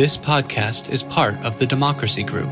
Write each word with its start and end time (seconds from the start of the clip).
This 0.00 0.16
podcast 0.16 0.90
is 0.90 1.02
part 1.02 1.34
of 1.44 1.58
the 1.58 1.66
Democracy 1.66 2.22
Group. 2.22 2.50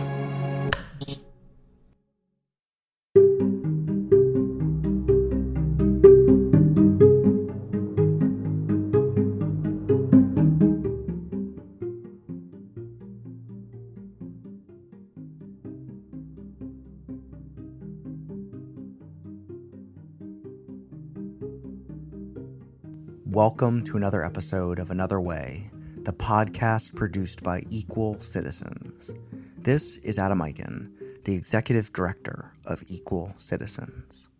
Welcome 23.25 23.85
to 23.85 23.97
another 23.97 24.23
episode 24.23 24.79
of 24.79 24.91
Another 24.91 25.19
Way, 25.19 25.71
the 26.09 26.15
podcast 26.15 26.95
produced 26.95 27.43
by 27.43 27.63
Equal 27.69 28.19
Citizens. 28.23 29.11
This 29.59 29.99
is 29.99 30.19
Adam 30.19 30.39
Eichen, 30.39 30.91
the 31.25 31.35
executive 31.35 31.93
director 31.93 32.51
of 32.65 32.83
Equal 32.89 33.35
Citizens. 33.37 34.31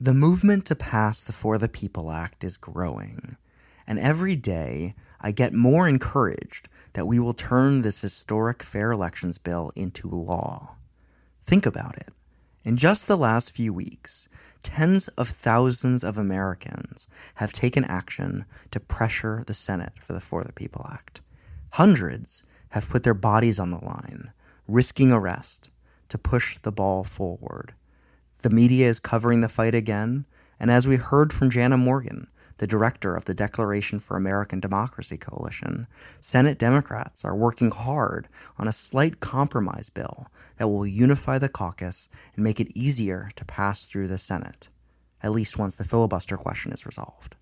The 0.00 0.12
movement 0.12 0.66
to 0.66 0.74
pass 0.74 1.22
the 1.22 1.32
For 1.32 1.56
the 1.56 1.68
People 1.68 2.10
Act 2.10 2.42
is 2.42 2.56
growing, 2.56 3.36
and 3.86 4.00
every 4.00 4.34
day 4.34 4.96
I 5.20 5.30
get 5.30 5.52
more 5.52 5.86
encouraged 5.88 6.68
that 6.94 7.06
we 7.06 7.20
will 7.20 7.32
turn 7.32 7.82
this 7.82 8.00
historic 8.00 8.64
fair 8.64 8.90
elections 8.90 9.38
bill 9.38 9.70
into 9.76 10.08
law. 10.08 10.74
Think 11.46 11.64
about 11.64 11.96
it. 11.96 12.10
In 12.64 12.76
just 12.76 13.08
the 13.08 13.16
last 13.16 13.50
few 13.50 13.72
weeks, 13.72 14.28
tens 14.62 15.08
of 15.08 15.28
thousands 15.28 16.04
of 16.04 16.16
Americans 16.16 17.08
have 17.36 17.52
taken 17.52 17.84
action 17.84 18.44
to 18.70 18.78
pressure 18.78 19.42
the 19.44 19.54
Senate 19.54 19.94
for 20.00 20.12
the 20.12 20.20
For 20.20 20.44
the 20.44 20.52
People 20.52 20.86
Act. 20.92 21.20
Hundreds 21.70 22.44
have 22.70 22.88
put 22.88 23.02
their 23.02 23.14
bodies 23.14 23.58
on 23.58 23.70
the 23.70 23.84
line, 23.84 24.32
risking 24.68 25.10
arrest, 25.10 25.70
to 26.08 26.18
push 26.18 26.58
the 26.58 26.70
ball 26.70 27.02
forward. 27.02 27.74
The 28.42 28.50
media 28.50 28.88
is 28.88 29.00
covering 29.00 29.40
the 29.40 29.48
fight 29.48 29.74
again, 29.74 30.24
and 30.60 30.70
as 30.70 30.86
we 30.86 30.96
heard 30.96 31.32
from 31.32 31.50
Jana 31.50 31.76
Morgan, 31.76 32.28
the 32.62 32.66
director 32.68 33.16
of 33.16 33.24
the 33.24 33.34
Declaration 33.34 33.98
for 33.98 34.16
American 34.16 34.60
Democracy 34.60 35.16
Coalition, 35.16 35.88
Senate 36.20 36.58
Democrats 36.58 37.24
are 37.24 37.34
working 37.34 37.72
hard 37.72 38.28
on 38.56 38.68
a 38.68 38.72
slight 38.72 39.18
compromise 39.18 39.90
bill 39.90 40.28
that 40.58 40.68
will 40.68 40.86
unify 40.86 41.38
the 41.38 41.48
caucus 41.48 42.08
and 42.36 42.44
make 42.44 42.60
it 42.60 42.70
easier 42.72 43.30
to 43.34 43.44
pass 43.44 43.86
through 43.86 44.06
the 44.06 44.16
Senate, 44.16 44.68
at 45.24 45.32
least 45.32 45.58
once 45.58 45.74
the 45.74 45.82
filibuster 45.82 46.36
question 46.36 46.70
is 46.70 46.86
resolved. 46.86 47.34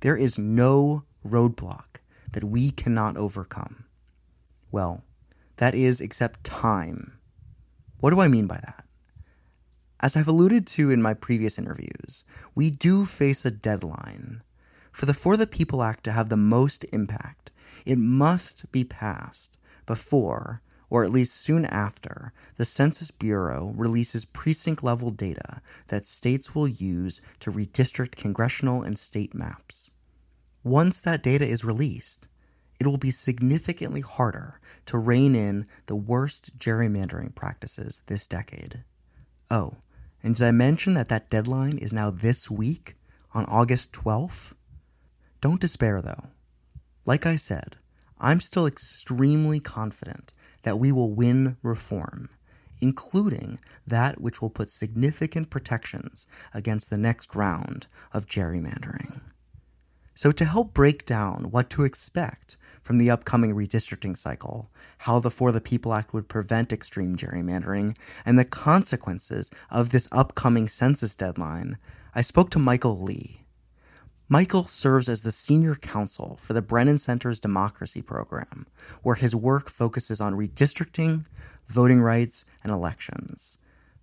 There 0.00 0.16
is 0.16 0.38
no 0.38 1.04
roadblock 1.28 1.98
that 2.32 2.44
we 2.44 2.70
cannot 2.70 3.18
overcome. 3.18 3.84
Well, 4.72 5.04
that 5.56 5.74
is 5.74 6.00
except 6.00 6.42
time. 6.42 7.18
What 8.00 8.14
do 8.14 8.20
I 8.20 8.28
mean 8.28 8.46
by 8.46 8.60
that? 8.64 8.87
As 10.00 10.16
I've 10.16 10.28
alluded 10.28 10.64
to 10.68 10.92
in 10.92 11.02
my 11.02 11.12
previous 11.12 11.58
interviews, 11.58 12.24
we 12.54 12.70
do 12.70 13.04
face 13.04 13.44
a 13.44 13.50
deadline. 13.50 14.42
For 14.92 15.06
the 15.06 15.14
For 15.14 15.36
the 15.36 15.46
People 15.46 15.82
Act 15.82 16.04
to 16.04 16.12
have 16.12 16.28
the 16.28 16.36
most 16.36 16.84
impact, 16.92 17.50
it 17.84 17.98
must 17.98 18.70
be 18.70 18.84
passed 18.84 19.56
before, 19.86 20.62
or 20.88 21.02
at 21.02 21.10
least 21.10 21.34
soon 21.34 21.64
after, 21.64 22.32
the 22.54 22.64
Census 22.64 23.10
Bureau 23.10 23.72
releases 23.76 24.24
precinct 24.24 24.84
level 24.84 25.10
data 25.10 25.60
that 25.88 26.06
states 26.06 26.54
will 26.54 26.68
use 26.68 27.20
to 27.40 27.50
redistrict 27.50 28.14
congressional 28.14 28.82
and 28.82 28.96
state 28.96 29.34
maps. 29.34 29.90
Once 30.62 31.00
that 31.00 31.24
data 31.24 31.46
is 31.46 31.64
released, 31.64 32.28
it 32.78 32.86
will 32.86 32.98
be 32.98 33.10
significantly 33.10 34.00
harder 34.00 34.60
to 34.86 34.96
rein 34.96 35.34
in 35.34 35.66
the 35.86 35.96
worst 35.96 36.56
gerrymandering 36.56 37.34
practices 37.34 38.02
this 38.06 38.28
decade. 38.28 38.84
Oh, 39.50 39.78
and 40.22 40.34
did 40.34 40.46
I 40.46 40.50
mention 40.50 40.94
that 40.94 41.08
that 41.08 41.30
deadline 41.30 41.78
is 41.78 41.92
now 41.92 42.10
this 42.10 42.50
week 42.50 42.96
on 43.32 43.44
August 43.46 43.92
12th? 43.92 44.54
Don't 45.40 45.60
despair 45.60 46.02
though. 46.02 46.28
Like 47.04 47.24
I 47.24 47.36
said, 47.36 47.76
I'm 48.18 48.40
still 48.40 48.66
extremely 48.66 49.60
confident 49.60 50.32
that 50.62 50.78
we 50.78 50.90
will 50.90 51.12
win 51.12 51.56
reform, 51.62 52.28
including 52.80 53.60
that 53.86 54.20
which 54.20 54.42
will 54.42 54.50
put 54.50 54.70
significant 54.70 55.50
protections 55.50 56.26
against 56.52 56.90
the 56.90 56.98
next 56.98 57.36
round 57.36 57.86
of 58.12 58.26
gerrymandering. 58.26 59.20
So, 60.18 60.32
to 60.32 60.44
help 60.44 60.74
break 60.74 61.06
down 61.06 61.52
what 61.52 61.70
to 61.70 61.84
expect 61.84 62.56
from 62.82 62.98
the 62.98 63.08
upcoming 63.08 63.54
redistricting 63.54 64.18
cycle, 64.18 64.68
how 65.06 65.20
the 65.20 65.30
For 65.30 65.52
the 65.52 65.60
People 65.60 65.94
Act 65.94 66.12
would 66.12 66.26
prevent 66.26 66.72
extreme 66.72 67.16
gerrymandering, 67.16 67.96
and 68.26 68.36
the 68.36 68.44
consequences 68.44 69.48
of 69.70 69.90
this 69.90 70.08
upcoming 70.10 70.66
census 70.66 71.14
deadline, 71.14 71.78
I 72.16 72.22
spoke 72.22 72.50
to 72.50 72.58
Michael 72.58 73.00
Li. 73.00 73.44
Michael 74.28 74.64
serves 74.64 75.08
as 75.08 75.22
the 75.22 75.30
senior 75.30 75.76
counsel 75.76 76.36
for 76.42 76.52
the 76.52 76.62
Brennan 76.62 76.98
Center's 76.98 77.38
Democracy 77.38 78.02
Program, 78.02 78.66
where 79.04 79.14
his 79.14 79.36
work 79.36 79.70
focuses 79.70 80.20
on 80.20 80.34
redistricting, 80.34 81.26
voting 81.68 82.00
rights, 82.00 82.44
and 82.64 82.72
elections. 82.72 83.58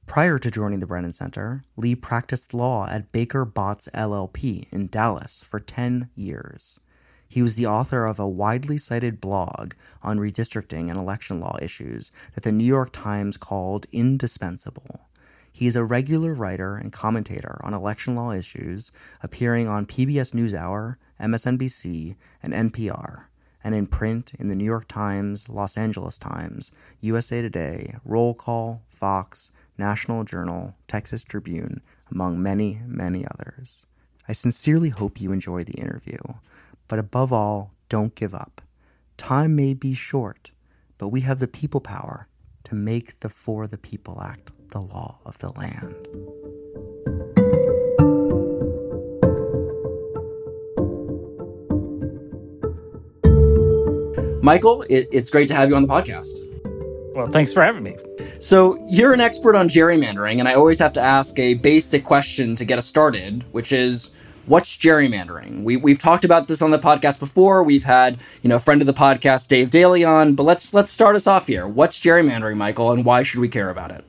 Prior 0.08 0.38
to 0.38 0.52
joining 0.52 0.80
the 0.80 0.88
Brennan 0.88 1.14
Center, 1.14 1.64
Li 1.76 1.96
practiced 1.96 2.54
law 2.54 2.88
at 2.88 3.12
Baker 3.12 3.44
Botts 3.44 3.90
LLP 3.94 4.72
in 4.72 4.88
Dallas 4.88 5.42
for 5.44 5.60
10 5.60 6.10
years. 6.16 6.80
He 7.28 7.42
was 7.42 7.56
the 7.56 7.66
author 7.66 8.06
of 8.06 8.20
a 8.20 8.28
widely 8.28 8.78
cited 8.78 9.20
blog 9.20 9.74
on 10.04 10.20
redistricting 10.20 10.90
and 10.90 10.98
election 10.98 11.40
law 11.40 11.58
issues 11.60 12.12
that 12.34 12.44
the 12.44 12.52
New 12.52 12.66
York 12.66 12.92
Times 12.94 13.36
called 13.36 13.88
indispensable. 13.92 15.10
He 15.52 15.68
is 15.68 15.76
a 15.76 15.84
regular 15.84 16.34
writer 16.34 16.76
and 16.78 16.94
commentator 16.94 17.60
on 17.64 17.74
election 17.74 18.16
law 18.16 18.32
issues, 18.32 18.92
appearing 19.24 19.68
on 19.68 19.88
PBS 19.88 20.34
NewsHour, 20.34 20.98
MSNBC, 21.20 22.16
and 22.44 22.54
NPR, 22.54 23.24
and 23.64 23.74
in 23.74 23.88
print 23.88 24.34
in 24.38 24.50
the 24.50 24.56
New 24.56 24.66
York 24.66 24.88
Times, 24.88 25.50
Los 25.50 25.78
Angeles 25.78 26.18
Times, 26.18 26.72
USA 27.00 27.42
Today, 27.42 27.96
Roll 28.06 28.34
Call, 28.34 28.84
Fox, 28.92 29.52
National 29.78 30.24
Journal, 30.24 30.76
Texas 30.88 31.24
Tribune, 31.24 31.82
among 32.12 32.42
many, 32.42 32.82
many 32.86 33.26
others. 33.26 33.86
I 34.28 34.34
sincerely 34.34 34.90
hope 34.90 35.22
you 35.22 35.32
enjoy 35.32 35.64
the 35.64 35.80
interview, 35.80 36.18
but 36.88 37.00
above 37.00 37.32
all, 37.32 37.72
don't 37.90 38.16
give 38.16 38.34
up. 38.34 38.62
Time 39.18 39.56
may 39.56 39.74
be 39.74 39.94
short, 39.94 40.52
but 40.98 41.10
we 41.10 41.22
have 41.22 41.40
the 41.40 41.48
people 41.48 41.82
power 41.82 42.28
to 42.64 42.76
make 42.76 43.20
the 43.20 43.30
For 43.30 43.68
the 43.68 43.78
People 43.78 44.22
Act 44.22 44.52
the 44.70 44.82
law 44.82 45.20
of 45.26 45.38
the 45.38 45.52
land. 45.52 45.96
Michael, 54.44 54.84
it, 54.90 55.08
it's 55.12 55.30
great 55.30 55.48
to 55.48 55.56
have 55.56 55.70
you 55.70 55.76
on 55.76 55.82
the 55.82 55.88
podcast. 55.88 56.45
Well, 57.16 57.28
thanks 57.28 57.54
for 57.54 57.64
having 57.64 57.84
me. 57.84 57.96
So, 58.40 58.78
you're 58.90 59.14
an 59.14 59.22
expert 59.22 59.56
on 59.56 59.70
gerrymandering, 59.70 60.40
and 60.40 60.50
I 60.50 60.54
always 60.54 60.80
have 60.80 60.92
to 60.94 61.02
ask 61.02 61.40
a 61.40 61.54
basic 61.54 62.04
question 62.04 62.58
to 62.58 62.66
get 62.66 62.78
us 62.78 62.86
started, 62.86 63.46
which 63.54 63.72
is 63.72 64.12
what's 64.48 64.76
gerrymandering? 64.76 65.64
We, 65.64 65.78
we've 65.78 65.98
talked 65.98 66.26
about 66.26 66.50
this 66.50 66.62
on 66.62 66.72
the 66.72 66.78
podcast 66.78 67.20
before. 67.20 67.64
We've 67.64 67.86
had, 67.86 68.20
you 68.42 68.50
know, 68.50 68.58
a 68.58 68.60
friend 68.60 68.82
of 68.82 68.86
the 68.86 68.94
podcast, 68.94 69.48
Dave 69.48 69.70
Daley, 69.70 70.04
on, 70.04 70.36
but 70.36 70.44
let's 70.44 70.74
let's 70.74 70.92
start 70.92 71.16
us 71.16 71.26
off 71.26 71.48
here. 71.48 71.66
What's 71.66 72.02
gerrymandering, 72.02 72.58
Michael, 72.58 72.92
and 72.92 73.06
why 73.06 73.24
should 73.24 73.40
we 73.40 73.48
care 73.48 73.70
about 73.70 73.92
it? 73.92 74.04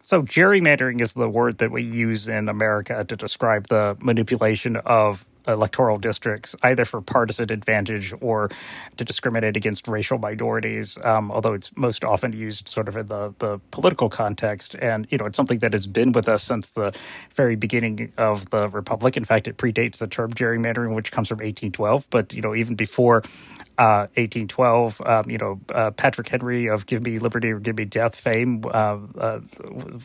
So, 0.00 0.22
gerrymandering 0.22 1.00
is 1.00 1.14
the 1.14 1.28
word 1.28 1.58
that 1.58 1.72
we 1.72 1.82
use 1.82 2.28
in 2.28 2.48
America 2.48 3.04
to 3.04 3.16
describe 3.16 3.66
the 3.66 3.96
manipulation 4.00 4.76
of 4.76 5.26
electoral 5.48 5.98
districts, 5.98 6.54
either 6.62 6.84
for 6.84 7.00
partisan 7.00 7.50
advantage 7.50 8.12
or 8.20 8.50
to 8.96 9.04
discriminate 9.04 9.56
against 9.56 9.88
racial 9.88 10.18
minorities. 10.18 10.98
Um, 11.02 11.30
although 11.30 11.54
it's 11.54 11.74
most 11.76 12.04
often 12.04 12.32
used 12.32 12.68
sort 12.68 12.88
of 12.88 12.96
in 12.96 13.08
the 13.08 13.34
the 13.38 13.58
political 13.70 14.08
context, 14.08 14.74
and 14.76 15.06
you 15.10 15.18
know 15.18 15.26
it's 15.26 15.36
something 15.36 15.58
that 15.60 15.72
has 15.72 15.86
been 15.86 16.12
with 16.12 16.28
us 16.28 16.42
since 16.42 16.70
the 16.70 16.94
very 17.34 17.56
beginning 17.56 18.12
of 18.18 18.50
the 18.50 18.68
republic. 18.68 19.16
In 19.16 19.24
fact, 19.24 19.48
it 19.48 19.56
predates 19.56 19.98
the 19.98 20.06
term 20.06 20.32
gerrymandering, 20.32 20.94
which 20.94 21.10
comes 21.10 21.28
from 21.28 21.38
1812. 21.38 22.06
But 22.10 22.32
you 22.32 22.42
know 22.42 22.54
even 22.54 22.74
before 22.74 23.22
uh, 23.78 24.10
1812. 24.16 25.00
Um, 25.06 25.30
you 25.30 25.38
know, 25.38 25.60
uh, 25.72 25.92
Patrick 25.92 26.28
Henry 26.28 26.66
of 26.66 26.84
"Give 26.86 27.02
Me 27.04 27.18
Liberty 27.18 27.52
or 27.52 27.60
Give 27.60 27.76
Me 27.76 27.84
Death" 27.84 28.16
fame 28.16 28.62
uh, 28.64 28.98
uh, 29.16 29.40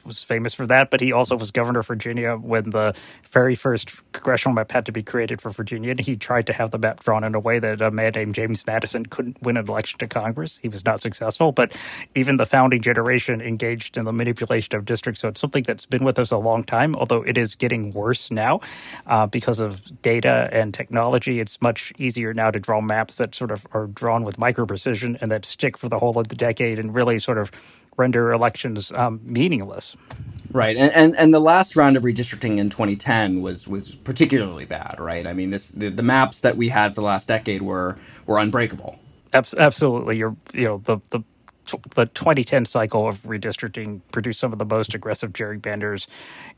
was 0.05 0.23
famous 0.23 0.53
for 0.53 0.67
that. 0.67 0.91
But 0.91 1.01
he 1.01 1.11
also 1.11 1.35
was 1.35 1.49
governor 1.49 1.79
of 1.79 1.87
Virginia 1.87 2.35
when 2.35 2.69
the 2.69 2.95
very 3.29 3.55
first 3.55 3.91
congressional 4.11 4.53
map 4.53 4.71
had 4.71 4.85
to 4.85 4.91
be 4.91 5.01
created 5.01 5.32
for 5.41 5.49
Virginia, 5.49 5.91
and 5.91 5.99
he 5.99 6.15
tried 6.15 6.47
to 6.47 6.53
have 6.53 6.71
the 6.71 6.77
map 6.77 7.03
drawn 7.03 7.23
in 7.23 7.35
a 7.35 7.39
way 7.39 7.59
that 7.59 7.81
a 7.81 7.91
man 7.91 8.13
named 8.15 8.35
James 8.35 8.65
Madison 8.65 9.05
couldn't 9.05 9.41
win 9.41 9.57
an 9.57 9.67
election 9.67 9.99
to 9.99 10.07
Congress. 10.07 10.57
He 10.57 10.69
was 10.69 10.85
not 10.85 11.01
successful, 11.01 11.51
but 11.51 11.71
even 12.15 12.37
the 12.37 12.45
founding 12.45 12.81
generation 12.81 13.41
engaged 13.41 13.97
in 13.97 14.05
the 14.05 14.13
manipulation 14.13 14.75
of 14.75 14.85
districts. 14.85 15.21
So 15.21 15.27
it's 15.29 15.41
something 15.41 15.63
that's 15.63 15.85
been 15.85 16.03
with 16.03 16.19
us 16.19 16.31
a 16.31 16.37
long 16.37 16.63
time, 16.63 16.95
although 16.95 17.21
it 17.21 17.37
is 17.37 17.55
getting 17.55 17.91
worse 17.91 18.31
now 18.31 18.61
uh, 19.07 19.27
because 19.27 19.59
of 19.59 20.01
data 20.01 20.49
and 20.51 20.73
technology. 20.73 21.39
It's 21.39 21.61
much 21.61 21.93
easier 21.97 22.33
now 22.33 22.51
to 22.51 22.59
draw 22.59 22.81
maps 22.81 23.17
that 23.17 23.35
sort 23.35 23.51
of 23.51 23.65
are 23.73 23.87
drawn 23.87 24.23
with 24.23 24.37
micro 24.37 24.65
precision 24.65 25.17
and 25.21 25.31
that 25.31 25.45
stick 25.45 25.77
for 25.77 25.89
the 25.89 25.99
whole 25.99 26.17
of 26.17 26.27
the 26.27 26.35
decade 26.35 26.79
and 26.79 26.93
really 26.93 27.19
sort 27.19 27.37
of 27.37 27.51
render 27.97 28.31
elections 28.31 28.91
um, 28.93 29.19
meaningless. 29.23 29.95
Right, 30.51 30.77
and, 30.77 30.91
and 30.93 31.15
and 31.15 31.33
the 31.33 31.39
last 31.39 31.75
round 31.75 31.97
of 31.97 32.03
redistricting 32.03 32.59
in 32.59 32.69
2010 32.69 33.41
was 33.41 33.67
was 33.67 33.95
particularly 33.95 34.65
bad, 34.65 34.97
right? 34.99 35.25
I 35.25 35.33
mean, 35.33 35.49
this 35.49 35.69
the, 35.69 35.89
the 35.89 36.03
maps 36.03 36.41
that 36.41 36.57
we 36.57 36.69
had 36.69 36.93
for 36.93 37.01
the 37.01 37.07
last 37.07 37.27
decade 37.27 37.63
were 37.63 37.97
were 38.27 38.37
unbreakable. 38.37 38.99
Absolutely, 39.33 40.17
you're 40.17 40.35
you 40.53 40.65
know 40.65 40.81
the 40.85 40.99
the 41.09 41.23
the 41.95 42.05
2010 42.07 42.65
cycle 42.65 43.07
of 43.07 43.21
redistricting 43.23 44.01
produced 44.11 44.39
some 44.39 44.51
of 44.51 44.59
the 44.59 44.65
most 44.65 44.93
aggressive 44.93 45.31
gerrymanders 45.31 46.07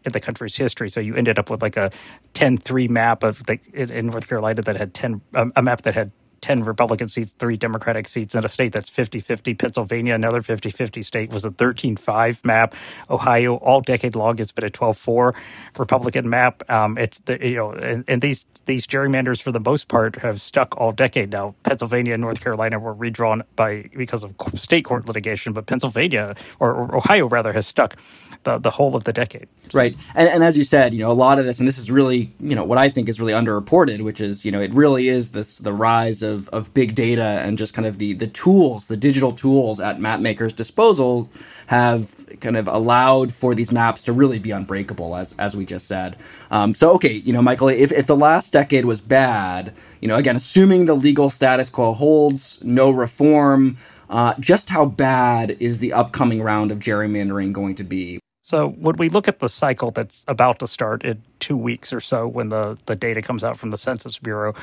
in 0.03 0.11
the 0.11 0.19
country's 0.19 0.55
history. 0.55 0.89
So 0.89 0.99
you 0.99 1.13
ended 1.15 1.37
up 1.37 1.49
with 1.49 1.61
like 1.61 1.77
a 1.77 1.91
10-3 2.33 2.89
map 2.89 3.23
of 3.23 3.45
the, 3.45 3.59
in 3.73 4.07
North 4.07 4.27
Carolina 4.27 4.61
that 4.63 4.75
had 4.75 4.93
10 4.93 5.21
a 5.55 5.61
map 5.61 5.83
that 5.83 5.93
had 5.93 6.11
10 6.45 6.63
Republican 6.63 7.07
seats, 7.07 7.33
three 7.33 7.57
Democratic 7.57 8.07
seats 8.07 8.35
in 8.35 8.45
a 8.45 8.47
state 8.47 8.71
that's 8.71 8.87
50 8.87 9.19
50. 9.19 9.55
Pennsylvania, 9.55 10.13
another 10.13 10.43
50 10.43 10.69
50 10.69 11.01
state, 11.01 11.33
was 11.33 11.43
a 11.43 11.49
13 11.49 11.97
5 11.97 12.45
map. 12.45 12.75
Ohio, 13.09 13.55
all 13.55 13.81
decade 13.81 14.15
long, 14.15 14.37
has 14.37 14.51
been 14.51 14.63
a 14.63 14.69
12 14.69 14.95
4 14.95 15.33
Republican 15.79 16.29
map. 16.29 16.61
Um, 16.69 16.99
it's 16.99 17.19
the, 17.21 17.43
you 17.43 17.55
know, 17.55 17.71
and, 17.71 18.03
and 18.07 18.21
these 18.21 18.45
these 18.65 18.87
gerrymanders, 18.87 19.41
for 19.41 19.51
the 19.51 19.59
most 19.59 19.87
part, 19.87 20.17
have 20.17 20.41
stuck 20.41 20.75
all 20.77 20.91
decade 20.91 21.31
now. 21.31 21.55
Pennsylvania 21.63 22.13
and 22.13 22.21
North 22.21 22.41
Carolina 22.41 22.79
were 22.79 22.93
redrawn 22.93 23.43
by 23.55 23.89
because 23.95 24.23
of 24.23 24.33
state 24.55 24.85
court 24.85 25.07
litigation, 25.07 25.53
but 25.53 25.65
Pennsylvania 25.65 26.35
or, 26.59 26.73
or 26.73 26.95
Ohio 26.95 27.27
rather 27.27 27.53
has 27.53 27.67
stuck 27.67 27.95
the, 28.43 28.57
the 28.57 28.71
whole 28.71 28.95
of 28.95 29.03
the 29.03 29.13
decade. 29.13 29.47
So. 29.69 29.79
Right, 29.79 29.97
and, 30.13 30.29
and 30.29 30.43
as 30.43 30.57
you 30.57 30.63
said, 30.63 30.93
you 30.93 30.99
know, 30.99 31.11
a 31.11 31.13
lot 31.13 31.39
of 31.39 31.45
this, 31.45 31.59
and 31.59 31.67
this 31.67 31.77
is 31.77 31.91
really, 31.91 32.33
you 32.39 32.55
know, 32.55 32.63
what 32.63 32.77
I 32.77 32.89
think 32.89 33.09
is 33.09 33.19
really 33.19 33.33
underreported, 33.33 34.01
which 34.01 34.21
is, 34.21 34.45
you 34.45 34.51
know, 34.51 34.61
it 34.61 34.73
really 34.73 35.09
is 35.09 35.29
this 35.29 35.57
the 35.57 35.73
rise 35.73 36.21
of 36.21 36.49
of 36.49 36.73
big 36.73 36.95
data 36.95 37.41
and 37.43 37.57
just 37.57 37.73
kind 37.73 37.85
of 37.85 37.97
the 37.97 38.13
the 38.13 38.27
tools, 38.27 38.87
the 38.87 38.97
digital 38.97 39.31
tools 39.31 39.79
at 39.79 39.99
map 39.99 40.19
makers' 40.19 40.53
disposal 40.53 41.29
have 41.67 42.39
kind 42.41 42.57
of 42.57 42.67
allowed 42.67 43.33
for 43.33 43.55
these 43.55 43.71
maps 43.71 44.03
to 44.03 44.13
really 44.13 44.39
be 44.39 44.51
unbreakable, 44.51 45.15
as 45.15 45.35
as 45.37 45.55
we 45.55 45.65
just 45.65 45.87
said. 45.87 46.17
Um, 46.51 46.73
so, 46.73 46.91
okay, 46.93 47.13
you 47.13 47.33
know, 47.33 47.41
Michael, 47.41 47.69
if 47.69 47.91
if 47.91 48.07
the 48.07 48.15
last 48.15 48.53
decade 48.53 48.85
was 48.85 49.01
bad, 49.01 49.73
you 50.01 50.07
know, 50.07 50.15
again, 50.15 50.35
assuming 50.35 50.85
the 50.85 50.95
legal 50.95 51.29
status 51.29 51.69
quo 51.69 51.93
holds, 51.93 52.63
no 52.63 52.91
reform. 52.91 53.77
Uh, 54.07 54.35
just 54.39 54.69
how 54.69 54.85
bad 54.85 55.57
is 55.59 55.79
the 55.79 55.91
upcoming 55.91 56.39
round 56.39 56.71
of 56.71 56.77
gerrymandering 56.77 57.51
going 57.51 57.73
to 57.73 57.83
be? 57.83 58.19
So 58.43 58.69
when 58.69 58.97
we 58.97 59.09
look 59.09 59.27
at 59.27 59.39
the 59.39 59.49
cycle 59.49 59.89
that's 59.89 60.23
about 60.27 60.59
to 60.59 60.67
start 60.67 61.03
in 61.03 61.23
two 61.39 61.57
weeks 61.57 61.93
or 61.93 61.99
so, 61.99 62.27
when 62.27 62.49
the, 62.49 62.77
the 62.85 62.95
data 62.95 63.21
comes 63.21 63.43
out 63.43 63.57
from 63.57 63.71
the 63.71 63.77
Census 63.77 64.19
Bureau, 64.19 64.53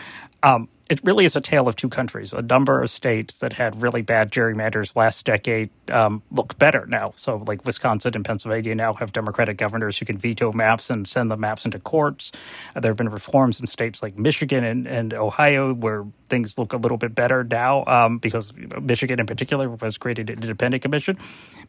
um, 0.43 0.69
it 0.93 1.01
really 1.05 1.25
is 1.25 1.37
a 1.37 1.41
tale 1.41 1.69
of 1.69 1.77
two 1.77 1.89
countries. 1.89 2.35
A 2.35 2.43
number 2.43 2.83
of 2.83 2.91
states 2.91 3.39
that 3.39 3.55
had 3.55 3.81
really 3.81 4.03
bad 4.03 4.31
gerrymanders 4.31 4.95
last 4.95 5.25
decade 5.25 5.71
um, 5.91 6.23
look 6.31 6.59
better 6.59 6.85
now. 6.87 7.15
So, 7.17 7.43
like 7.47 7.65
Wisconsin 7.65 8.13
and 8.15 8.25
Pennsylvania 8.25 8.75
now 8.75 8.93
have 8.95 9.13
Democratic 9.13 9.57
governors 9.57 9.99
who 9.99 10.05
can 10.05 10.19
veto 10.19 10.53
maps 10.53 10.91
and 10.91 11.09
send 11.09 11.31
the 11.31 11.37
maps 11.39 11.65
into 11.65 11.79
courts. 11.79 12.33
Uh, 12.77 12.81
there 12.81 12.91
have 12.91 12.99
been 12.99 13.09
reforms 13.09 13.59
in 13.59 13.67
states 13.67 14.03
like 14.03 14.19
Michigan 14.19 14.65
and, 14.65 14.87
and 14.87 15.15
Ohio 15.15 15.73
where 15.73 16.05
things 16.29 16.59
look 16.59 16.73
a 16.73 16.77
little 16.77 16.99
bit 16.99 17.15
better 17.15 17.45
now 17.45 17.85
um, 17.87 18.19
because 18.19 18.53
Michigan, 18.81 19.21
in 19.21 19.27
particular, 19.27 19.71
was 19.71 19.97
created 19.99 20.31
an 20.31 20.43
independent 20.43 20.83
commission. 20.83 21.17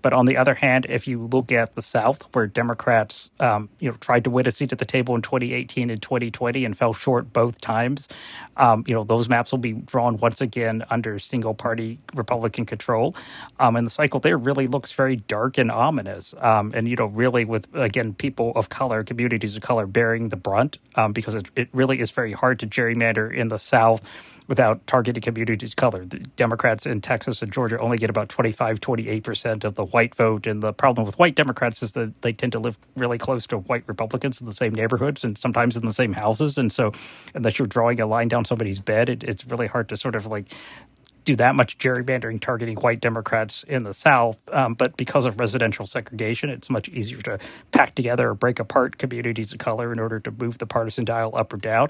But 0.01 0.13
on 0.13 0.25
the 0.25 0.37
other 0.37 0.53
hand, 0.53 0.85
if 0.89 1.07
you 1.07 1.27
look 1.27 1.51
at 1.51 1.75
the 1.75 1.81
South, 1.81 2.27
where 2.33 2.47
Democrats, 2.47 3.29
um, 3.39 3.69
you 3.79 3.89
know, 3.89 3.95
tried 3.97 4.25
to 4.25 4.29
win 4.29 4.47
a 4.47 4.51
seat 4.51 4.71
at 4.71 4.79
the 4.79 4.85
table 4.93 5.15
in 5.15 5.21
2018 5.21 5.89
and 5.89 6.01
2020 6.01 6.65
and 6.65 6.77
fell 6.77 6.93
short 6.93 7.33
both 7.33 7.59
times, 7.59 8.07
um, 8.57 8.83
you 8.87 8.93
know 8.93 9.03
those 9.03 9.27
maps 9.27 9.51
will 9.51 9.59
be 9.59 9.73
drawn 9.73 10.17
once 10.17 10.39
again 10.39 10.83
under 10.89 11.19
single 11.19 11.53
party 11.53 11.97
Republican 12.13 12.65
control. 12.65 13.15
Um, 13.59 13.75
and 13.75 13.85
the 13.87 13.91
cycle 13.91 14.19
there 14.19 14.37
really 14.37 14.67
looks 14.67 14.93
very 14.93 15.15
dark 15.15 15.57
and 15.57 15.71
ominous. 15.71 16.33
Um, 16.39 16.71
and, 16.75 16.87
you 16.87 16.95
know, 16.95 17.05
really 17.05 17.45
with, 17.45 17.67
again, 17.73 18.13
people 18.13 18.51
of 18.55 18.69
color, 18.69 19.03
communities 19.03 19.55
of 19.55 19.61
color 19.61 19.87
bearing 19.87 20.29
the 20.29 20.35
brunt 20.35 20.77
um, 20.95 21.13
because 21.13 21.35
it, 21.35 21.47
it 21.55 21.69
really 21.73 21.99
is 21.99 22.11
very 22.11 22.33
hard 22.33 22.59
to 22.59 22.67
gerrymander 22.67 23.33
in 23.33 23.47
the 23.47 23.59
South 23.59 24.01
without 24.53 24.85
targeting 24.85 25.19
communities 25.19 25.71
of 25.71 25.75
color. 25.77 26.05
The 26.05 26.19
Democrats 26.19 26.85
in 26.85 27.01
Texas 27.01 27.41
and 27.41 27.51
Georgia 27.51 27.79
only 27.79 27.97
get 27.97 28.11
about 28.11 28.29
25, 28.29 28.79
28% 28.79 29.63
of 29.63 29.73
the 29.73 29.85
white 29.85 30.13
vote. 30.13 30.45
And 30.45 30.61
the 30.61 30.71
problem 30.71 31.07
with 31.07 31.17
white 31.17 31.33
Democrats 31.33 31.81
is 31.81 31.93
that 31.93 32.21
they 32.21 32.33
tend 32.33 32.51
to 32.51 32.59
live 32.59 32.77
really 32.95 33.17
close 33.17 33.47
to 33.47 33.57
white 33.57 33.83
Republicans 33.87 34.39
in 34.41 34.45
the 34.45 34.53
same 34.53 34.75
neighborhoods 34.75 35.23
and 35.23 35.39
sometimes 35.39 35.75
in 35.75 35.87
the 35.87 35.91
same 35.91 36.13
houses. 36.13 36.59
And 36.59 36.71
so, 36.71 36.91
unless 37.33 37.57
you're 37.57 37.67
drawing 37.67 37.99
a 37.99 38.05
line 38.05 38.27
down 38.27 38.45
somebody's 38.45 38.79
bed, 38.79 39.09
it, 39.09 39.23
it's 39.23 39.43
really 39.47 39.65
hard 39.65 39.89
to 39.89 39.97
sort 39.97 40.15
of 40.15 40.27
like 40.27 40.53
do 41.25 41.35
that 41.37 41.55
much 41.55 41.77
gerrymandering 41.77 42.39
targeting 42.39 42.75
white 42.77 42.99
Democrats 42.99 43.63
in 43.63 43.83
the 43.83 43.93
South. 43.93 44.37
Um, 44.51 44.73
but 44.73 44.97
because 44.97 45.25
of 45.25 45.39
residential 45.39 45.85
segregation, 45.85 46.49
it's 46.49 46.69
much 46.69 46.89
easier 46.89 47.21
to 47.21 47.39
pack 47.71 47.95
together 47.95 48.29
or 48.29 48.33
break 48.33 48.59
apart 48.59 48.97
communities 48.97 49.53
of 49.53 49.59
color 49.59 49.91
in 49.91 49.99
order 49.99 50.19
to 50.19 50.31
move 50.31 50.57
the 50.57 50.65
partisan 50.65 51.05
dial 51.05 51.31
up 51.35 51.53
or 51.53 51.57
down. 51.57 51.89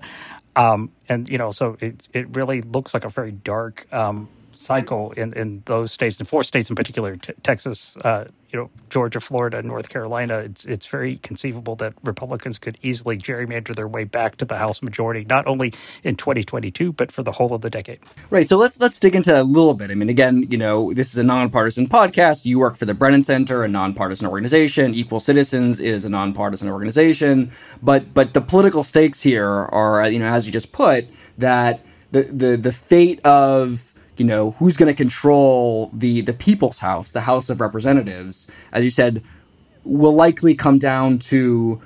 Um, 0.55 0.91
and, 1.09 1.29
you 1.29 1.37
know, 1.37 1.51
so 1.51 1.77
it, 1.79 2.07
it 2.13 2.35
really 2.35 2.61
looks 2.61 2.93
like 2.93 3.05
a 3.05 3.09
very 3.09 3.31
dark 3.31 3.87
um, 3.91 4.29
cycle 4.51 5.11
in, 5.13 5.33
in 5.33 5.63
those 5.65 5.91
states, 5.91 6.19
and 6.19 6.27
four 6.27 6.43
states 6.43 6.69
in 6.69 6.75
particular, 6.75 7.15
t- 7.15 7.33
Texas, 7.41 7.97
uh, 7.97 8.25
you 8.53 8.59
know, 8.59 8.69
Georgia, 8.91 9.19
Florida, 9.19 9.63
North 9.63 9.89
Carolina, 9.89 10.37
it's 10.37 10.63
it's 10.65 10.85
very 10.85 11.17
conceivable 11.17 11.75
that 11.77 11.93
Republicans 12.03 12.59
could 12.59 12.77
easily 12.83 13.17
gerrymander 13.17 13.75
their 13.75 13.87
way 13.87 14.03
back 14.03 14.37
to 14.37 14.45
the 14.45 14.57
House 14.57 14.83
majority, 14.83 15.25
not 15.25 15.47
only 15.47 15.73
in 16.03 16.15
2022, 16.15 16.93
but 16.93 17.11
for 17.11 17.23
the 17.23 17.31
whole 17.31 17.55
of 17.55 17.61
the 17.61 17.71
decade. 17.71 17.99
Right. 18.29 18.47
So 18.47 18.57
let's 18.57 18.79
let's 18.79 18.99
dig 18.99 19.15
into 19.15 19.31
that 19.31 19.41
a 19.41 19.43
little 19.43 19.73
bit. 19.73 19.89
I 19.89 19.95
mean, 19.95 20.07
again, 20.07 20.45
you 20.51 20.57
know, 20.59 20.93
this 20.93 21.11
is 21.11 21.17
a 21.17 21.23
nonpartisan 21.23 21.87
podcast. 21.87 22.45
You 22.45 22.59
work 22.59 22.77
for 22.77 22.85
the 22.85 22.93
Brennan 22.93 23.23
Center, 23.23 23.63
a 23.63 23.67
nonpartisan 23.67 24.27
organization. 24.27 24.93
Equal 24.93 25.19
Citizens 25.19 25.79
is 25.79 26.05
a 26.05 26.09
nonpartisan 26.09 26.69
organization. 26.69 27.51
But 27.81 28.13
but 28.13 28.35
the 28.35 28.41
political 28.41 28.83
stakes 28.83 29.23
here 29.23 29.49
are, 29.49 30.07
you 30.07 30.19
know, 30.19 30.27
as 30.27 30.45
you 30.45 30.51
just 30.51 30.71
put, 30.71 31.07
that 31.39 31.81
the 32.11 32.23
the 32.23 32.55
the 32.57 32.71
fate 32.71 33.19
of 33.25 33.92
you 34.17 34.25
know 34.25 34.51
who's 34.51 34.77
going 34.77 34.87
to 34.87 34.95
control 34.95 35.89
the 35.93 36.21
the 36.21 36.33
people's 36.33 36.79
house 36.79 37.11
the 37.11 37.21
house 37.21 37.49
of 37.49 37.59
representatives 37.59 38.47
as 38.71 38.83
you 38.83 38.89
said 38.89 39.23
will 39.83 40.13
likely 40.13 40.55
come 40.55 40.77
down 40.79 41.19
to 41.19 41.81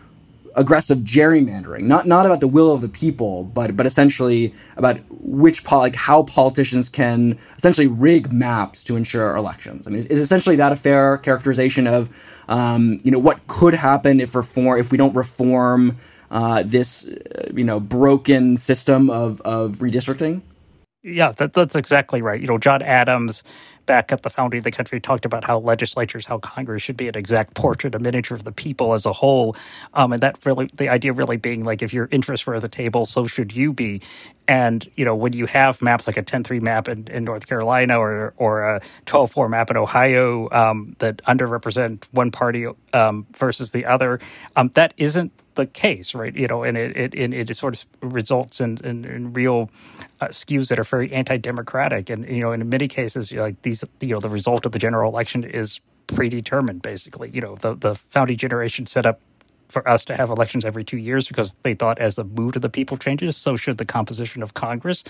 aggressive 0.58 1.00
gerrymandering. 1.00 1.84
Not 1.84 2.08
not 2.08 2.26
about 2.26 2.42
the 2.42 2.48
will 2.48 2.72
of 2.72 2.82
the 2.82 2.90
people 2.90 3.44
but 3.44 3.78
but 3.78 3.86
essentially 3.86 4.54
about 4.76 5.00
which 5.10 5.64
pol- 5.64 5.80
like 5.80 5.96
how 5.96 6.24
politicians 6.24 6.90
can 6.90 7.38
essentially 7.58 7.88
rig 7.88 8.34
maps 8.34 8.84
to 8.86 8.98
ensure 8.98 9.36
elections. 9.36 9.88
I 9.88 9.92
mean 9.92 10.00
is, 10.00 10.08
is 10.08 10.20
essentially 10.20 10.56
that 10.58 10.72
a 10.72 10.76
fair 10.76 11.20
characterization 11.20 11.88
of 11.88 12.10
um, 12.50 13.00
you 13.04 13.12
know 13.12 13.20
what 13.20 13.46
could 13.48 13.76
happen 13.76 14.20
if 14.20 14.36
reform 14.36 14.80
if 14.80 14.92
we 14.92 14.98
don't 14.98 15.16
reform 15.16 15.98
uh, 16.32 16.64
this 16.64 17.06
uh, 17.06 17.52
you 17.54 17.64
know 17.64 17.80
broken 17.80 18.58
system 18.58 19.10
of 19.10 19.40
of 19.42 19.74
redistricting 19.78 20.42
yeah, 21.08 21.32
that, 21.34 21.54
that's 21.54 21.76
exactly 21.76 22.22
right. 22.22 22.40
You 22.40 22.48
know, 22.48 22.58
John 22.58 22.82
Adams, 22.82 23.44
back 23.86 24.12
at 24.12 24.22
the 24.24 24.30
founding 24.30 24.60
of 24.60 24.64
the 24.66 24.72
country, 24.72 25.00
talked 25.00 25.26
about 25.26 25.46
how 25.46 25.60
legislatures, 25.60 26.26
how 26.26 26.38
Congress 26.40 26.84
should 26.84 26.98
be 26.98 27.08
an 27.08 27.16
exact 27.16 27.54
portrait, 27.54 27.96
a 27.96 28.00
miniature 28.00 28.36
of 28.36 28.44
the 28.44 28.52
people 28.52 28.94
as 28.94 29.06
a 29.06 29.14
whole. 29.14 29.56
Um, 29.94 30.12
and 30.14 30.22
that 30.22 30.46
really, 30.46 30.70
the 30.74 30.90
idea 30.90 31.14
really 31.14 31.38
being 31.38 31.64
like, 31.64 31.82
if 31.82 31.94
your 31.94 32.10
interests 32.12 32.46
were 32.46 32.56
at 32.56 32.62
the 32.62 32.68
table, 32.68 33.06
so 33.06 33.26
should 33.26 33.56
you 33.56 33.74
be. 33.74 34.02
And, 34.48 34.90
you 34.96 35.06
know, 35.06 35.16
when 35.16 35.34
you 35.34 35.46
have 35.46 35.82
maps 35.82 36.08
like 36.08 36.18
a 36.18 36.22
10 36.22 36.44
3 36.44 36.60
map 36.60 36.88
in, 36.88 37.08
in 37.08 37.24
North 37.24 37.48
Carolina 37.48 37.98
or, 37.98 38.34
or 38.38 38.64
a 38.64 38.82
12 39.06 39.32
4 39.32 39.50
map 39.50 39.72
in 39.72 39.78
Ohio 39.78 40.50
um, 40.52 40.96
that 41.00 41.18
underrepresent 41.24 42.04
one 42.12 42.32
party 42.32 42.68
um, 42.94 43.26
versus 43.36 43.72
the 43.72 43.86
other, 43.86 44.20
um, 44.56 44.70
that 44.76 44.94
isn't 44.98 45.32
the 45.56 45.66
case, 45.66 46.16
right? 46.16 46.34
You 46.36 46.48
know, 46.48 46.64
and 46.64 46.78
it 46.78 46.96
it, 46.96 47.14
it, 47.14 47.50
it 47.50 47.58
sort 47.58 47.74
of 47.74 47.86
results 48.14 48.62
in, 48.62 48.78
in, 48.86 49.04
in 49.04 49.34
real 49.34 49.70
uh, 50.22 50.28
skews 50.28 50.70
that 50.70 50.80
are 50.80 50.84
very 50.84 51.12
anti-democratic, 51.14 52.10
and 52.10 52.28
you 52.28 52.40
know, 52.40 52.52
in 52.52 52.68
many 52.70 52.88
cases, 52.88 53.32
you 53.32 53.38
know, 53.38 53.44
like 53.44 53.62
these, 53.62 53.84
you 54.02 54.10
know, 54.10 54.20
the 54.20 54.30
result 54.30 54.66
of 54.66 54.72
the 54.72 54.80
general 54.80 55.12
election 55.12 55.44
is 55.44 55.80
predetermined. 56.08 56.82
Basically, 56.82 57.30
you 57.30 57.42
know, 57.42 57.56
the 57.56 57.76
the 57.76 57.96
founding 57.96 58.38
generation 58.38 58.86
set 58.86 59.06
up 59.06 59.20
for 59.68 59.88
us 59.88 60.06
to 60.06 60.16
have 60.16 60.30
elections 60.30 60.66
every 60.66 60.84
two 60.84 60.98
years 60.98 61.28
because 61.28 61.56
they 61.64 61.74
thought 61.74 62.00
as 62.00 62.16
the 62.16 62.24
mood 62.24 62.56
of 62.56 62.62
the 62.62 62.70
people 62.70 62.98
changes, 62.98 63.36
so 63.36 63.56
should 63.58 63.78
the 63.78 63.86
composition 63.86 64.42
of 64.42 64.54
Congress. 64.54 65.04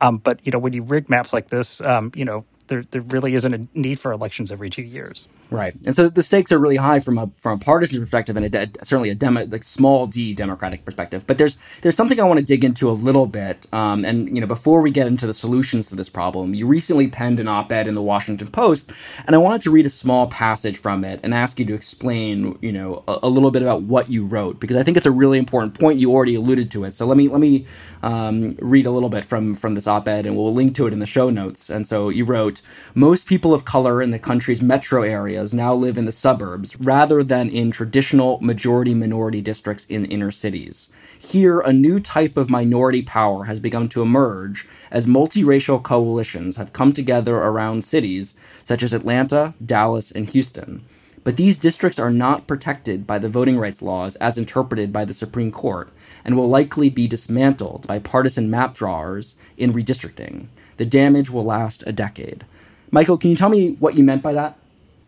Um, 0.00 0.18
but 0.18 0.40
you 0.44 0.52
know, 0.52 0.58
when 0.58 0.72
you 0.72 0.82
rig 0.82 1.10
maps 1.10 1.32
like 1.32 1.48
this, 1.48 1.80
um, 1.80 2.12
you 2.14 2.24
know, 2.24 2.44
there 2.68 2.84
there 2.90 3.02
really 3.02 3.34
isn't 3.34 3.54
a 3.54 3.66
need 3.78 3.98
for 3.98 4.12
elections 4.12 4.52
every 4.52 4.70
two 4.70 4.82
years. 4.82 5.28
Right, 5.48 5.74
and 5.86 5.94
so 5.94 6.08
the 6.08 6.24
stakes 6.24 6.50
are 6.50 6.58
really 6.58 6.76
high 6.76 6.98
from 6.98 7.18
a 7.18 7.30
from 7.38 7.60
a 7.60 7.64
partisan 7.64 8.00
perspective 8.00 8.36
and 8.36 8.44
a 8.46 8.48
de- 8.48 8.84
certainly 8.84 9.10
a 9.10 9.14
demo 9.14 9.46
like 9.46 9.62
small 9.62 10.08
d 10.08 10.34
democratic 10.34 10.84
perspective. 10.84 11.24
But 11.24 11.38
there's 11.38 11.56
there's 11.82 11.94
something 11.94 12.20
I 12.20 12.24
want 12.24 12.38
to 12.38 12.44
dig 12.44 12.64
into 12.64 12.90
a 12.90 12.90
little 12.90 13.26
bit. 13.26 13.64
Um, 13.72 14.04
and 14.04 14.34
you 14.34 14.40
know, 14.40 14.48
before 14.48 14.80
we 14.80 14.90
get 14.90 15.06
into 15.06 15.24
the 15.24 15.34
solutions 15.34 15.88
to 15.90 15.94
this 15.94 16.08
problem, 16.08 16.52
you 16.52 16.66
recently 16.66 17.06
penned 17.06 17.38
an 17.38 17.46
op-ed 17.46 17.86
in 17.86 17.94
the 17.94 18.02
Washington 18.02 18.48
Post, 18.48 18.90
and 19.24 19.36
I 19.36 19.38
wanted 19.38 19.62
to 19.62 19.70
read 19.70 19.86
a 19.86 19.88
small 19.88 20.26
passage 20.26 20.78
from 20.78 21.04
it 21.04 21.20
and 21.22 21.32
ask 21.32 21.60
you 21.60 21.64
to 21.66 21.74
explain, 21.74 22.58
you 22.60 22.72
know, 22.72 23.04
a, 23.06 23.20
a 23.22 23.28
little 23.28 23.52
bit 23.52 23.62
about 23.62 23.82
what 23.82 24.10
you 24.10 24.26
wrote 24.26 24.58
because 24.58 24.76
I 24.76 24.82
think 24.82 24.96
it's 24.96 25.06
a 25.06 25.12
really 25.12 25.38
important 25.38 25.78
point. 25.78 26.00
You 26.00 26.10
already 26.10 26.34
alluded 26.34 26.72
to 26.72 26.82
it, 26.82 26.94
so 26.94 27.06
let 27.06 27.16
me 27.16 27.28
let 27.28 27.40
me 27.40 27.66
um, 28.02 28.56
read 28.60 28.84
a 28.84 28.90
little 28.90 29.10
bit 29.10 29.24
from 29.24 29.54
from 29.54 29.74
this 29.74 29.86
op-ed, 29.86 30.26
and 30.26 30.36
we'll 30.36 30.52
link 30.52 30.74
to 30.74 30.88
it 30.88 30.92
in 30.92 30.98
the 30.98 31.06
show 31.06 31.30
notes. 31.30 31.70
And 31.70 31.86
so 31.86 32.08
you 32.08 32.24
wrote, 32.24 32.62
most 32.96 33.28
people 33.28 33.54
of 33.54 33.64
color 33.64 34.02
in 34.02 34.10
the 34.10 34.18
country's 34.18 34.60
metro 34.60 35.02
area 35.04 35.35
areas 35.36 35.52
now 35.52 35.74
live 35.74 35.98
in 35.98 36.06
the 36.06 36.12
suburbs 36.12 36.80
rather 36.80 37.22
than 37.22 37.50
in 37.50 37.70
traditional 37.70 38.40
majority 38.40 38.94
minority 38.94 39.42
districts 39.42 39.84
in 39.86 40.06
inner 40.06 40.30
cities. 40.30 40.88
Here, 41.18 41.60
a 41.60 41.74
new 41.74 42.00
type 42.00 42.38
of 42.38 42.48
minority 42.48 43.02
power 43.02 43.44
has 43.44 43.60
begun 43.60 43.90
to 43.90 44.00
emerge 44.00 44.66
as 44.90 45.06
multiracial 45.06 45.82
coalitions 45.82 46.56
have 46.56 46.72
come 46.72 46.94
together 46.94 47.36
around 47.36 47.84
cities 47.84 48.34
such 48.64 48.82
as 48.82 48.94
Atlanta, 48.94 49.52
Dallas, 49.64 50.10
and 50.10 50.26
Houston. 50.30 50.86
But 51.22 51.36
these 51.36 51.58
districts 51.58 51.98
are 51.98 52.10
not 52.10 52.46
protected 52.46 53.06
by 53.06 53.18
the 53.18 53.28
voting 53.28 53.58
rights 53.58 53.82
laws 53.82 54.16
as 54.16 54.38
interpreted 54.38 54.90
by 54.90 55.04
the 55.04 55.12
Supreme 55.12 55.52
Court 55.52 55.90
and 56.24 56.34
will 56.34 56.48
likely 56.48 56.88
be 56.88 57.06
dismantled 57.06 57.86
by 57.86 57.98
partisan 57.98 58.48
map 58.48 58.74
drawers 58.74 59.34
in 59.58 59.74
redistricting. 59.74 60.46
The 60.78 60.86
damage 60.86 61.28
will 61.28 61.44
last 61.44 61.84
a 61.86 61.92
decade. 61.92 62.46
Michael, 62.90 63.18
can 63.18 63.28
you 63.28 63.36
tell 63.36 63.50
me 63.50 63.72
what 63.80 63.96
you 63.96 64.04
meant 64.04 64.22
by 64.22 64.32
that? 64.32 64.56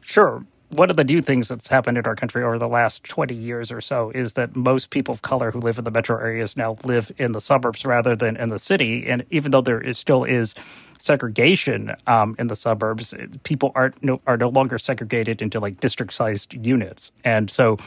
Sure. 0.01 0.45
One 0.71 0.91
of 0.91 0.97
the 0.97 1.05
new 1.05 1.23
things 1.23 1.49
that's 1.49 1.69
happened 1.69 1.97
in 1.97 2.05
our 2.05 2.15
country 2.15 2.45
over 2.45 2.59
the 2.59 2.69
last 2.69 3.03
20 3.05 3.35
years 3.35 3.73
or 3.73 3.81
so 3.81 4.11
is 4.11 4.35
that 4.35 4.55
most 4.55 4.91
people 4.91 5.15
of 5.15 5.23
color 5.23 5.51
who 5.51 5.61
live 5.61 5.79
in 5.79 5.85
the 5.85 5.91
metro 5.91 6.19
areas 6.19 6.59
now 6.59 6.77
live 6.85 7.11
in 7.17 7.33
the 7.33 7.41
suburbs 7.41 7.87
rather 7.87 8.15
than 8.15 8.37
in 8.37 8.51
the 8.51 8.59
city. 8.59 9.07
And 9.07 9.25
even 9.31 9.51
though 9.51 9.63
there 9.63 9.81
is, 9.81 9.97
still 9.99 10.25
is 10.25 10.55
segregation 10.99 11.95
um, 12.07 12.37
in 12.39 12.49
the 12.49 12.57
suburbs, 12.57 13.15
people 13.45 13.73
are 13.75 13.95
no, 14.03 14.21
are 14.27 14.37
no 14.37 14.49
longer 14.49 14.79
segregated 14.79 15.41
into 15.41 15.59
like 15.59 15.81
district 15.81 16.13
sized 16.13 16.53
units. 16.53 17.13
And 17.25 17.51
so, 17.51 17.79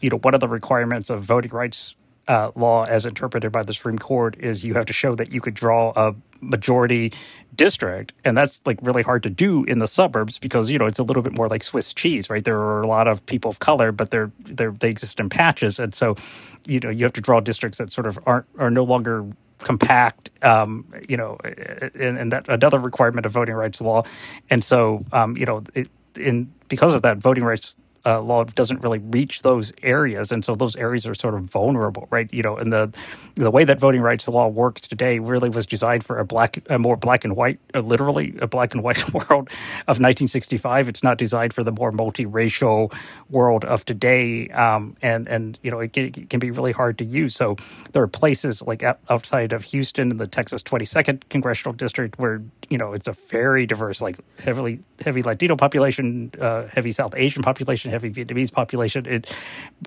you 0.00 0.08
know, 0.08 0.18
one 0.18 0.32
of 0.32 0.40
the 0.40 0.48
requirements 0.48 1.10
of 1.10 1.22
voting 1.22 1.50
rights 1.50 1.94
uh, 2.28 2.52
law 2.54 2.84
as 2.84 3.06
interpreted 3.06 3.52
by 3.52 3.62
the 3.62 3.74
Supreme 3.74 3.98
Court 3.98 4.36
is 4.38 4.64
you 4.64 4.74
have 4.74 4.86
to 4.86 4.92
show 4.92 5.14
that 5.14 5.32
you 5.32 5.40
could 5.40 5.54
draw 5.54 5.92
a 5.96 6.14
majority 6.40 7.12
district. 7.54 8.12
And 8.24 8.36
that's 8.36 8.62
like 8.66 8.78
really 8.82 9.02
hard 9.02 9.22
to 9.24 9.30
do 9.30 9.64
in 9.64 9.78
the 9.78 9.86
suburbs 9.86 10.38
because 10.38 10.70
you 10.70 10.78
know 10.78 10.86
it's 10.86 10.98
a 10.98 11.02
little 11.02 11.22
bit 11.22 11.36
more 11.36 11.48
like 11.48 11.62
swiss 11.62 11.92
cheese 11.92 12.30
right? 12.30 12.44
There 12.44 12.58
are 12.58 12.82
a 12.82 12.86
lot 12.86 13.08
of 13.08 13.24
people 13.26 13.50
of 13.50 13.58
color 13.58 13.92
but 13.92 14.10
they're 14.10 14.30
they're 14.40 14.72
they 14.72 14.90
exist 14.90 15.20
in 15.20 15.28
patches. 15.28 15.78
And 15.78 15.94
so 15.94 16.16
you 16.64 16.80
know 16.80 16.90
you 16.90 17.04
have 17.04 17.12
to 17.14 17.20
draw 17.20 17.40
districts 17.40 17.78
that 17.78 17.92
sort 17.92 18.06
of 18.06 18.18
aren't 18.26 18.46
are 18.58 18.70
no 18.70 18.84
longer 18.84 19.26
compact 19.58 20.30
um, 20.42 20.84
you 21.08 21.16
know 21.16 21.36
and, 21.44 22.18
and, 22.18 22.32
that 22.32 22.48
another 22.48 22.80
requirement 22.80 23.26
of 23.26 23.32
voting 23.32 23.54
rights 23.54 23.80
law. 23.80 24.04
And 24.50 24.64
so 24.64 25.04
um, 25.12 25.36
you 25.36 25.46
know 25.46 25.62
it, 25.74 25.88
in 26.16 26.52
because 26.68 26.94
of 26.94 27.02
that 27.02 27.18
voting 27.18 27.44
rights 27.44 27.76
uh, 28.04 28.20
law 28.20 28.44
doesn't 28.44 28.80
really 28.82 28.98
reach 28.98 29.42
those 29.42 29.72
areas, 29.82 30.32
and 30.32 30.44
so 30.44 30.54
those 30.54 30.74
areas 30.76 31.06
are 31.06 31.14
sort 31.14 31.34
of 31.34 31.42
vulnerable, 31.42 32.08
right? 32.10 32.32
You 32.32 32.42
know, 32.42 32.56
and 32.56 32.72
the 32.72 32.92
the 33.34 33.50
way 33.50 33.64
that 33.64 33.78
voting 33.78 34.00
rights 34.00 34.26
law 34.28 34.48
works 34.48 34.80
today 34.80 35.18
really 35.18 35.48
was 35.48 35.66
designed 35.66 36.04
for 36.04 36.18
a 36.18 36.24
black, 36.24 36.58
a 36.68 36.78
more 36.78 36.96
black 36.96 37.24
and 37.24 37.36
white, 37.36 37.60
uh, 37.74 37.80
literally 37.80 38.34
a 38.40 38.46
black 38.46 38.74
and 38.74 38.82
white 38.82 39.12
world 39.14 39.48
of 39.88 40.00
1965. 40.00 40.88
It's 40.88 41.02
not 41.02 41.16
designed 41.18 41.52
for 41.52 41.62
the 41.62 41.72
more 41.72 41.92
multiracial 41.92 42.92
world 43.30 43.64
of 43.64 43.84
today, 43.84 44.48
um, 44.50 44.96
and 45.00 45.28
and 45.28 45.58
you 45.62 45.70
know 45.70 45.80
it 45.80 45.92
can, 45.92 46.06
it 46.06 46.30
can, 46.30 46.40
be 46.40 46.50
really 46.50 46.72
hard 46.72 46.98
to 46.98 47.04
use. 47.04 47.36
So 47.36 47.56
there 47.92 48.02
are 48.02 48.08
places 48.08 48.62
like 48.62 48.82
outside 49.08 49.52
of 49.52 49.62
Houston 49.64 50.10
in 50.10 50.16
the 50.16 50.26
Texas 50.26 50.62
22nd 50.62 51.22
congressional 51.30 51.72
district 51.72 52.18
where 52.18 52.42
you 52.68 52.78
know 52.78 52.92
it's 52.92 53.06
a 53.06 53.12
very 53.12 53.64
diverse, 53.64 54.00
like 54.00 54.18
heavily 54.38 54.80
heavy 55.04 55.22
Latino 55.22 55.56
population, 55.56 56.32
uh, 56.40 56.66
heavy 56.66 56.90
South 56.90 57.14
Asian 57.16 57.42
population 57.42 57.91
heavy 57.92 58.10
Vietnamese 58.10 58.52
population. 58.52 59.06
It, 59.06 59.32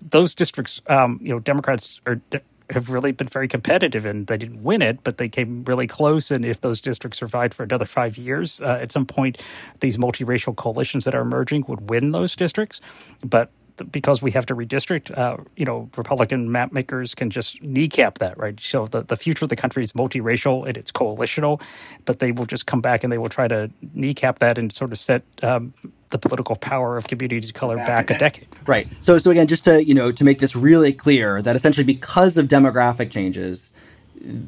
those 0.01 0.33
districts, 0.33 0.81
um, 0.87 1.19
you 1.21 1.33
know, 1.33 1.39
Democrats 1.39 2.01
are 2.05 2.21
have 2.69 2.89
really 2.89 3.11
been 3.11 3.27
very 3.27 3.47
competitive 3.47 4.05
and 4.05 4.27
they 4.27 4.37
didn't 4.37 4.63
win 4.63 4.81
it, 4.81 5.03
but 5.03 5.17
they 5.17 5.29
came 5.29 5.63
really 5.65 5.87
close. 5.87 6.31
And 6.31 6.43
if 6.43 6.61
those 6.61 6.81
districts 6.81 7.19
survived 7.19 7.53
for 7.53 7.63
another 7.63 7.85
five 7.85 8.17
years, 8.17 8.59
uh, 8.61 8.79
at 8.81 8.91
some 8.91 9.05
point, 9.05 9.37
these 9.81 9.97
multiracial 9.97 10.55
coalitions 10.55 11.03
that 11.05 11.13
are 11.13 11.21
emerging 11.21 11.65
would 11.67 11.89
win 11.89 12.11
those 12.11 12.35
districts. 12.35 12.81
But 13.23 13.51
because 13.91 14.21
we 14.21 14.31
have 14.31 14.45
to 14.45 14.55
redistrict, 14.55 15.15
uh, 15.17 15.37
you 15.55 15.65
know, 15.65 15.89
Republican 15.97 16.51
map 16.51 16.71
makers 16.71 17.13
can 17.13 17.29
just 17.29 17.61
kneecap 17.61 18.19
that, 18.19 18.37
right? 18.37 18.59
So 18.59 18.85
the, 18.85 19.03
the 19.03 19.17
future 19.17 19.45
of 19.45 19.49
the 19.49 19.55
country 19.55 19.83
is 19.83 19.91
multiracial 19.93 20.67
and 20.67 20.77
it's 20.77 20.91
coalitional, 20.91 21.61
but 22.05 22.19
they 22.19 22.31
will 22.31 22.45
just 22.45 22.65
come 22.65 22.81
back 22.81 23.03
and 23.03 23.11
they 23.11 23.17
will 23.17 23.29
try 23.29 23.47
to 23.47 23.69
kneecap 23.93 24.39
that 24.39 24.57
and 24.57 24.71
sort 24.71 24.91
of 24.91 24.99
set 24.99 25.23
um, 25.43 25.73
the 26.09 26.17
political 26.17 26.55
power 26.55 26.97
of 26.97 27.07
communities 27.07 27.49
of 27.49 27.55
color 27.55 27.75
back, 27.77 28.07
back 28.07 28.11
a 28.11 28.17
decade. 28.17 28.47
Right. 28.67 28.87
So, 29.01 29.17
so 29.17 29.29
again, 29.29 29.47
just 29.47 29.65
to 29.65 29.83
you 29.83 29.93
know, 29.93 30.11
to 30.11 30.23
make 30.23 30.39
this 30.39 30.55
really 30.55 30.91
clear, 30.91 31.41
that 31.41 31.55
essentially 31.55 31.83
because 31.83 32.37
of 32.37 32.47
demographic 32.47 33.11
changes, 33.11 33.71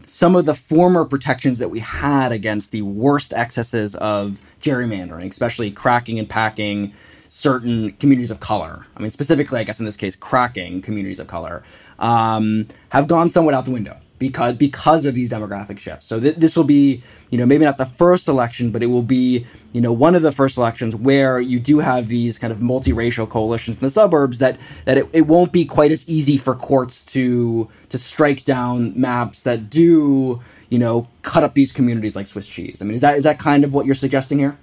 some 0.05 0.35
of 0.35 0.45
the 0.45 0.55
former 0.55 1.05
protections 1.05 1.59
that 1.59 1.69
we 1.69 1.79
had 1.79 2.31
against 2.31 2.71
the 2.71 2.81
worst 2.81 3.33
excesses 3.33 3.95
of 3.95 4.41
gerrymandering, 4.61 5.29
especially 5.29 5.69
cracking 5.69 6.17
and 6.17 6.27
packing 6.27 6.93
certain 7.29 7.91
communities 7.93 8.31
of 8.31 8.39
color. 8.39 8.85
I 8.95 9.01
mean, 9.01 9.11
specifically, 9.11 9.59
I 9.59 9.63
guess 9.63 9.79
in 9.79 9.85
this 9.85 9.97
case, 9.97 10.15
cracking 10.15 10.81
communities 10.81 11.19
of 11.19 11.27
color, 11.27 11.63
um, 11.99 12.67
have 12.89 13.07
gone 13.07 13.29
somewhat 13.29 13.53
out 13.53 13.65
the 13.65 13.71
window 13.71 13.97
because 14.19 14.55
because 14.55 15.05
of 15.05 15.13
these 15.13 15.29
demographic 15.29 15.77
shifts. 15.77 16.05
So 16.05 16.19
th- 16.19 16.35
this 16.35 16.55
will 16.55 16.63
be, 16.63 17.03
you 17.29 17.37
know, 17.37 17.45
maybe 17.45 17.65
not 17.65 17.77
the 17.77 17.85
first 17.85 18.27
election, 18.27 18.71
but 18.71 18.81
it 18.81 18.87
will 18.87 19.03
be, 19.03 19.45
you 19.73 19.81
know, 19.81 19.93
one 19.93 20.15
of 20.15 20.21
the 20.21 20.31
first 20.31 20.57
elections 20.57 20.95
where 20.95 21.39
you 21.39 21.59
do 21.59 21.79
have 21.79 22.07
these 22.07 22.37
kind 22.37 22.51
of 22.51 22.59
multiracial 22.59 23.29
coalitions 23.29 23.77
in 23.77 23.81
the 23.81 23.89
suburbs 23.89 24.39
that 24.39 24.57
that 24.85 24.97
it, 24.97 25.09
it 25.13 25.21
won't 25.21 25.51
be 25.51 25.65
quite 25.65 25.91
as 25.91 26.07
easy 26.09 26.37
for 26.37 26.55
courts 26.55 27.03
to 27.03 27.69
to 27.89 27.97
strike 27.97 28.43
down 28.43 28.99
maps 28.99 29.43
that 29.43 29.69
do, 29.69 30.41
you 30.69 30.79
know, 30.79 31.07
cut 31.21 31.43
up 31.43 31.53
these 31.53 31.71
communities 31.71 32.15
like 32.15 32.27
Swiss 32.27 32.47
cheese. 32.47 32.81
I 32.81 32.85
mean, 32.85 32.95
is 32.95 33.01
that 33.01 33.17
is 33.17 33.23
that 33.23 33.39
kind 33.39 33.63
of 33.63 33.73
what 33.73 33.85
you're 33.85 33.95
suggesting 33.95 34.39
here? 34.39 34.57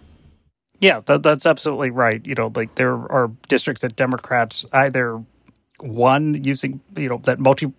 Yeah, 0.80 1.00
that, 1.06 1.22
that's 1.22 1.46
absolutely 1.46 1.90
right. 1.90 2.24
You 2.24 2.34
know, 2.34 2.52
like 2.54 2.74
there 2.74 2.92
are 2.92 3.30
districts 3.48 3.82
that 3.82 3.96
Democrats 3.96 4.66
either 4.72 5.22
won 5.80 6.42
using, 6.44 6.80
you 6.96 7.08
know, 7.08 7.18
that 7.24 7.38
multi 7.38 7.72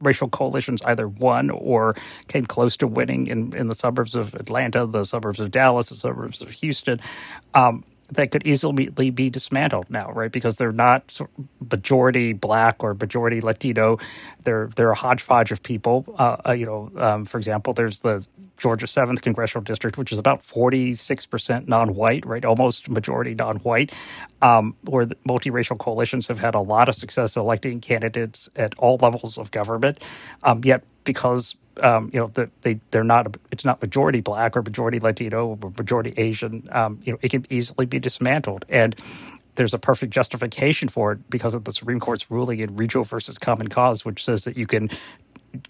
racial 0.00 0.28
coalitions 0.28 0.80
either 0.82 1.08
won 1.08 1.50
or 1.50 1.94
came 2.28 2.46
close 2.46 2.76
to 2.76 2.86
winning 2.86 3.26
in, 3.26 3.54
in 3.56 3.68
the 3.68 3.74
suburbs 3.74 4.14
of 4.14 4.34
Atlanta, 4.34 4.86
the 4.86 5.04
suburbs 5.04 5.40
of 5.40 5.50
Dallas, 5.50 5.88
the 5.88 5.96
suburbs 5.96 6.40
of 6.40 6.50
Houston. 6.50 7.00
Um, 7.54 7.84
that 8.10 8.30
could 8.30 8.46
easily 8.46 8.88
be 9.10 9.30
dismantled 9.30 9.90
now, 9.90 10.10
right? 10.12 10.32
Because 10.32 10.56
they're 10.56 10.72
not 10.72 11.18
majority 11.70 12.32
black 12.32 12.82
or 12.82 12.94
majority 12.94 13.40
Latino. 13.40 13.98
They're 14.44 14.70
they're 14.76 14.90
a 14.90 14.96
hodgepodge 14.96 15.52
of 15.52 15.62
people. 15.62 16.04
Uh, 16.18 16.36
uh, 16.46 16.52
you 16.52 16.66
know, 16.66 16.90
um, 16.96 17.24
for 17.26 17.38
example, 17.38 17.74
there's 17.74 18.00
the 18.00 18.26
Georgia 18.56 18.86
Seventh 18.86 19.22
Congressional 19.22 19.62
District, 19.62 19.98
which 19.98 20.12
is 20.12 20.18
about 20.18 20.42
forty 20.42 20.94
six 20.94 21.26
percent 21.26 21.68
non-white, 21.68 22.24
right? 22.24 22.44
Almost 22.44 22.88
majority 22.88 23.34
non-white, 23.34 23.92
um, 24.40 24.74
where 24.84 25.06
multiracial 25.28 25.78
coalitions 25.78 26.28
have 26.28 26.38
had 26.38 26.54
a 26.54 26.60
lot 26.60 26.88
of 26.88 26.94
success 26.94 27.36
electing 27.36 27.80
candidates 27.80 28.48
at 28.56 28.74
all 28.78 28.96
levels 29.00 29.36
of 29.36 29.50
government. 29.50 30.02
Um, 30.42 30.62
yet, 30.64 30.82
because 31.04 31.56
um, 31.82 32.10
you 32.12 32.20
know, 32.20 32.28
the, 32.34 32.50
they 32.62 32.80
they're 32.90 33.04
not 33.04 33.36
it's 33.50 33.64
not 33.64 33.80
majority 33.80 34.20
black 34.20 34.56
or 34.56 34.62
majority 34.62 35.00
Latino 35.00 35.58
or 35.62 35.72
majority 35.76 36.14
Asian. 36.16 36.68
Um, 36.70 37.00
you 37.04 37.12
know, 37.12 37.18
it 37.22 37.30
can 37.30 37.46
easily 37.50 37.86
be 37.86 37.98
dismantled, 37.98 38.64
and 38.68 38.96
there's 39.54 39.74
a 39.74 39.78
perfect 39.78 40.12
justification 40.12 40.88
for 40.88 41.12
it 41.12 41.30
because 41.30 41.54
of 41.54 41.64
the 41.64 41.72
Supreme 41.72 42.00
Court's 42.00 42.30
ruling 42.30 42.60
in 42.60 42.76
Rucho 42.76 43.06
versus 43.06 43.38
Common 43.38 43.68
Cause, 43.68 44.04
which 44.04 44.24
says 44.24 44.44
that 44.44 44.56
you 44.56 44.66
can 44.66 44.88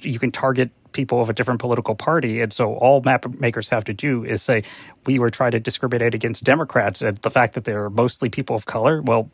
you 0.03 0.19
can 0.19 0.31
target 0.31 0.71
people 0.93 1.21
of 1.21 1.31
a 1.31 1.33
different 1.33 1.61
political 1.61 1.95
party. 1.95 2.41
And 2.41 2.53
so 2.53 2.75
all 2.75 3.01
map 3.03 3.27
makers 3.39 3.69
have 3.69 3.85
to 3.85 3.95
do 3.95 4.25
is 4.25 4.43
say, 4.43 4.65
we 5.07 5.19
were 5.19 5.31
trying 5.31 5.53
to 5.53 5.61
discriminate 5.61 6.15
against 6.15 6.45
Democrats. 6.45 7.01
And 7.03 7.17
the 7.19 7.31
fact 7.31 7.55
that 7.55 7.65
they're 7.65 7.91
mostly 7.91 8.29
people 8.29 8.57
of 8.57 8.67
color, 8.67 9.03
well, 9.03 9.31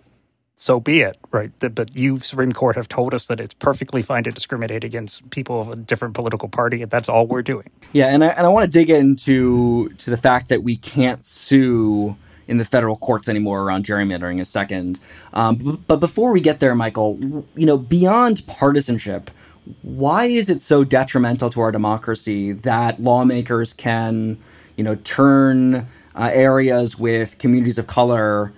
so 0.57 0.79
be 0.81 1.01
it, 1.01 1.17
right? 1.33 1.51
But 1.59 1.97
you, 1.97 2.21
Supreme 2.21 2.53
Court, 2.53 2.77
have 2.77 2.89
told 2.89 3.13
us 3.13 3.27
that 3.27 3.41
it's 3.41 3.55
perfectly 3.55 4.03
fine 4.03 4.25
to 4.25 4.31
discriminate 4.31 4.85
against 4.85 5.29
people 5.31 5.61
of 5.61 5.69
a 5.71 5.77
different 5.77 6.15
political 6.15 6.49
party, 6.49 6.83
and 6.83 6.91
that's 6.91 7.09
all 7.09 7.27
we're 7.27 7.43
doing. 7.43 7.69
Yeah, 7.93 8.07
and 8.07 8.25
I, 8.25 8.29
and 8.29 8.47
I 8.47 8.49
want 8.49 8.65
to 8.65 8.71
dig 8.71 8.91
into 8.91 9.89
to 9.91 10.11
the 10.11 10.17
fact 10.17 10.49
that 10.51 10.63
we 10.63 10.77
can't 10.77 11.25
sue 11.25 12.17
in 12.47 12.59
the 12.59 12.65
federal 12.65 12.97
courts 12.97 13.29
anymore 13.29 13.63
around 13.63 13.85
gerrymandering 13.85 14.41
a 14.41 14.45
second. 14.45 15.01
Um, 15.33 15.57
but, 15.57 15.87
but 15.87 15.97
before 15.97 16.33
we 16.33 16.41
get 16.41 16.61
there, 16.61 16.75
Michael, 16.75 17.19
you 17.55 17.67
know, 17.67 17.79
beyond 17.79 18.47
partisanship, 18.47 19.31
why 19.83 20.27
is 20.27 20.51
it 20.51 20.61
so 20.61 20.85
detrimental 20.85 21.49
to 21.51 21.61
our 21.63 21.73
democracy 21.73 22.53
that 22.53 23.03
lawmakers 23.03 23.73
can, 23.73 24.39
you 24.77 24.85
know, 24.85 24.97
turn 24.97 25.87
uh, 26.15 26.31
areas 26.33 26.99
with 26.99 27.39
communities 27.39 27.79
of 27.79 27.87
color 27.87 28.53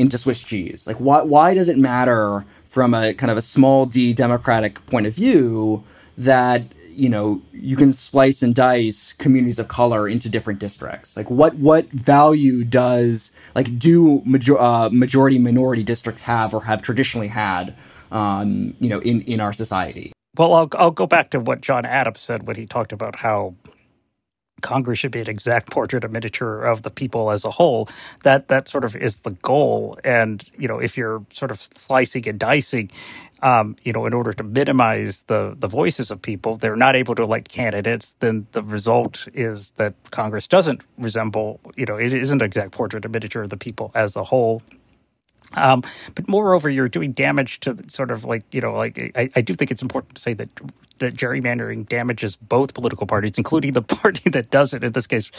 into 0.00 0.18
Swiss 0.18 0.40
cheese? 0.40 0.86
Like, 0.86 0.96
why 0.96 1.22
why 1.22 1.54
does 1.54 1.68
it 1.68 1.78
matter 1.78 2.44
from 2.64 2.94
a 2.94 3.12
kind 3.14 3.30
of 3.30 3.36
a 3.36 3.42
small 3.42 3.86
d 3.86 4.12
democratic 4.12 4.84
point 4.86 5.06
of 5.06 5.14
view 5.14 5.84
that 6.16 6.64
you 6.90 7.08
know 7.08 7.40
you 7.52 7.76
can 7.76 7.92
splice 7.92 8.42
and 8.42 8.54
dice 8.54 9.12
communities 9.14 9.58
of 9.58 9.68
color 9.68 10.08
into 10.08 10.28
different 10.28 10.58
districts 10.58 11.16
like 11.16 11.30
what 11.30 11.54
what 11.54 11.88
value 11.90 12.64
does 12.64 13.30
like 13.54 13.78
do 13.78 14.22
major, 14.24 14.58
uh, 14.58 14.88
majority 14.90 15.38
minority 15.38 15.82
districts 15.82 16.22
have 16.22 16.52
or 16.52 16.64
have 16.64 16.82
traditionally 16.82 17.28
had 17.28 17.74
um, 18.12 18.74
you 18.80 18.88
know 18.88 19.00
in 19.00 19.22
in 19.22 19.40
our 19.40 19.52
society 19.52 20.12
well 20.36 20.52
I'll, 20.52 20.68
I'll 20.74 20.90
go 20.90 21.06
back 21.06 21.30
to 21.30 21.40
what 21.40 21.60
john 21.60 21.86
adams 21.86 22.20
said 22.20 22.46
when 22.46 22.56
he 22.56 22.66
talked 22.66 22.92
about 22.92 23.16
how 23.16 23.54
Congress 24.60 24.98
should 24.98 25.12
be 25.12 25.20
an 25.20 25.28
exact 25.28 25.70
portrait, 25.70 26.04
a 26.04 26.08
miniature 26.08 26.62
of 26.64 26.82
the 26.82 26.90
people 26.90 27.30
as 27.30 27.44
a 27.44 27.50
whole. 27.50 27.88
That 28.24 28.48
that 28.48 28.68
sort 28.68 28.84
of 28.84 28.96
is 28.96 29.20
the 29.20 29.32
goal. 29.32 29.98
And 30.04 30.44
you 30.58 30.68
know, 30.68 30.78
if 30.78 30.96
you're 30.96 31.24
sort 31.32 31.50
of 31.50 31.60
slicing 31.60 32.28
and 32.28 32.38
dicing, 32.38 32.90
um, 33.42 33.76
you 33.82 33.92
know, 33.92 34.06
in 34.06 34.12
order 34.14 34.32
to 34.32 34.42
minimize 34.42 35.22
the 35.22 35.54
the 35.58 35.68
voices 35.68 36.10
of 36.10 36.20
people, 36.22 36.56
they're 36.56 36.76
not 36.76 36.96
able 36.96 37.14
to 37.14 37.22
elect 37.22 37.48
candidates. 37.48 38.14
Then 38.20 38.46
the 38.52 38.62
result 38.62 39.28
is 39.34 39.72
that 39.72 39.94
Congress 40.10 40.46
doesn't 40.46 40.82
resemble, 40.98 41.60
you 41.76 41.86
know, 41.86 41.96
it 41.96 42.12
isn't 42.12 42.42
an 42.42 42.46
exact 42.46 42.72
portrait, 42.72 43.04
a 43.04 43.08
miniature 43.08 43.42
of 43.42 43.50
the 43.50 43.56
people 43.56 43.90
as 43.94 44.16
a 44.16 44.24
whole. 44.24 44.62
Um, 45.54 45.82
but 46.14 46.28
moreover, 46.28 46.70
you're 46.70 46.88
doing 46.88 47.12
damage 47.12 47.60
to 47.60 47.76
sort 47.90 48.10
of 48.10 48.24
like 48.24 48.44
you 48.52 48.60
know, 48.60 48.74
like 48.74 49.12
I, 49.16 49.30
I 49.34 49.40
do 49.40 49.54
think 49.54 49.70
it's 49.70 49.82
important 49.82 50.14
to 50.16 50.22
say 50.22 50.34
that 50.34 50.48
that 50.98 51.14
gerrymandering 51.14 51.88
damages 51.88 52.36
both 52.36 52.74
political 52.74 53.06
parties, 53.06 53.32
including 53.36 53.72
the 53.72 53.82
party 54.02 54.30
that 54.30 54.50
does 54.50 54.72
it. 54.72 54.84
In 54.84 54.92
this 54.92 55.06
case, 55.06 55.30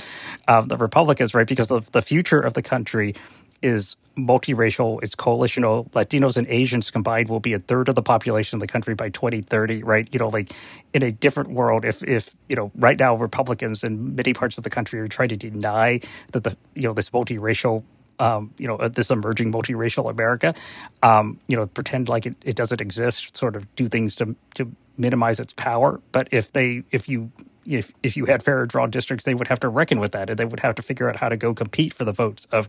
um, 0.47 0.67
the 0.67 0.77
Republicans, 0.77 1.33
right? 1.33 1.47
Because 1.47 1.69
the, 1.69 1.81
the 1.91 2.01
future 2.01 2.39
of 2.39 2.53
the 2.53 2.61
country 2.61 3.15
is 3.61 3.95
multiracial, 4.17 5.01
it's 5.03 5.15
coalitional. 5.15 5.89
Latinos 5.91 6.35
and 6.35 6.47
Asians 6.47 6.91
combined 6.91 7.29
will 7.29 7.39
be 7.39 7.53
a 7.53 7.59
third 7.59 7.87
of 7.89 7.95
the 7.95 8.01
population 8.01 8.57
of 8.57 8.59
the 8.59 8.67
country 8.67 8.95
by 8.95 9.09
2030, 9.09 9.83
right? 9.83 10.07
You 10.11 10.19
know, 10.19 10.29
like 10.29 10.51
in 10.93 11.03
a 11.03 11.11
different 11.11 11.51
world, 11.51 11.85
if, 11.85 12.03
if, 12.03 12.35
you 12.49 12.55
know, 12.55 12.71
right 12.75 12.99
now 12.99 13.15
Republicans 13.15 13.83
in 13.83 14.15
many 14.15 14.33
parts 14.33 14.57
of 14.57 14.63
the 14.63 14.69
country 14.69 14.99
are 14.99 15.07
trying 15.07 15.29
to 15.29 15.37
deny 15.37 16.01
that 16.31 16.43
the, 16.43 16.57
you 16.73 16.83
know, 16.83 16.93
this 16.93 17.11
multiracial 17.11 17.83
um, 18.21 18.53
you 18.57 18.67
know, 18.67 18.77
this 18.87 19.09
emerging 19.09 19.51
multiracial 19.51 20.09
America, 20.09 20.53
um, 21.01 21.39
you 21.47 21.57
know, 21.57 21.65
pretend 21.65 22.07
like 22.07 22.27
it, 22.27 22.35
it 22.43 22.55
doesn't 22.55 22.79
exist, 22.79 23.35
sort 23.35 23.55
of 23.55 23.75
do 23.75 23.89
things 23.89 24.15
to 24.15 24.35
to 24.55 24.71
minimize 24.95 25.39
its 25.39 25.53
power. 25.53 25.99
But 26.11 26.27
if 26.31 26.51
they, 26.53 26.83
if 26.91 27.09
you 27.09 27.31
if 27.65 27.91
if 28.03 28.17
you 28.17 28.25
had 28.25 28.43
fairer 28.43 28.65
drawn 28.65 28.89
districts, 28.89 29.25
they 29.25 29.33
would 29.33 29.47
have 29.47 29.59
to 29.59 29.69
reckon 29.69 29.99
with 29.99 30.11
that, 30.13 30.29
and 30.29 30.39
they 30.39 30.45
would 30.45 30.59
have 30.61 30.75
to 30.75 30.81
figure 30.81 31.09
out 31.09 31.15
how 31.15 31.29
to 31.29 31.37
go 31.37 31.53
compete 31.53 31.93
for 31.93 32.05
the 32.05 32.11
votes 32.11 32.47
of 32.51 32.67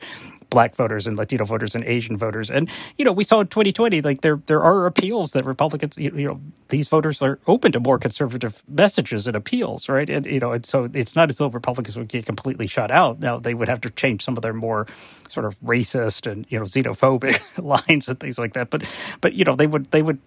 black 0.50 0.74
voters 0.76 1.06
and 1.06 1.16
Latino 1.16 1.44
voters 1.44 1.74
and 1.74 1.84
Asian 1.84 2.16
voters. 2.16 2.50
And 2.50 2.68
you 2.96 3.04
know, 3.04 3.12
we 3.12 3.24
saw 3.24 3.40
in 3.40 3.46
2020, 3.48 4.02
like 4.02 4.20
there 4.20 4.40
there 4.46 4.62
are 4.62 4.86
appeals 4.86 5.32
that 5.32 5.44
Republicans, 5.44 5.96
you, 5.96 6.12
you 6.14 6.28
know, 6.28 6.40
these 6.68 6.88
voters 6.88 7.22
are 7.22 7.38
open 7.46 7.72
to 7.72 7.80
more 7.80 7.98
conservative 7.98 8.62
messages 8.68 9.26
and 9.26 9.36
appeals, 9.36 9.88
right? 9.88 10.08
And 10.08 10.26
you 10.26 10.40
know, 10.40 10.52
and 10.52 10.66
so 10.66 10.88
it's 10.92 11.16
not 11.16 11.30
as 11.30 11.38
though 11.38 11.48
Republicans 11.48 11.96
would 11.96 12.08
get 12.08 12.26
completely 12.26 12.66
shut 12.66 12.90
out. 12.90 13.20
Now 13.20 13.38
they 13.38 13.54
would 13.54 13.68
have 13.68 13.80
to 13.82 13.90
change 13.90 14.22
some 14.22 14.36
of 14.36 14.42
their 14.42 14.54
more 14.54 14.86
sort 15.28 15.46
of 15.46 15.58
racist 15.60 16.30
and 16.30 16.46
you 16.50 16.58
know 16.58 16.66
xenophobic 16.66 17.62
lines 17.62 18.08
and 18.08 18.20
things 18.20 18.38
like 18.38 18.52
that. 18.54 18.70
But 18.70 18.84
but 19.20 19.32
you 19.32 19.44
know, 19.44 19.56
they 19.56 19.66
would 19.66 19.86
they 19.90 20.02
would 20.02 20.18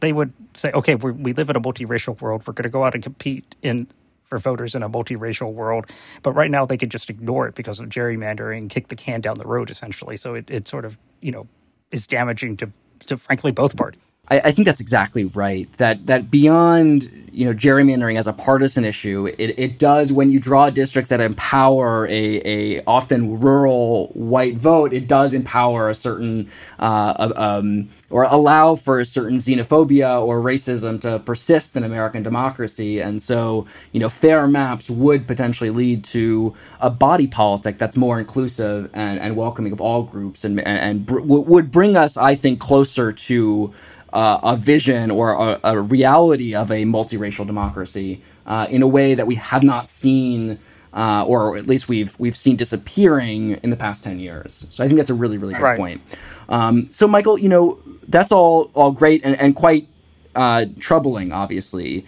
they 0.00 0.12
would 0.12 0.32
say, 0.54 0.70
okay, 0.72 0.94
we 0.94 1.32
live 1.32 1.50
in 1.50 1.56
a 1.56 1.60
multiracial 1.60 2.20
world. 2.20 2.46
We're 2.46 2.52
going 2.52 2.64
to 2.64 2.68
go 2.68 2.84
out 2.84 2.94
and 2.94 3.02
compete 3.02 3.54
in 3.62 3.88
for 4.32 4.38
voters 4.38 4.74
in 4.74 4.82
a 4.82 4.88
multiracial 4.88 5.52
world. 5.52 5.90
But 6.22 6.32
right 6.32 6.50
now, 6.50 6.64
they 6.64 6.78
could 6.78 6.90
just 6.90 7.10
ignore 7.10 7.46
it 7.48 7.54
because 7.54 7.78
of 7.80 7.90
gerrymandering, 7.90 8.70
kick 8.70 8.88
the 8.88 8.96
can 8.96 9.20
down 9.20 9.36
the 9.36 9.46
road, 9.46 9.68
essentially. 9.68 10.16
So 10.16 10.34
it, 10.34 10.50
it 10.50 10.66
sort 10.66 10.86
of, 10.86 10.96
you 11.20 11.32
know, 11.32 11.46
is 11.90 12.06
damaging 12.06 12.56
to, 12.56 12.72
to 13.08 13.18
frankly, 13.18 13.52
both 13.52 13.76
parties. 13.76 14.00
I, 14.28 14.38
I, 14.44 14.52
think 14.52 14.66
that's 14.66 14.80
exactly 14.80 15.24
right. 15.24 15.70
That 15.74 16.06
that 16.06 16.30
beyond 16.30 17.10
you 17.32 17.44
know 17.44 17.52
gerrymandering 17.52 18.16
as 18.16 18.28
a 18.28 18.32
partisan 18.32 18.84
issue, 18.84 19.26
it, 19.36 19.58
it 19.58 19.78
does 19.78 20.12
when 20.12 20.30
you 20.30 20.38
draw 20.38 20.70
districts 20.70 21.10
that 21.10 21.20
empower 21.20 22.06
a, 22.06 22.40
a 22.44 22.84
often 22.84 23.40
rural 23.40 24.06
white 24.14 24.56
vote, 24.56 24.92
it 24.92 25.08
does 25.08 25.34
empower 25.34 25.90
a 25.90 25.94
certain 25.94 26.48
uh, 26.78 27.32
um, 27.36 27.90
or 28.10 28.22
allow 28.24 28.76
for 28.76 29.00
a 29.00 29.04
certain 29.04 29.38
xenophobia 29.38 30.22
or 30.22 30.40
racism 30.40 31.00
to 31.00 31.18
persist 31.18 31.76
in 31.76 31.82
American 31.82 32.22
democracy. 32.22 33.00
And 33.00 33.20
so 33.20 33.66
you 33.90 33.98
know 33.98 34.08
fair 34.08 34.46
maps 34.46 34.88
would 34.88 35.26
potentially 35.26 35.70
lead 35.70 36.04
to 36.04 36.54
a 36.80 36.90
body 36.90 37.26
politic 37.26 37.76
that's 37.76 37.96
more 37.96 38.20
inclusive 38.20 38.88
and, 38.94 39.18
and 39.18 39.36
welcoming 39.36 39.72
of 39.72 39.80
all 39.80 40.04
groups 40.04 40.44
and 40.44 40.60
and, 40.60 40.78
and 40.78 41.06
br- 41.06 41.20
would 41.20 41.72
bring 41.72 41.96
us, 41.96 42.16
I 42.16 42.36
think, 42.36 42.60
closer 42.60 43.10
to 43.10 43.74
uh, 44.12 44.38
a 44.42 44.56
vision 44.56 45.10
or 45.10 45.32
a, 45.32 45.60
a, 45.64 45.80
reality 45.80 46.54
of 46.54 46.70
a 46.70 46.84
multiracial 46.84 47.46
democracy 47.46 48.22
uh, 48.46 48.66
in 48.68 48.82
a 48.82 48.86
way 48.86 49.14
that 49.14 49.26
we 49.26 49.36
have 49.36 49.62
not 49.62 49.88
seen, 49.88 50.58
uh, 50.92 51.24
or 51.26 51.56
at 51.56 51.66
least 51.66 51.88
we've 51.88 52.18
we've 52.18 52.36
seen 52.36 52.56
disappearing 52.56 53.52
in 53.62 53.70
the 53.70 53.76
past 53.76 54.04
ten 54.04 54.18
years. 54.18 54.66
So 54.70 54.84
I 54.84 54.86
think 54.86 54.98
that's 54.98 55.10
a 55.10 55.14
really 55.14 55.38
really 55.38 55.54
good 55.54 55.62
right. 55.62 55.78
point. 55.78 56.02
Um, 56.48 56.88
so 56.92 57.08
Michael, 57.08 57.38
you 57.38 57.48
know 57.48 57.78
that's 58.08 58.32
all 58.32 58.70
all 58.74 58.92
great 58.92 59.24
and, 59.24 59.38
and 59.40 59.56
quite 59.56 59.88
uh, 60.34 60.66
troubling, 60.78 61.32
obviously. 61.32 62.06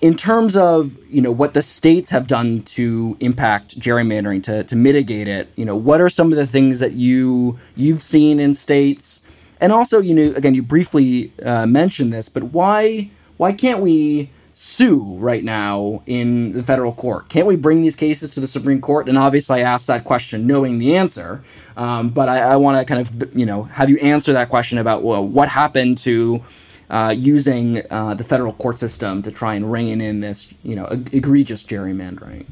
In 0.00 0.16
terms 0.16 0.56
of 0.56 0.96
you 1.08 1.22
know 1.22 1.32
what 1.32 1.54
the 1.54 1.62
states 1.62 2.10
have 2.10 2.28
done 2.28 2.62
to 2.62 3.16
impact 3.20 3.80
gerrymandering 3.80 4.42
to, 4.44 4.62
to 4.64 4.76
mitigate 4.76 5.26
it, 5.26 5.48
you 5.56 5.64
know 5.64 5.76
what 5.76 6.00
are 6.00 6.08
some 6.08 6.30
of 6.30 6.36
the 6.36 6.46
things 6.46 6.78
that 6.78 6.92
you 6.92 7.58
you've 7.74 8.02
seen 8.02 8.38
in 8.38 8.54
states 8.54 9.20
and 9.60 9.72
also, 9.72 10.00
you 10.00 10.14
know, 10.14 10.34
again, 10.36 10.54
you 10.54 10.62
briefly 10.62 11.32
uh, 11.42 11.66
mentioned 11.66 12.12
this, 12.12 12.28
but 12.28 12.44
why 12.44 13.10
why 13.36 13.52
can't 13.52 13.80
we 13.80 14.30
sue 14.52 15.16
right 15.18 15.42
now 15.42 16.02
in 16.06 16.52
the 16.52 16.62
federal 16.62 16.92
court? 16.92 17.28
Can't 17.28 17.46
we 17.46 17.56
bring 17.56 17.82
these 17.82 17.96
cases 17.96 18.30
to 18.30 18.40
the 18.40 18.46
Supreme 18.46 18.80
Court? 18.80 19.08
And 19.08 19.18
obviously, 19.18 19.62
I 19.62 19.64
asked 19.64 19.88
that 19.88 20.04
question 20.04 20.46
knowing 20.46 20.78
the 20.78 20.96
answer, 20.96 21.42
um, 21.76 22.10
but 22.10 22.28
I, 22.28 22.38
I 22.40 22.56
want 22.56 22.78
to 22.78 22.84
kind 22.84 23.00
of 23.00 23.36
you 23.36 23.46
know 23.46 23.64
have 23.64 23.90
you 23.90 23.98
answer 23.98 24.32
that 24.32 24.48
question 24.48 24.78
about 24.78 25.02
well, 25.02 25.26
what 25.26 25.48
happened 25.48 25.98
to 25.98 26.42
uh, 26.90 27.14
using 27.16 27.82
uh, 27.90 28.14
the 28.14 28.24
federal 28.24 28.52
court 28.52 28.78
system 28.78 29.22
to 29.22 29.30
try 29.30 29.54
and 29.54 29.70
rein 29.70 30.00
in 30.00 30.20
this 30.20 30.52
you 30.62 30.76
know 30.76 30.86
egregious 31.12 31.62
gerrymandering. 31.64 32.46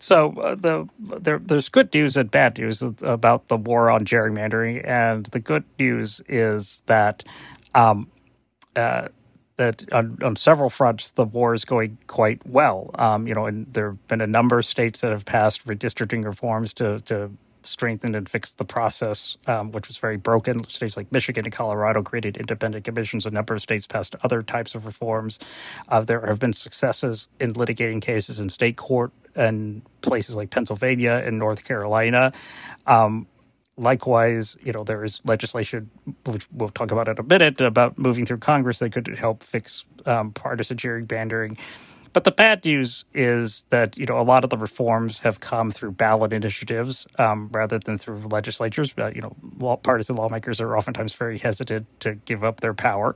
So 0.00 0.32
uh, 0.32 0.54
the 0.54 0.88
there, 0.98 1.38
there's 1.38 1.68
good 1.68 1.92
news 1.94 2.16
and 2.16 2.30
bad 2.30 2.58
news 2.58 2.82
about 2.82 3.48
the 3.48 3.56
war 3.56 3.90
on 3.90 4.00
gerrymandering, 4.00 4.86
and 4.86 5.26
the 5.26 5.40
good 5.40 5.64
news 5.78 6.22
is 6.28 6.82
that 6.86 7.22
um, 7.74 8.10
uh, 8.74 9.08
that 9.56 9.84
on, 9.92 10.18
on, 10.22 10.36
several 10.36 10.70
fronts 10.70 11.10
the 11.12 11.24
war 11.24 11.52
is 11.52 11.66
going 11.66 11.98
quite 12.06 12.44
well. 12.46 12.90
Um, 12.94 13.26
you 13.26 13.34
know, 13.34 13.44
and 13.44 13.70
there 13.72 13.90
have 13.90 14.08
been 14.08 14.22
a 14.22 14.26
number 14.26 14.58
of 14.58 14.64
states 14.64 15.02
that 15.02 15.10
have 15.10 15.26
passed 15.26 15.66
redistricting 15.66 16.24
reforms 16.24 16.72
to 16.74 17.00
to 17.00 17.30
strengthen 17.62 18.14
and 18.14 18.26
fix 18.26 18.52
the 18.52 18.64
process, 18.64 19.36
um, 19.46 19.70
which 19.72 19.88
was 19.88 19.98
very 19.98 20.16
broken. 20.16 20.66
States 20.68 20.96
like 20.96 21.12
Michigan 21.12 21.44
and 21.44 21.52
Colorado 21.52 22.02
created 22.02 22.38
independent 22.38 22.84
commissions. 22.84 23.26
A 23.26 23.30
number 23.30 23.54
of 23.54 23.60
states 23.60 23.86
passed 23.86 24.16
other 24.22 24.42
types 24.42 24.74
of 24.74 24.86
reforms. 24.86 25.38
Uh, 25.88 26.00
there 26.00 26.24
have 26.26 26.38
been 26.38 26.54
successes 26.54 27.28
in 27.38 27.52
litigating 27.52 28.00
cases 28.00 28.40
in 28.40 28.48
state 28.48 28.76
court 28.76 29.12
and 29.34 29.82
places 30.02 30.36
like 30.36 30.50
Pennsylvania 30.50 31.22
and 31.24 31.38
North 31.38 31.64
Carolina. 31.64 32.32
Um, 32.86 33.26
likewise, 33.76 34.56
you 34.62 34.72
know, 34.72 34.84
there 34.84 35.04
is 35.04 35.20
legislation, 35.24 35.90
which 36.24 36.46
we'll 36.52 36.68
talk 36.68 36.90
about 36.90 37.08
in 37.08 37.18
a 37.18 37.22
minute, 37.22 37.60
about 37.60 37.98
moving 37.98 38.26
through 38.26 38.38
Congress 38.38 38.78
that 38.80 38.92
could 38.92 39.08
help 39.08 39.42
fix 39.42 39.84
um, 40.06 40.32
partisan 40.32 40.76
gerrymandering. 40.76 41.58
But 42.12 42.24
the 42.24 42.32
bad 42.32 42.64
news 42.64 43.04
is 43.14 43.66
that 43.70 43.96
you 43.96 44.04
know 44.04 44.18
a 44.18 44.22
lot 44.22 44.42
of 44.42 44.50
the 44.50 44.56
reforms 44.56 45.20
have 45.20 45.38
come 45.38 45.70
through 45.70 45.92
ballot 45.92 46.32
initiatives 46.32 47.06
um, 47.18 47.48
rather 47.52 47.78
than 47.78 47.98
through 47.98 48.18
legislatures. 48.28 48.92
You 48.96 49.20
know, 49.20 49.76
partisan 49.76 50.16
lawmakers 50.16 50.60
are 50.60 50.76
oftentimes 50.76 51.14
very 51.14 51.38
hesitant 51.38 51.86
to 52.00 52.16
give 52.16 52.42
up 52.42 52.60
their 52.60 52.74
power. 52.74 53.14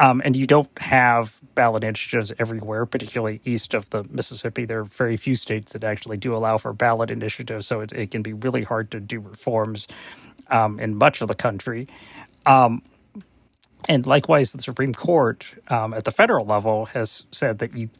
Um, 0.00 0.22
and 0.24 0.34
you 0.34 0.46
don't 0.46 0.70
have 0.78 1.38
ballot 1.54 1.84
initiatives 1.84 2.32
everywhere, 2.38 2.86
particularly 2.86 3.42
east 3.44 3.74
of 3.74 3.90
the 3.90 4.04
Mississippi. 4.10 4.64
There 4.64 4.80
are 4.80 4.84
very 4.84 5.18
few 5.18 5.36
states 5.36 5.74
that 5.74 5.84
actually 5.84 6.16
do 6.16 6.34
allow 6.34 6.58
for 6.58 6.72
ballot 6.72 7.10
initiatives, 7.10 7.66
so 7.68 7.82
it, 7.82 7.92
it 7.92 8.10
can 8.10 8.22
be 8.22 8.32
really 8.32 8.64
hard 8.64 8.90
to 8.92 9.00
do 9.00 9.20
reforms 9.20 9.88
um, 10.50 10.80
in 10.80 10.96
much 10.96 11.20
of 11.20 11.28
the 11.28 11.36
country. 11.36 11.86
Um, 12.46 12.82
and 13.88 14.06
likewise, 14.06 14.52
the 14.52 14.62
Supreme 14.62 14.94
Court 14.94 15.46
um, 15.68 15.94
at 15.94 16.04
the 16.04 16.12
federal 16.12 16.46
level 16.46 16.86
has 16.86 17.26
said 17.30 17.58
that 17.58 17.76
you 17.76 17.90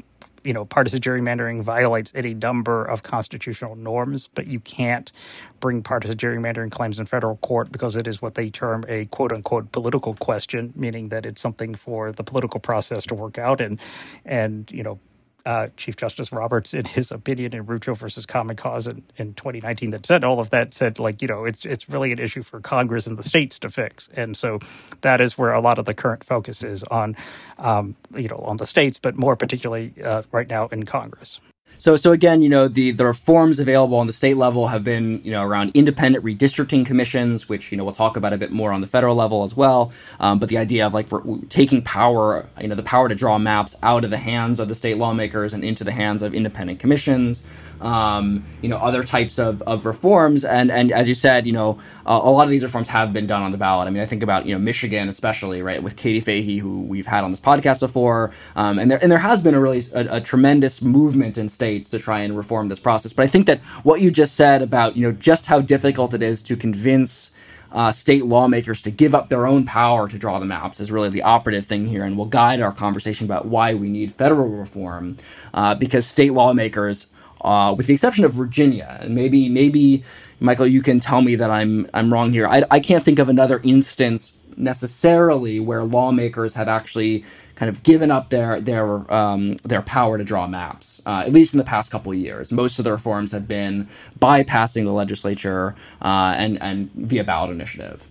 you 0.45 0.53
know, 0.53 0.65
partisan 0.65 1.01
gerrymandering 1.01 1.63
violates 1.63 2.13
any 2.15 2.35
number 2.35 2.85
of 2.85 3.03
constitutional 3.03 3.77
norms, 3.77 4.29
but 4.29 4.47
you 4.47 4.61
can't 4.61 5.13
bring 5.61 5.83
partisan 5.83 6.17
gerrymandering 6.17 6.71
claims 6.71 6.99
in 6.99 7.07
federal 7.07 7.37
court 7.39 7.71
because 7.71 7.97
it 7.97 8.07
is 8.07 8.23
what 8.23 8.35
they 8.35 8.51
term 8.51 8.85
a 8.89 9.05
quote 9.07 9.33
unquote 9.33 9.71
political 9.73 10.15
question, 10.15 10.73
meaning 10.77 11.09
that 11.11 11.27
it's 11.27 11.43
something 11.43 11.75
for 11.75 12.13
the 12.13 12.25
political 12.25 12.61
process 12.61 13.05
to 13.07 13.15
work 13.15 13.39
out 13.39 13.61
and, 13.61 13.79
and, 14.25 14.71
you 14.71 14.83
know, 14.83 14.99
uh, 15.47 15.69
Chief 15.77 15.97
Justice 15.97 16.33
Roberts, 16.33 16.75
in 16.75 16.85
his 16.85 17.11
opinion 17.11 17.55
in 17.55 17.67
Rucho 17.67 17.97
versus 17.97 18.27
Common 18.27 18.57
Cause 18.57 18.87
in, 18.87 19.03
in 19.17 19.35
2019, 19.35 19.91
that 19.91 20.07
said 20.07 20.25
all 20.25 20.41
of 20.41 20.51
that, 20.51 20.75
said 20.75 20.99
like 20.99 21.23
you 21.23 21.29
know 21.29 21.45
it's 21.45 21.65
it's 21.65 21.89
really 21.89 22.13
an 22.13 22.19
issue 22.19 22.43
for 22.43 22.61
Congress 22.61 23.07
and 23.07 23.19
the 23.19 23.23
states 23.23 23.59
to 23.61 23.71
fix, 23.71 24.09
and 24.15 24.37
so 24.37 24.59
that 25.01 25.21
is 25.21 25.39
where 25.39 25.53
a 25.53 25.61
lot 25.61 25.79
of 25.79 25.85
the 25.85 25.95
current 25.95 26.25
focus 26.25 26.63
is 26.63 26.83
on, 26.85 27.17
um, 27.59 27.97
you 28.17 28.29
know, 28.29 28.39
on 28.39 28.57
the 28.57 28.67
states, 28.67 28.99
but 28.99 29.17
more 29.17 29.37
particularly 29.37 29.95
uh, 30.03 30.23
right 30.33 30.49
now 30.49 30.69
in 30.69 30.85
Congress. 30.85 31.41
So, 31.79 31.97
so 31.97 32.13
again, 32.13 32.43
you 32.43 32.51
know, 32.51 32.69
the, 32.69 32.91
the 32.91 33.07
reforms 33.07 33.59
available 33.59 33.97
on 33.97 34.07
the 34.07 34.13
state 34.13 34.37
level 34.37 34.67
have 34.67 34.85
been, 34.85 35.23
you 35.25 35.31
know, 35.31 35.43
around 35.43 35.71
independent 35.73 36.23
redistricting 36.23 36.85
commissions, 36.85 37.49
which, 37.49 37.73
you 37.73 37.79
know, 37.79 37.85
we'll 37.85 37.95
talk 37.95 38.19
about 38.19 38.35
a 38.35 38.39
bit 38.39 38.51
more 38.51 38.71
on 38.71 38.83
the 38.83 38.87
federal 38.87 39.17
level 39.17 39.45
as 39.45 39.57
well. 39.57 39.91
Um, 40.19 40.39
but 40.39 40.51
the 40.51 40.59
idea 40.59 40.87
of 40.87 40.93
like 40.93 41.09
taking 41.49 41.81
power, 41.81 42.47
you 42.61 42.69
know, 42.69 42.75
the 42.75 42.83
power 42.83 43.09
to 43.09 43.15
draw 43.15 43.39
maps 43.39 43.77
out 43.83 44.05
of 44.05 44.11
the 44.11 44.19
hands 44.19 44.61
of 44.61 44.69
the 44.69 44.75
state 44.75 44.99
lawmakers 44.99 45.55
and 45.55 45.65
into 45.65 45.83
the 45.83 45.93
hands 45.93 46.23
of 46.23 46.35
independent 46.35 46.81
commissions 46.81 47.47
um, 47.81 48.45
you 48.61 48.69
know, 48.69 48.77
other 48.77 49.03
types 49.03 49.39
of, 49.39 49.63
of 49.63 49.87
reforms. 49.87 50.45
And 50.45 50.71
and 50.71 50.93
as 50.93 51.09
you 51.09 51.15
said, 51.15 51.47
you 51.47 51.53
know, 51.53 51.79
uh, 52.07 52.21
a 52.23 52.31
lot 52.31 52.45
of 52.45 52.51
these 52.51 52.63
reforms 52.63 52.89
have 52.89 53.13
been 53.13 53.27
done 53.27 53.43
on 53.43 53.51
the 53.51 53.59
ballot. 53.59 53.87
I 53.87 53.91
mean, 53.91 54.03
I 54.03 54.07
think 54.07 54.23
about 54.23 54.47
you 54.47 54.55
know 54.55 54.59
Michigan, 54.59 55.09
especially 55.09 55.63
right 55.63 55.83
with 55.83 55.97
Katie 55.97 56.21
Fahey, 56.21 56.59
who 56.59 56.83
we've 56.83 57.07
had 57.07 57.25
on 57.25 57.31
this 57.31 57.41
podcast 57.41 57.81
before, 57.81 58.33
um, 58.57 58.79
and 58.79 58.91
there 58.91 58.99
and 59.03 59.11
there 59.11 59.19
has 59.19 59.43
been 59.43 59.55
a 59.55 59.61
really 59.61 59.83
a, 59.95 60.17
a, 60.17 60.21
tremendous 60.21 60.83
movement 60.83 61.39
in 61.39 61.49
states 61.49 61.89
to 61.89 61.99
try 61.99 62.21
and 62.21 62.37
reform 62.37 62.69
this 62.69 62.81
process. 62.81 63.13
But 63.13 63.23
I 63.23 63.27
think 63.27 63.47
that 63.47 63.61
what 63.83 64.01
you 64.01 64.11
just 64.11 64.37
said 64.37 64.63
about 64.63 64.97
you 64.97 65.07
know 65.07 65.13
just 65.13 65.47
how 65.47 65.61
difficult 65.61 66.15
it 66.15 66.23
is 66.23 66.43
to 66.43 66.57
convince. 66.57 67.33
Uh, 67.73 67.93
state 67.93 68.27
lawmakers 68.27 68.83
to 68.83 68.91
give 68.91 69.15
up 69.15 69.29
their 69.29 69.47
own 69.47 69.65
power 69.65 70.09
to 70.09 70.19
draw 70.19 70.41
the 70.41 70.45
maps 70.45 70.81
is 70.81 70.91
really 70.91 71.09
the 71.09 71.23
operative 71.23 71.65
thing 71.65 71.87
here 71.87 72.03
and 72.03 72.19
will 72.19 72.27
guide 72.27 72.61
our 72.61 72.73
conversation 72.73 73.25
about 73.25 73.47
why 73.47 73.75
we 73.75 73.89
need 73.89 74.13
federal 74.13 74.49
reform 74.49 75.17
uh, 75.55 75.73
because 75.77 76.05
state 76.05 76.33
lawmakers 76.33 77.07
uh, 77.43 77.75
with 77.77 77.87
the 77.87 77.95
exception 77.95 78.25
of 78.25 78.33
Virginia. 78.33 78.99
And 79.01 79.15
maybe, 79.15 79.49
maybe 79.49 80.05
Michael, 80.41 80.67
you 80.67 80.83
can 80.83 81.01
tell 81.01 81.23
me 81.23 81.37
that 81.37 81.51
I'm 81.51 81.89
I'm 81.95 82.13
wrong 82.13 82.33
here. 82.33 82.47
I, 82.49 82.65
I 82.71 82.81
can't 82.81 83.05
think 83.05 83.19
of 83.19 83.29
another 83.29 83.61
instance 83.65 84.33
necessarily 84.57 85.61
where 85.61 85.85
lawmakers 85.85 86.55
have 86.55 86.69
actually 86.69 87.25
kind 87.57 87.69
of 87.69 87.83
given 87.83 88.11
up 88.11 88.31
their 88.31 88.61
their 88.61 89.13
um, 89.15 89.57
their 89.65 89.83
power 89.83 90.19
to 90.19 90.25
draw 90.25 90.49
maps. 90.49 91.03
Uh, 91.07 91.25
at 91.27 91.33
least 91.33 91.55
in 91.55 91.59
the 91.59 91.65
past 91.65 91.93
couple 91.93 92.13
of 92.13 92.19
years, 92.19 92.53
most 92.53 92.79
of 92.81 92.85
the 92.85 92.93
reforms 92.93 93.33
have 93.33 93.49
been 93.49 93.89
bypassing 94.21 94.85
the 94.85 94.93
legislature 94.93 95.77
uh, 96.03 96.35
and 96.39 96.63
and 96.63 96.93
via 96.95 97.25
ballot 97.25 97.51
initiative. 97.53 98.10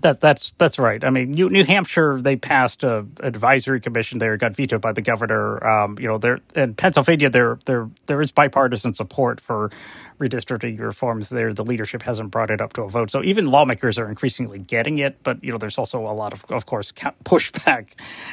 That 0.00 0.20
that's 0.20 0.52
that's 0.52 0.78
right. 0.78 1.04
I 1.04 1.10
mean, 1.10 1.32
New, 1.32 1.50
New 1.50 1.64
Hampshire 1.64 2.18
they 2.20 2.34
passed 2.34 2.82
a 2.82 3.06
advisory 3.20 3.78
commission 3.78 4.18
there, 4.18 4.38
got 4.38 4.56
vetoed 4.56 4.80
by 4.80 4.92
the 4.92 5.02
governor. 5.02 5.64
Um, 5.64 5.98
you 6.00 6.08
know, 6.08 6.16
there 6.16 6.38
in 6.54 6.74
Pennsylvania 6.74 7.28
there 7.28 7.58
there 7.66 7.90
there 8.06 8.22
is 8.22 8.32
bipartisan 8.32 8.94
support 8.94 9.38
for 9.38 9.70
redistricting 10.18 10.78
reforms 10.78 11.28
there. 11.28 11.52
The 11.52 11.62
leadership 11.64 12.02
hasn't 12.02 12.30
brought 12.30 12.50
it 12.50 12.60
up 12.62 12.72
to 12.74 12.82
a 12.82 12.88
vote, 12.88 13.10
so 13.10 13.22
even 13.22 13.46
lawmakers 13.46 13.98
are 13.98 14.08
increasingly 14.08 14.58
getting 14.58 14.98
it. 14.98 15.18
But 15.22 15.44
you 15.44 15.52
know, 15.52 15.58
there's 15.58 15.76
also 15.76 16.00
a 16.06 16.14
lot 16.14 16.32
of, 16.32 16.44
of 16.50 16.64
course, 16.64 16.90
pushback 17.24 17.88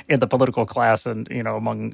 in 0.08 0.22
the 0.22 0.28
political 0.28 0.66
class 0.66 1.06
and 1.06 1.28
you 1.30 1.44
know 1.44 1.58
among 1.58 1.94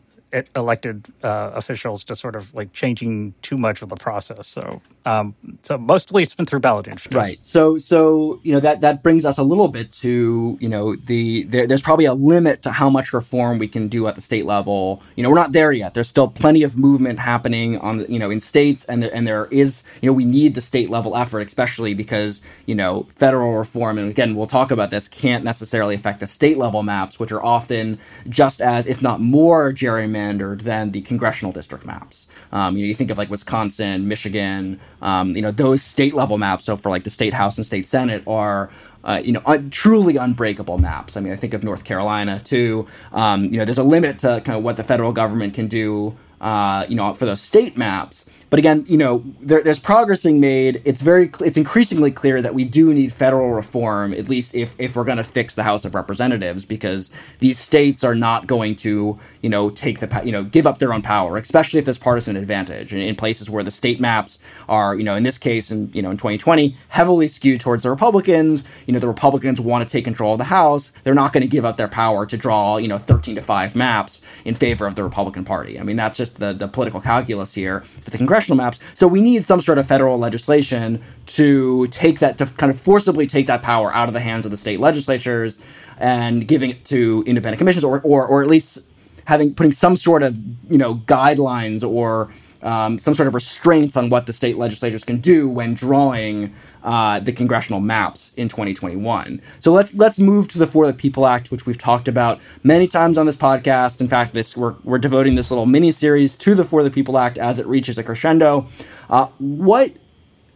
elected 0.56 1.08
uh, 1.24 1.52
officials 1.54 2.04
to 2.04 2.16
sort 2.16 2.36
of 2.36 2.54
like 2.54 2.74
changing 2.74 3.34
too 3.42 3.58
much 3.58 3.82
of 3.82 3.90
the 3.90 3.96
process. 3.96 4.48
So, 4.48 4.82
um, 5.06 5.36
so 5.62 5.78
mostly 5.78 6.24
it's 6.24 6.36
been 6.36 6.46
through 6.46 6.60
ballot 6.60 6.88
initiatives. 6.88 7.16
Right. 7.16 7.44
So, 7.44 7.78
so 7.78 8.40
you 8.44 8.52
know 8.52 8.60
that 8.60 8.82
that 8.82 9.04
brings 9.04 9.26
us 9.26 9.38
a 9.38 9.44
little 9.44 9.68
bit 9.68 9.92
to 9.94 10.58
you 10.60 10.70
know 10.70 10.96
the 10.96 11.44
there, 11.44 11.68
there's 11.68 11.82
probably 11.82 12.06
a 12.06 12.14
limit 12.14 12.64
to 12.64 12.72
how 12.72 12.90
much 12.90 13.14
reform 13.14 13.60
we 13.60 13.68
can 13.68 13.88
do 13.88 14.08
at 14.08 14.16
the 14.16 14.22
state 14.22 14.46
level. 14.46 15.02
You 15.16 15.24
know, 15.24 15.30
we're 15.30 15.36
not 15.36 15.54
there 15.54 15.72
yet. 15.72 15.94
There's 15.94 16.10
still 16.10 16.28
plenty 16.28 16.64
of 16.64 16.78
movement 16.78 17.20
happening 17.20 17.78
on 17.80 18.06
you 18.12 18.20
know 18.20 18.30
in 18.30 18.40
states, 18.40 18.86
and 18.86 19.04
there, 19.04 19.16
and 19.16 19.26
there 19.26 19.46
is 19.52 19.84
you 20.02 20.10
know 20.10 20.14
we 20.14 20.26
need 20.26 20.56
the 20.56 20.62
state 20.62 20.90
level 20.90 21.16
effort, 21.16 21.48
especially 21.48 21.94
because 21.94 22.42
you 22.66 22.76
know 22.76 23.08
federal 23.16 23.58
reform, 23.58 23.98
and 23.98 24.10
again 24.10 24.36
we'll 24.36 24.48
talk 24.48 24.72
about 24.72 24.90
this, 24.90 25.08
can't 25.08 25.44
necessarily 25.44 25.96
affect 25.96 26.20
the 26.20 26.28
state 26.28 26.58
level 26.58 26.84
maps, 26.84 27.20
which 27.20 27.32
are 27.32 27.44
often 27.44 27.98
just 28.28 28.62
as 28.62 28.88
if 28.88 29.02
not 29.02 29.22
more 29.22 29.72
gerrymandered 29.72 30.15
gerrymandered 30.16 30.62
than 30.62 30.92
the 30.92 31.02
congressional 31.02 31.52
district 31.52 31.86
maps. 31.86 32.28
Um, 32.52 32.76
you 32.78 32.84
know, 32.84 32.88
you 32.88 32.94
think 32.94 33.12
of 33.12 33.18
like 33.18 33.30
Wisconsin, 33.30 34.08
Michigan, 34.08 34.80
um, 35.02 35.36
you 35.36 35.42
know, 35.42 35.52
those 35.52 35.82
state 35.82 36.14
level 36.14 36.38
maps. 36.38 36.66
So 36.66 36.76
for 36.78 36.90
like 36.90 37.04
the 37.04 37.10
state 37.10 37.34
house 37.34 37.58
and 37.58 37.66
state 37.66 37.88
senate 37.90 38.24
are 38.28 38.70
uh, 39.04 39.22
you 39.24 39.32
know, 39.32 39.42
un- 39.46 39.70
truly 39.70 40.18
unbreakable 40.18 40.80
maps. 40.80 41.16
I 41.16 41.22
mean, 41.22 41.32
I 41.32 41.36
think 41.36 41.54
of 41.54 41.64
North 41.64 41.84
Carolina 41.84 42.40
too. 42.40 42.88
Um, 43.14 43.46
you 43.46 43.60
know, 43.60 43.66
there's 43.66 43.78
a 43.78 43.84
limit 43.84 44.18
to 44.20 44.42
kind 44.44 44.58
of 44.58 44.64
what 44.64 44.78
the 44.78 44.84
federal 44.84 45.12
government 45.12 45.54
can 45.54 45.68
do. 45.68 46.16
Uh, 46.42 46.88
you 46.90 46.96
know, 46.96 47.14
for 47.14 47.26
those 47.26 47.40
state 47.40 47.78
maps, 47.78 48.26
but 48.50 48.60
again, 48.60 48.86
you 48.88 48.98
know, 48.98 49.24
there, 49.42 49.62
there's 49.62 49.80
progress 49.80 50.24
being 50.24 50.40
made. 50.40 50.82
It's 50.86 51.02
very, 51.02 51.32
it's 51.42 51.58
increasingly 51.58 52.12
clear 52.12 52.42
that 52.42 52.54
we 52.54 52.64
do 52.64 52.94
need 52.94 53.12
federal 53.12 53.52
reform, 53.54 54.14
at 54.14 54.30
least 54.30 54.54
if 54.54 54.76
if 54.78 54.96
we're 54.96 55.04
going 55.04 55.18
to 55.18 55.24
fix 55.24 55.56
the 55.56 55.64
House 55.64 55.86
of 55.86 55.96
Representatives, 55.96 56.66
because 56.66 57.10
these 57.40 57.58
states 57.58 58.04
are 58.04 58.16
not 58.16 58.48
going 58.48 58.76
to, 58.78 59.18
you 59.42 59.50
know, 59.50 59.70
take 59.70 60.00
the, 60.00 60.22
you 60.24 60.32
know, 60.32 60.44
give 60.44 60.68
up 60.68 60.78
their 60.78 60.94
own 60.94 61.02
power, 61.02 61.38
especially 61.38 61.80
if 61.80 61.86
there's 61.86 61.98
partisan 61.98 62.38
advantage 62.38 62.94
in, 62.94 63.00
in 63.00 63.16
places 63.16 63.50
where 63.50 63.64
the 63.64 63.72
state 63.72 64.00
maps 64.00 64.38
are, 64.70 64.96
you 64.96 65.04
know, 65.04 65.16
in 65.16 65.24
this 65.24 65.38
case, 65.38 65.72
in 65.72 65.90
you 65.94 66.02
know, 66.02 66.12
in 66.12 66.18
2020, 66.18 66.76
heavily 66.90 67.28
skewed 67.28 67.60
towards 67.60 67.84
the 67.84 67.90
Republicans. 67.90 68.64
You 68.86 68.94
know, 68.94 69.00
the 69.00 69.08
Republicans 69.08 69.60
want 69.60 69.88
to 69.88 69.92
take 69.92 70.04
control 70.04 70.34
of 70.34 70.38
the 70.38 70.46
House. 70.46 70.90
They're 71.04 71.14
not 71.14 71.34
going 71.34 71.42
to 71.42 71.48
give 71.48 71.66
up 71.66 71.78
their 71.78 71.88
power 71.88 72.26
to 72.26 72.38
draw, 72.38 72.78
you 72.78 72.88
know, 72.88 72.98
13 72.98 73.36
to 73.36 73.42
five 73.42 73.76
maps 73.76 74.22
in 74.46 74.54
favor 74.54 74.86
of 74.86 74.96
the 74.96 75.04
Republican 75.04 75.46
Party. 75.46 75.80
I 75.80 75.84
mean, 75.84 75.96
that's 75.96 76.18
just 76.18 76.40
the 76.40 76.54
the 76.54 76.68
political 76.68 77.02
calculus 77.02 77.54
here 77.54 77.82
for 78.02 78.10
the 78.10 78.18
congressional 78.36 78.58
maps. 78.58 78.80
So 78.94 79.08
we 79.08 79.22
need 79.22 79.46
some 79.46 79.62
sort 79.62 79.78
of 79.78 79.88
federal 79.88 80.18
legislation 80.18 81.02
to 81.28 81.88
take 81.88 82.20
that, 82.20 82.38
to 82.40 82.46
kind 82.46 82.70
of 82.70 82.80
forcibly 82.80 83.28
take 83.28 83.48
that 83.48 83.62
power 83.62 83.94
out 83.94 84.08
of 84.10 84.14
the 84.14 84.20
hands 84.20 84.46
of 84.46 84.52
the 84.52 84.58
state 84.58 84.80
legislatures 84.80 85.58
and 85.98 86.46
giving 86.48 86.72
it 86.72 86.84
to 86.86 87.24
independent 87.26 87.58
commissions, 87.60 87.84
or 87.86 88.02
or 88.02 88.28
or 88.28 88.42
at 88.42 88.50
least 88.50 88.80
having 89.26 89.54
putting 89.54 89.72
some 89.72 89.96
sort 89.96 90.22
of 90.24 90.38
you 90.70 90.78
know 90.78 90.96
guidelines 90.96 91.88
or 91.88 92.30
um, 92.66 92.98
some 92.98 93.14
sort 93.14 93.28
of 93.28 93.36
restraints 93.36 93.96
on 93.96 94.10
what 94.10 94.26
the 94.26 94.34
state 94.34 94.58
legislatures 94.58 95.04
can 95.04 95.18
do 95.18 95.48
when 95.48 95.76
drawing 95.76 96.54
uh, 96.84 97.20
the 97.20 97.32
congressional 97.32 97.80
maps 97.80 98.32
in 98.36 98.48
2021. 98.48 99.42
So 99.60 99.72
let's 99.72 99.94
let's 99.94 100.20
move 100.20 100.48
to 100.50 100.58
the 100.58 100.68
For 100.68 100.88
the 100.88 100.94
People 100.94 101.28
Act, 101.28 101.52
which 101.52 101.66
we've 101.66 101.78
talked 101.78 102.08
about 102.08 102.40
many 102.64 102.88
times 102.88 103.18
on 103.18 103.26
this 103.26 103.38
podcast. 103.38 104.02
In 104.02 104.08
fact, 104.08 104.34
this 104.34 104.58
we're, 104.58 104.76
we're 104.84 104.98
devoting 104.98 105.36
this 105.36 105.52
little 105.52 105.66
mini 105.66 105.92
series 105.92 106.36
to 106.38 106.56
the 106.56 106.66
For 106.66 106.84
the 106.84 106.92
People 106.92 107.18
Act 107.18 107.38
as 107.38 107.60
it 107.60 107.68
reaches 107.68 107.98
a 107.98 108.04
crescendo. 108.04 108.68
Uh, 109.10 109.28
what 109.38 109.92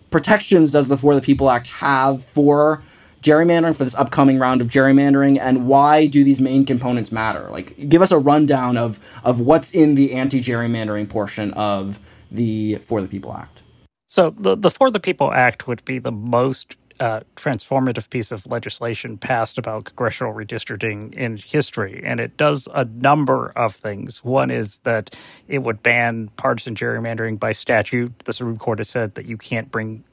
protections 0.10 0.72
does 0.72 0.88
the 0.88 0.98
For 0.98 1.14
the 1.16 1.22
People 1.22 1.50
Act 1.50 1.68
have 1.68 2.26
for 2.26 2.84
gerrymandering 3.22 3.76
for 3.76 3.84
this 3.84 3.96
upcoming 3.96 4.40
round 4.40 4.62
of 4.62 4.68
gerrymandering 4.68 5.40
and 5.40 5.68
why 5.68 6.08
do 6.08 6.24
these 6.24 6.40
main 6.40 6.66
components 6.66 7.12
matter 7.12 7.50
like 7.50 7.90
give 7.90 8.02
us 8.02 8.12
a 8.12 8.18
rundown 8.18 8.78
of 8.78 9.00
of 9.24 9.40
what's 9.40 9.72
in 9.72 9.96
the 9.96 10.14
anti-gerrymandering 10.14 11.08
portion 11.08 11.54
of 11.54 12.00
the 12.32 12.76
for 12.78 13.02
the 13.02 13.08
people 13.08 13.34
act 13.34 13.62
so 14.10 14.32
the 14.32 14.56
the 14.56 14.72
For 14.72 14.90
the 14.90 15.00
People 15.00 15.32
Act 15.32 15.68
would 15.68 15.86
be 15.86 16.00
the 16.00 16.12
most 16.12 16.76
uh, 17.00 17.22
transformative 17.36 18.10
piece 18.10 18.32
of 18.32 18.46
legislation 18.48 19.18
passed 19.18 19.60
about 19.60 19.86
congressional 19.86 20.34
redistricting 20.34 21.14
in 21.16 21.38
history, 21.38 22.02
and 22.04 22.20
it 22.20 22.36
does 22.36 22.68
a 22.74 22.86
number 22.86 23.54
of 23.56 23.76
things. 23.76 24.24
One 24.24 24.50
is 24.50 24.80
that 24.80 25.16
it 25.48 25.60
would 25.60 25.84
ban 25.84 26.30
partisan 26.38 26.74
gerrymandering 26.74 27.40
by 27.40 27.52
statute. 27.52 28.18
The 28.20 28.34
Supreme 28.34 28.58
Court 28.58 28.80
has 28.80 28.90
said 28.90 29.14
that 29.14 29.28
you 29.28 29.38
can't 29.38 29.70
bring 29.70 30.04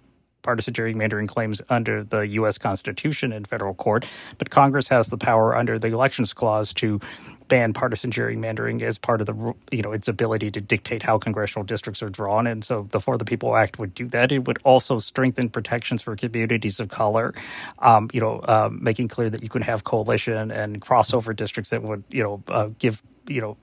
partisan 0.47 0.73
gerrymandering 0.73 1.27
claims 1.27 1.61
under 1.69 2.05
the 2.05 2.21
U.S. 2.39 2.57
Constitution 2.57 3.33
in 3.33 3.45
federal 3.45 3.75
court, 3.75 4.07
but 4.39 4.51
Congress 4.51 4.87
has 4.87 5.09
the 5.09 5.19
power 5.19 5.57
under 5.57 5.77
the 5.77 5.89
Elections 5.89 6.33
Clause 6.33 6.73
to 6.75 7.01
ban 7.49 7.73
partisan 7.73 8.13
gerrymandering 8.13 8.81
as 8.83 8.97
part 8.97 9.21
of 9.21 9.27
the 9.27 9.55
you 9.73 9.83
know 9.83 9.91
its 9.91 10.07
ability 10.07 10.51
to 10.53 10.61
dictate 10.61 11.03
how 11.03 11.19
congressional 11.19 11.65
districts 11.65 12.03
are 12.03 12.09
drawn 12.09 12.47
and 12.47 12.65
so 12.65 12.89
the 12.91 13.01
for 13.01 13.17
the 13.17 13.25
people 13.25 13.57
act 13.57 13.79
would 13.79 13.95
do 13.95 14.07
that 14.09 14.33
it 14.33 14.47
would 14.47 14.59
also 14.65 14.99
strengthen 14.99 15.49
protections 15.49 16.03
for 16.03 16.17
communities 16.17 16.81
of 16.81 16.89
color 16.89 17.33
um, 17.81 18.09
you 18.13 18.21
know 18.21 18.41
uh, 18.41 18.69
making 18.73 19.07
clear 19.07 19.31
that 19.31 19.43
you 19.45 19.49
can 19.49 19.63
have 19.63 19.85
coalition 19.85 20.51
and 20.51 20.81
crossover 20.81 21.35
districts 21.35 21.71
that 21.71 21.83
would 21.83 22.03
you 22.11 22.23
know 22.23 22.43
uh, 22.49 22.69
give 22.81 23.03
you 23.29 23.41
know 23.41 23.57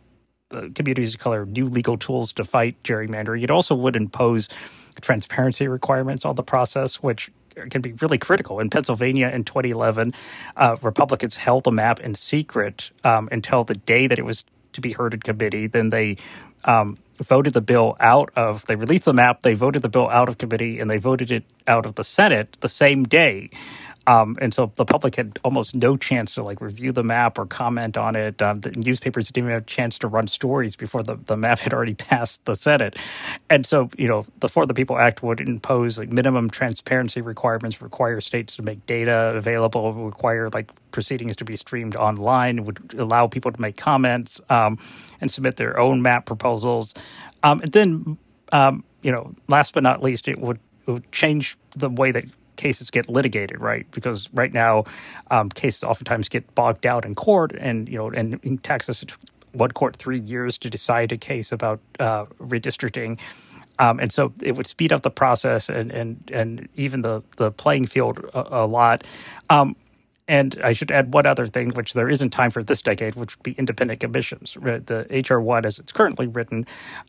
uh, 0.52 0.70
communities 0.76 1.16
of 1.16 1.20
color 1.20 1.46
new 1.46 1.66
legal 1.66 1.98
tools 1.98 2.32
to 2.32 2.46
fight 2.46 2.82
gerrymandering 2.84 3.44
it 3.44 3.52
also 3.52 3.76
would 3.76 3.98
impose 3.98 4.48
transparency 5.02 5.68
requirements 5.68 6.26
on 6.26 6.36
the 6.36 6.44
process 6.44 7.02
which 7.02 7.32
can 7.70 7.82
be 7.82 7.94
really 7.94 8.18
critical. 8.18 8.60
In 8.60 8.70
Pennsylvania 8.70 9.30
in 9.30 9.44
2011, 9.44 10.14
uh, 10.56 10.76
Republicans 10.82 11.36
held 11.36 11.64
the 11.64 11.72
map 11.72 12.00
in 12.00 12.16
secret 12.16 12.92
um, 13.04 13.30
until 13.32 13.64
the 13.64 13.76
day 13.76 14.08
that 14.08 14.20
it 14.20 14.26
was 14.26 14.44
to 14.74 14.82
be 14.82 14.92
heard 14.92 15.14
in 15.14 15.20
committee. 15.20 15.68
Then 15.68 15.90
they 15.90 16.18
um, 16.66 16.98
voted 17.20 17.54
the 17.54 17.62
bill 17.62 17.96
out 18.00 18.32
of, 18.36 18.66
they 18.66 18.76
released 18.76 19.06
the 19.06 19.14
map, 19.14 19.42
they 19.42 19.54
voted 19.54 19.82
the 19.82 19.90
bill 19.90 20.10
out 20.10 20.30
of 20.30 20.38
committee, 20.38 20.80
and 20.80 20.90
they 20.90 20.98
voted 20.98 21.32
it 21.32 21.44
out 21.68 21.86
of 21.86 21.96
the 21.96 22.04
Senate 22.04 22.58
the 22.62 22.70
same 22.70 23.04
day. 23.04 23.50
Um, 24.06 24.38
and 24.42 24.54
so 24.54 24.72
the 24.76 24.86
public 24.86 25.16
had 25.16 25.40
almost 25.44 25.76
no 25.76 25.96
chance 25.96 26.34
to 26.36 26.44
like 26.44 26.60
review 26.60 26.92
the 26.92 27.04
map 27.04 27.38
or 27.38 27.46
comment 27.46 27.98
on 27.98 28.16
it. 28.16 28.42
Um, 28.42 28.60
the 28.60 28.72
newspapers 28.72 29.28
didn't 29.28 29.46
even 29.46 29.54
have 29.54 29.64
a 29.64 29.66
chance 29.66 29.98
to 30.00 30.08
run 30.08 30.28
stories 30.28 30.76
before 30.76 31.04
the, 31.04 31.16
the 31.16 31.38
map 31.38 31.60
had 31.64 31.74
already 31.74 31.94
passed 31.94 32.44
the 32.46 32.56
Senate. 32.56 32.98
And 33.50 33.66
so, 33.66 33.90
you 33.98 34.08
know, 34.08 34.26
the 34.40 34.50
For 34.50 34.66
the 34.66 34.74
People 34.74 34.98
Act 34.98 35.24
would 35.24 35.40
impose 35.40 35.98
like 35.98 36.12
minimum 36.12 36.50
transparency 36.50 37.22
requirements, 37.22 37.82
require 37.82 38.20
states 38.20 38.56
to 38.58 38.62
make 38.62 38.86
data 38.86 39.34
available, 39.36 39.94
require 39.94 40.50
like 40.50 40.70
proceedings 40.92 41.36
to 41.38 41.46
be 41.46 41.56
streamed 41.56 41.96
online, 41.96 42.66
would 42.66 42.96
allow 42.98 43.28
people 43.28 43.52
to 43.52 43.62
make 43.62 43.78
comments 43.78 44.42
um, 44.50 44.78
and 45.22 45.32
submit 45.32 45.56
their 45.56 45.80
own 45.80 46.02
map 46.02 46.26
proposals. 46.26 46.94
Um, 47.44 47.62
and 47.62 47.72
then, 47.72 48.18
um, 48.52 48.84
you 49.02 49.12
know, 49.12 49.34
last 49.48 49.74
but 49.74 49.84
not 49.84 50.04
least, 50.04 50.28
it 50.28 50.40
would, 50.40 50.60
it 50.88 50.92
would 50.92 51.12
change 51.12 51.58
the 51.76 51.90
way 51.90 52.12
that 52.12 52.26
cases 52.56 52.90
get 52.92 53.10
litigated, 53.10 53.60
right? 53.60 53.86
Because 53.92 54.30
right 54.34 54.54
now, 54.54 54.86
um, 55.32 55.50
cases 55.50 55.84
oftentimes 55.84 56.30
get 56.30 56.54
bogged 56.56 56.82
down 56.82 57.04
in 57.06 57.16
court, 57.16 57.54
and 57.58 57.90
you 57.90 57.98
know, 57.98 58.10
and 58.10 58.40
in 58.44 58.58
Texas, 58.60 59.04
one 59.54 59.72
court 59.72 59.96
three 59.96 60.20
years 60.20 60.58
to 60.60 60.70
decide 60.70 61.12
a 61.12 61.18
case 61.18 61.52
about 61.52 61.80
uh, 62.00 62.26
redistricting. 62.40 63.20
Um, 63.80 64.00
and 64.00 64.12
so 64.12 64.32
it 64.42 64.56
would 64.56 64.68
speed 64.68 64.94
up 64.94 65.02
the 65.02 65.10
process 65.10 65.68
and 65.70 65.92
and 65.92 66.32
and 66.32 66.70
even 66.76 67.02
the 67.02 67.24
the 67.38 67.52
playing 67.52 67.88
field 67.88 68.20
a, 68.34 68.64
a 68.64 68.66
lot. 68.68 69.06
Um, 69.50 69.76
and 70.28 70.60
I 70.64 70.74
should 70.74 70.92
add 70.92 71.14
one 71.14 71.26
other 71.26 71.46
thing, 71.46 71.72
which 71.72 71.94
there 71.94 72.10
isn't 72.10 72.30
time 72.30 72.50
for 72.50 72.64
this 72.64 72.82
decade, 72.82 73.16
which 73.16 73.38
would 73.38 73.44
be 73.44 73.54
independent 73.54 74.00
commissions. 74.00 74.54
The 74.54 75.26
HR 75.30 75.40
one, 75.40 75.66
as 75.66 75.80
it's 75.80 75.92
currently 75.92 76.28
written, 76.28 76.66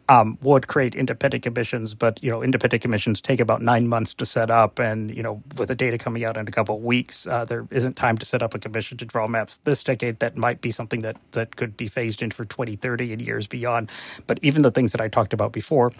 um, 0.09 0.37
would 0.43 0.67
create 0.67 0.95
independent 0.95 1.45
commissions, 1.45 1.95
but 1.95 2.23
you 2.23 2.31
know, 2.31 2.43
independent 2.43 2.83
commissions 2.83 3.21
take 3.21 3.41
about 3.41 3.63
nine 3.63 3.89
months 3.89 4.15
to 4.15 4.27
set 4.27 4.51
up, 4.51 4.79
and 4.79 5.15
you 5.15 5.23
know, 5.23 5.43
with 5.57 5.69
the 5.69 5.75
data 5.75 5.97
coming 5.97 6.25
out 6.25 6.37
in 6.37 6.49
a 6.49 6.51
couple 6.51 6.77
of 6.77 6.83
weeks, 6.83 7.27
uh, 7.27 7.45
there 7.45 7.67
isn't 7.71 7.95
time 7.95 8.19
to 8.19 8.27
set 8.27 8.43
up 8.43 8.55
a 8.55 8.59
commission 8.59 8.99
to 8.99 9.05
draw 9.05 9.27
maps 9.29 9.59
this 9.59 9.85
decade. 9.85 10.19
That 10.19 10.37
might 10.37 10.61
be 10.61 10.71
something 10.71 11.03
that 11.03 11.17
that 11.33 11.57
could 11.57 11.77
be 11.77 11.87
phased 11.87 12.21
in 12.21 12.31
for 12.31 12.45
2030 12.45 13.13
and 13.13 13.23
years 13.23 13.47
beyond. 13.47 13.91
But 14.27 14.41
even 14.43 14.63
the 14.63 14.73
things 14.73 14.93
that 14.93 15.01
I 15.01 15.09
talked 15.09 15.33
about 15.33 15.53
before 15.53 15.93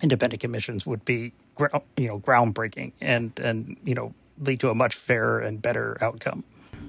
independent 0.00 0.40
commissions 0.40 0.86
would 0.86 1.04
be 1.04 1.32
you 1.96 2.06
know 2.06 2.20
groundbreaking 2.20 2.92
and 3.00 3.36
and 3.40 3.76
you 3.84 3.94
know 3.94 4.14
lead 4.40 4.60
to 4.60 4.70
a 4.70 4.74
much 4.74 4.94
fairer 4.94 5.40
and 5.40 5.60
better 5.60 5.96
outcome. 6.00 6.44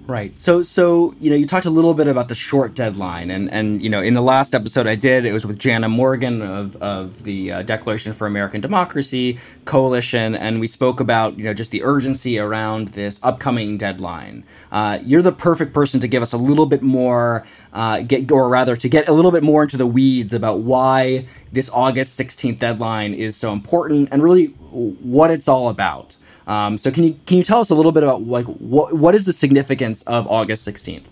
Right. 0.09 0.35
So, 0.35 0.63
so 0.63 1.13
you 1.19 1.29
know, 1.29 1.35
you 1.35 1.45
talked 1.45 1.67
a 1.67 1.69
little 1.69 1.93
bit 1.93 2.07
about 2.07 2.29
the 2.29 2.35
short 2.35 2.73
deadline, 2.73 3.29
and 3.29 3.47
and 3.51 3.79
you 3.79 3.91
know, 3.91 4.01
in 4.01 4.15
the 4.15 4.23
last 4.23 4.55
episode 4.55 4.87
I 4.87 4.95
did, 4.95 5.23
it 5.23 5.33
was 5.33 5.45
with 5.45 5.59
Jana 5.59 5.87
Morgan 5.87 6.41
of 6.41 6.75
of 6.77 7.21
the 7.23 7.51
uh, 7.51 7.61
Declaration 7.61 8.13
for 8.13 8.25
American 8.25 8.59
Democracy 8.59 9.37
Coalition, 9.65 10.33
and 10.33 10.59
we 10.59 10.65
spoke 10.65 10.99
about 10.99 11.37
you 11.37 11.43
know 11.43 11.53
just 11.53 11.69
the 11.69 11.83
urgency 11.83 12.39
around 12.39 12.87
this 12.89 13.19
upcoming 13.21 13.77
deadline. 13.77 14.43
Uh, 14.71 14.97
you're 15.03 15.21
the 15.21 15.31
perfect 15.31 15.73
person 15.73 15.99
to 15.99 16.07
give 16.07 16.23
us 16.23 16.33
a 16.33 16.37
little 16.37 16.65
bit 16.65 16.81
more, 16.81 17.45
uh, 17.73 18.01
get 18.01 18.31
or 18.31 18.49
rather 18.49 18.75
to 18.75 18.89
get 18.89 19.07
a 19.09 19.13
little 19.13 19.31
bit 19.31 19.43
more 19.43 19.61
into 19.61 19.77
the 19.77 19.85
weeds 19.85 20.33
about 20.33 20.61
why 20.61 21.27
this 21.51 21.69
August 21.71 22.19
16th 22.19 22.57
deadline 22.57 23.13
is 23.13 23.35
so 23.35 23.53
important, 23.53 24.09
and 24.11 24.23
really 24.23 24.47
what 24.47 25.29
it's 25.29 25.47
all 25.47 25.69
about. 25.69 26.17
Um, 26.49 26.79
so 26.79 26.89
can 26.89 27.03
you 27.03 27.17
can 27.27 27.37
you 27.37 27.43
tell 27.43 27.61
us 27.61 27.69
a 27.69 27.75
little 27.75 27.91
bit 27.91 28.03
about 28.03 28.23
like 28.23 28.45
what 28.45 28.93
what 28.93 29.13
is 29.13 29.25
the 29.25 29.33
significance 29.33 30.01
of 30.03 30.27
August 30.27 30.67
16th? 30.67 31.05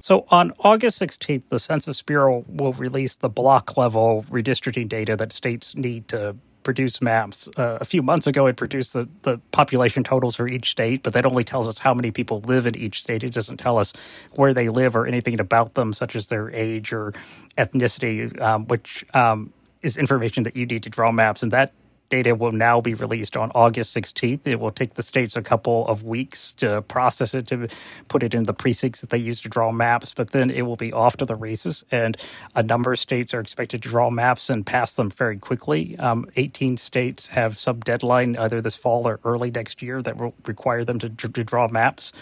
So 0.00 0.26
on 0.30 0.52
August 0.58 1.00
16th, 1.00 1.44
the 1.48 1.58
Census 1.58 2.02
Bureau 2.02 2.44
will 2.48 2.74
release 2.74 3.16
the 3.16 3.30
block 3.30 3.78
level 3.78 4.24
redistricting 4.28 4.88
data 4.88 5.16
that 5.16 5.32
states 5.32 5.74
need 5.76 6.08
to 6.08 6.36
produce 6.64 7.00
maps. 7.00 7.48
Uh, 7.56 7.78
a 7.80 7.84
few 7.84 8.02
months 8.02 8.26
ago, 8.26 8.46
it 8.46 8.56
produced 8.56 8.94
the, 8.94 9.08
the 9.22 9.38
population 9.52 10.02
totals 10.02 10.34
for 10.34 10.48
each 10.48 10.70
state, 10.70 11.02
but 11.02 11.12
that 11.12 11.24
only 11.24 11.44
tells 11.44 11.68
us 11.68 11.78
how 11.78 11.94
many 11.94 12.10
people 12.10 12.40
live 12.40 12.66
in 12.66 12.74
each 12.74 13.00
state. 13.00 13.22
It 13.22 13.32
doesn't 13.32 13.58
tell 13.58 13.78
us 13.78 13.92
where 14.32 14.52
they 14.52 14.68
live 14.68 14.96
or 14.96 15.06
anything 15.06 15.38
about 15.38 15.74
them, 15.74 15.92
such 15.92 16.16
as 16.16 16.26
their 16.26 16.50
age 16.50 16.92
or 16.92 17.12
ethnicity, 17.56 18.38
um, 18.42 18.66
which 18.66 19.04
um, 19.14 19.52
is 19.82 19.96
information 19.96 20.42
that 20.42 20.56
you 20.56 20.66
need 20.66 20.82
to 20.82 20.90
draw 20.90 21.12
maps. 21.12 21.42
And 21.42 21.52
that 21.52 21.72
data 22.10 22.34
will 22.34 22.52
now 22.52 22.80
be 22.80 22.94
released 22.94 23.36
on 23.36 23.50
August 23.54 23.96
16th. 23.96 24.46
It 24.46 24.60
will 24.60 24.70
take 24.70 24.94
the 24.94 25.02
states 25.02 25.36
a 25.36 25.42
couple 25.42 25.86
of 25.88 26.04
weeks 26.04 26.52
to 26.54 26.82
process 26.82 27.34
it, 27.34 27.46
to 27.48 27.68
put 28.08 28.22
it 28.22 28.34
in 28.34 28.44
the 28.44 28.54
precincts 28.54 29.00
that 29.00 29.10
they 29.10 29.18
use 29.18 29.40
to 29.42 29.48
draw 29.48 29.72
maps, 29.72 30.12
but 30.14 30.30
then 30.30 30.50
it 30.50 30.62
will 30.62 30.76
be 30.76 30.92
off 30.92 31.16
to 31.18 31.24
the 31.24 31.34
races. 31.34 31.84
And 31.90 32.16
a 32.54 32.62
number 32.62 32.92
of 32.92 32.98
states 32.98 33.34
are 33.34 33.40
expected 33.40 33.82
to 33.82 33.88
draw 33.88 34.10
maps 34.10 34.50
and 34.50 34.64
pass 34.64 34.94
them 34.94 35.10
very 35.10 35.38
quickly. 35.38 35.98
Um, 35.98 36.26
18 36.36 36.76
states 36.76 37.28
have 37.28 37.58
some 37.58 37.80
deadline 37.80 38.36
either 38.36 38.60
this 38.60 38.76
fall 38.76 39.06
or 39.08 39.20
early 39.24 39.50
next 39.50 39.82
year 39.82 40.02
that 40.02 40.16
will 40.16 40.34
require 40.46 40.84
them 40.84 40.98
to, 41.00 41.08
to 41.08 41.28
draw 41.28 41.68
maps. 41.68 42.12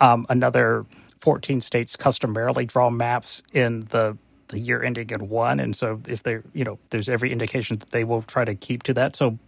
Um, 0.00 0.26
another 0.28 0.84
14 1.18 1.60
states 1.60 1.96
customarily 1.96 2.64
draw 2.64 2.90
maps 2.90 3.42
in 3.52 3.86
the 3.90 4.16
the 4.48 4.58
year 4.58 4.82
ending 4.82 5.10
in 5.10 5.28
one, 5.28 5.60
and 5.60 5.76
so 5.76 6.00
if 6.08 6.22
they, 6.22 6.38
you 6.54 6.64
know, 6.64 6.78
there's 6.90 7.08
every 7.08 7.32
indication 7.32 7.78
that 7.78 7.90
they 7.90 8.04
will 8.04 8.22
try 8.22 8.44
to 8.44 8.54
keep 8.54 8.82
to 8.84 8.94
that. 8.94 9.16
So 9.16 9.38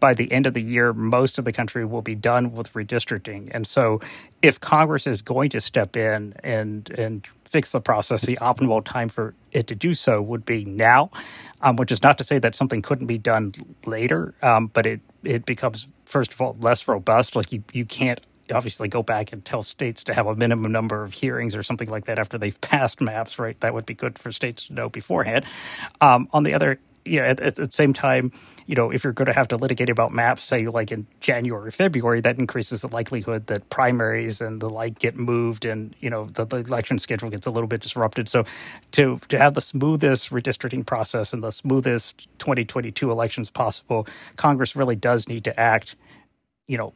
by 0.00 0.14
the 0.14 0.30
end 0.32 0.46
of 0.46 0.54
the 0.54 0.62
year, 0.62 0.92
most 0.92 1.38
of 1.38 1.44
the 1.44 1.52
country 1.52 1.84
will 1.84 2.02
be 2.02 2.14
done 2.14 2.52
with 2.52 2.72
redistricting, 2.74 3.50
and 3.52 3.66
so 3.66 4.00
if 4.42 4.60
Congress 4.60 5.06
is 5.06 5.22
going 5.22 5.50
to 5.50 5.60
step 5.60 5.96
in 5.96 6.34
and 6.44 6.90
and 6.90 7.26
fix 7.44 7.72
the 7.72 7.80
process, 7.80 8.22
the 8.22 8.38
optimal 8.40 8.84
time 8.84 9.08
for 9.08 9.34
it 9.52 9.66
to 9.66 9.74
do 9.74 9.94
so 9.94 10.22
would 10.22 10.44
be 10.44 10.64
now, 10.64 11.10
um, 11.62 11.76
which 11.76 11.90
is 11.92 12.02
not 12.02 12.16
to 12.18 12.24
say 12.24 12.38
that 12.38 12.54
something 12.54 12.82
couldn't 12.82 13.06
be 13.06 13.18
done 13.18 13.52
later, 13.86 14.34
um, 14.42 14.68
but 14.68 14.86
it 14.86 15.00
it 15.24 15.44
becomes 15.46 15.88
first 16.04 16.32
of 16.32 16.40
all 16.40 16.56
less 16.60 16.88
robust. 16.88 17.36
Like 17.36 17.52
you 17.52 17.62
you 17.72 17.84
can't 17.84 18.20
obviously 18.52 18.88
go 18.88 19.02
back 19.02 19.32
and 19.32 19.44
tell 19.44 19.62
states 19.62 20.04
to 20.04 20.14
have 20.14 20.26
a 20.26 20.34
minimum 20.34 20.72
number 20.72 21.02
of 21.02 21.12
hearings 21.12 21.54
or 21.54 21.62
something 21.62 21.88
like 21.88 22.06
that 22.06 22.18
after 22.18 22.38
they've 22.38 22.60
passed 22.60 23.00
maps, 23.00 23.38
right? 23.38 23.58
That 23.60 23.74
would 23.74 23.86
be 23.86 23.94
good 23.94 24.18
for 24.18 24.32
states 24.32 24.66
to 24.66 24.72
know 24.72 24.88
beforehand. 24.88 25.44
Um, 26.00 26.28
on 26.32 26.44
the 26.44 26.54
other, 26.54 26.78
yeah, 27.04 27.22
at, 27.22 27.40
at, 27.40 27.56
the 27.56 27.68
same 27.70 27.92
time, 27.92 28.32
you 28.66 28.74
know, 28.74 28.90
if 28.90 29.02
you're 29.02 29.12
going 29.12 29.26
to 29.26 29.32
have 29.32 29.48
to 29.48 29.56
litigate 29.56 29.88
about 29.88 30.12
maps, 30.12 30.44
say 30.44 30.66
like 30.66 30.92
in 30.92 31.06
January 31.20 31.68
or 31.68 31.70
February, 31.70 32.20
that 32.20 32.38
increases 32.38 32.82
the 32.82 32.88
likelihood 32.88 33.46
that 33.46 33.68
primaries 33.70 34.40
and 34.40 34.60
the 34.60 34.68
like 34.68 34.98
get 34.98 35.16
moved, 35.16 35.64
and 35.64 35.94
you 36.00 36.10
know 36.10 36.26
the, 36.26 36.44
the 36.44 36.58
election 36.58 36.98
schedule 36.98 37.30
gets 37.30 37.46
a 37.46 37.50
little 37.50 37.66
bit 37.66 37.80
disrupted. 37.80 38.28
So, 38.28 38.44
to 38.92 39.18
to 39.28 39.38
have 39.38 39.54
the 39.54 39.60
smoothest 39.60 40.30
redistricting 40.30 40.84
process 40.84 41.32
and 41.32 41.42
the 41.42 41.50
smoothest 41.50 42.28
2022 42.38 43.10
elections 43.10 43.50
possible, 43.50 44.06
Congress 44.36 44.76
really 44.76 44.96
does 44.96 45.26
need 45.26 45.44
to 45.44 45.58
act, 45.58 45.96
you 46.68 46.76
know, 46.76 46.92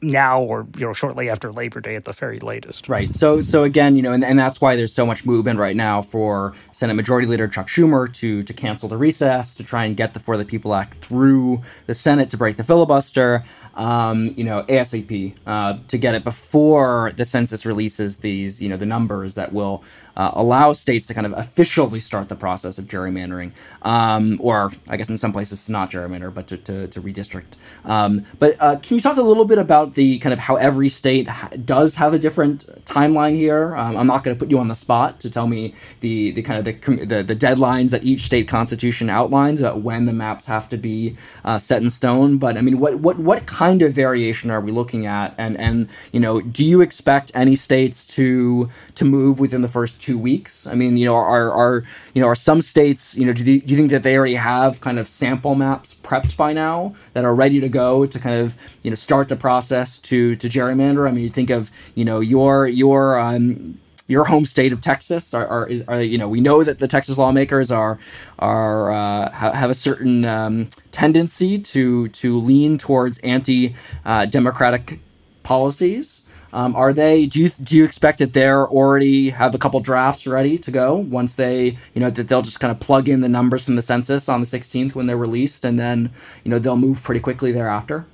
now 0.00 0.40
or 0.40 0.66
you 0.76 0.86
know 0.86 0.92
shortly 0.92 1.28
after 1.28 1.52
Labor 1.52 1.80
Day 1.80 1.96
at 1.96 2.04
the 2.04 2.12
very 2.12 2.38
latest. 2.40 2.88
Right. 2.88 3.12
So 3.12 3.40
so 3.40 3.64
again, 3.64 3.96
you 3.96 4.02
know, 4.02 4.12
and, 4.12 4.24
and 4.24 4.38
that's 4.38 4.60
why 4.60 4.76
there's 4.76 4.92
so 4.92 5.04
much 5.06 5.24
movement 5.24 5.58
right 5.58 5.76
now 5.76 6.02
for 6.02 6.54
Senate 6.72 6.94
Majority 6.94 7.26
Leader 7.26 7.48
Chuck 7.48 7.68
Schumer 7.68 8.12
to 8.14 8.42
to 8.42 8.52
cancel 8.52 8.88
the 8.88 8.96
recess 8.96 9.54
to 9.56 9.64
try 9.64 9.84
and 9.84 9.96
get 9.96 10.14
the 10.14 10.20
For 10.20 10.36
the 10.36 10.44
People 10.44 10.74
Act 10.74 10.94
through 10.94 11.62
the 11.86 11.94
Senate 11.94 12.30
to 12.30 12.36
break 12.36 12.56
the 12.56 12.64
filibuster. 12.64 13.42
Um, 13.74 14.34
you 14.36 14.44
know, 14.44 14.64
ASAP 14.64 15.34
uh, 15.46 15.78
to 15.88 15.98
get 15.98 16.14
it 16.14 16.24
before 16.24 17.12
the 17.16 17.24
census 17.24 17.64
releases 17.64 18.18
these 18.18 18.60
you 18.62 18.68
know 18.68 18.76
the 18.76 18.86
numbers 18.86 19.34
that 19.34 19.52
will 19.52 19.82
uh, 20.18 20.32
allow 20.34 20.72
states 20.74 21.06
to 21.06 21.14
kind 21.14 21.26
of 21.26 21.32
officially 21.32 22.00
start 22.00 22.28
the 22.28 22.36
process 22.36 22.78
of 22.78 22.86
gerrymandering, 22.86 23.52
um, 23.82 24.38
or 24.42 24.72
I 24.90 24.98
guess 24.98 25.08
in 25.08 25.18
some 25.18 25.32
places 25.32 25.54
it's 25.54 25.68
not 25.70 25.90
gerrymander, 25.90 26.34
but 26.34 26.48
to, 26.48 26.58
to, 26.58 26.88
to 26.88 27.00
redistrict. 27.00 27.56
Um, 27.86 28.26
but 28.38 28.56
uh, 28.60 28.76
can 28.76 28.96
you 28.96 29.02
talk 29.02 29.16
a 29.16 29.22
little 29.22 29.46
bit 29.46 29.58
about 29.58 29.94
the 29.94 30.18
kind 30.18 30.32
of 30.32 30.40
how 30.40 30.56
every 30.56 30.90
state 30.90 31.28
ha- 31.28 31.50
does 31.64 31.94
have 31.94 32.12
a 32.14 32.18
different 32.18 32.66
timeline 32.84 33.36
here? 33.36 33.76
Um, 33.76 33.96
I'm 33.96 34.06
not 34.08 34.24
going 34.24 34.36
to 34.36 34.38
put 34.38 34.50
you 34.50 34.58
on 34.58 34.68
the 34.68 34.74
spot 34.74 35.20
to 35.20 35.30
tell 35.30 35.46
me 35.46 35.74
the, 36.00 36.32
the 36.32 36.42
kind 36.42 36.58
of 36.58 36.64
the, 36.64 37.06
the, 37.06 37.22
the 37.22 37.36
deadlines 37.36 37.90
that 37.90 38.04
each 38.04 38.22
state 38.22 38.48
constitution 38.48 39.08
outlines 39.10 39.60
about 39.60 39.82
when 39.82 40.04
the 40.04 40.12
maps 40.12 40.46
have 40.46 40.68
to 40.70 40.76
be 40.76 41.16
uh, 41.44 41.58
set 41.58 41.82
in 41.82 41.90
stone. 41.90 42.38
But 42.38 42.56
I 42.56 42.60
mean, 42.60 42.78
what 42.80 42.98
what 42.98 43.18
what 43.18 43.46
kind 43.46 43.82
of 43.82 43.92
variation 43.92 44.50
are 44.50 44.60
we 44.60 44.72
looking 44.72 45.06
at? 45.06 45.34
And 45.38 45.56
and 45.58 45.88
you 46.12 46.20
know, 46.20 46.40
do 46.40 46.64
you 46.64 46.80
expect 46.80 47.30
any 47.34 47.54
states 47.54 48.04
to 48.16 48.68
to 48.96 49.04
move 49.04 49.38
within 49.40 49.62
the 49.62 49.68
first 49.68 50.00
two 50.00 50.07
weeks? 50.16 50.66
I 50.66 50.74
mean, 50.74 50.96
you 50.96 51.04
know, 51.04 51.14
are 51.16 51.52
are 51.52 51.84
you 52.14 52.22
know 52.22 52.28
are 52.28 52.36
some 52.36 52.62
states 52.62 53.16
you 53.16 53.26
know 53.26 53.32
do, 53.32 53.42
do 53.42 53.52
you 53.52 53.76
think 53.76 53.90
that 53.90 54.04
they 54.04 54.16
already 54.16 54.36
have 54.36 54.80
kind 54.80 54.98
of 54.98 55.08
sample 55.08 55.56
maps 55.56 55.94
prepped 55.94 56.36
by 56.36 56.52
now 56.52 56.94
that 57.14 57.24
are 57.24 57.34
ready 57.34 57.60
to 57.60 57.68
go 57.68 58.06
to 58.06 58.18
kind 58.18 58.40
of 58.40 58.56
you 58.82 58.90
know 58.90 58.94
start 58.94 59.28
the 59.28 59.36
process 59.36 59.98
to 60.00 60.36
to 60.36 60.48
gerrymander? 60.48 61.08
I 61.08 61.12
mean, 61.12 61.24
you 61.24 61.30
think 61.30 61.50
of 61.50 61.72
you 61.96 62.04
know 62.04 62.20
your 62.20 62.68
your 62.68 63.18
um, 63.18 63.78
your 64.08 64.24
home 64.24 64.46
state 64.46 64.72
of 64.72 64.80
Texas 64.80 65.34
are, 65.34 65.46
are, 65.46 65.70
are, 65.86 66.02
you 66.02 66.18
know 66.18 66.28
we 66.28 66.40
know 66.40 66.64
that 66.64 66.78
the 66.78 66.88
Texas 66.88 67.18
lawmakers 67.18 67.70
are 67.70 67.98
are 68.38 68.90
uh, 68.90 69.30
have 69.30 69.70
a 69.70 69.74
certain 69.74 70.24
um, 70.24 70.68
tendency 70.92 71.58
to 71.58 72.08
to 72.08 72.38
lean 72.40 72.78
towards 72.78 73.18
anti 73.18 73.76
uh, 74.04 74.26
democratic 74.26 74.98
policies. 75.42 76.22
Um, 76.52 76.74
are 76.76 76.92
they? 76.92 77.26
Do 77.26 77.40
you 77.40 77.48
do 77.48 77.76
you 77.76 77.84
expect 77.84 78.18
that 78.18 78.32
they're 78.32 78.66
already 78.68 79.30
have 79.30 79.54
a 79.54 79.58
couple 79.58 79.80
drafts 79.80 80.26
ready 80.26 80.58
to 80.58 80.70
go 80.70 80.96
once 80.96 81.34
they 81.34 81.76
you 81.94 82.00
know 82.00 82.10
that 82.10 82.28
they'll 82.28 82.42
just 82.42 82.60
kind 82.60 82.70
of 82.70 82.80
plug 82.80 83.08
in 83.08 83.20
the 83.20 83.28
numbers 83.28 83.64
from 83.64 83.76
the 83.76 83.82
census 83.82 84.28
on 84.28 84.40
the 84.40 84.46
16th 84.46 84.94
when 84.94 85.06
they're 85.06 85.16
released 85.16 85.64
and 85.64 85.78
then 85.78 86.10
you 86.44 86.50
know 86.50 86.58
they'll 86.58 86.76
move 86.76 87.02
pretty 87.02 87.20
quickly 87.20 87.52
thereafter? 87.52 88.06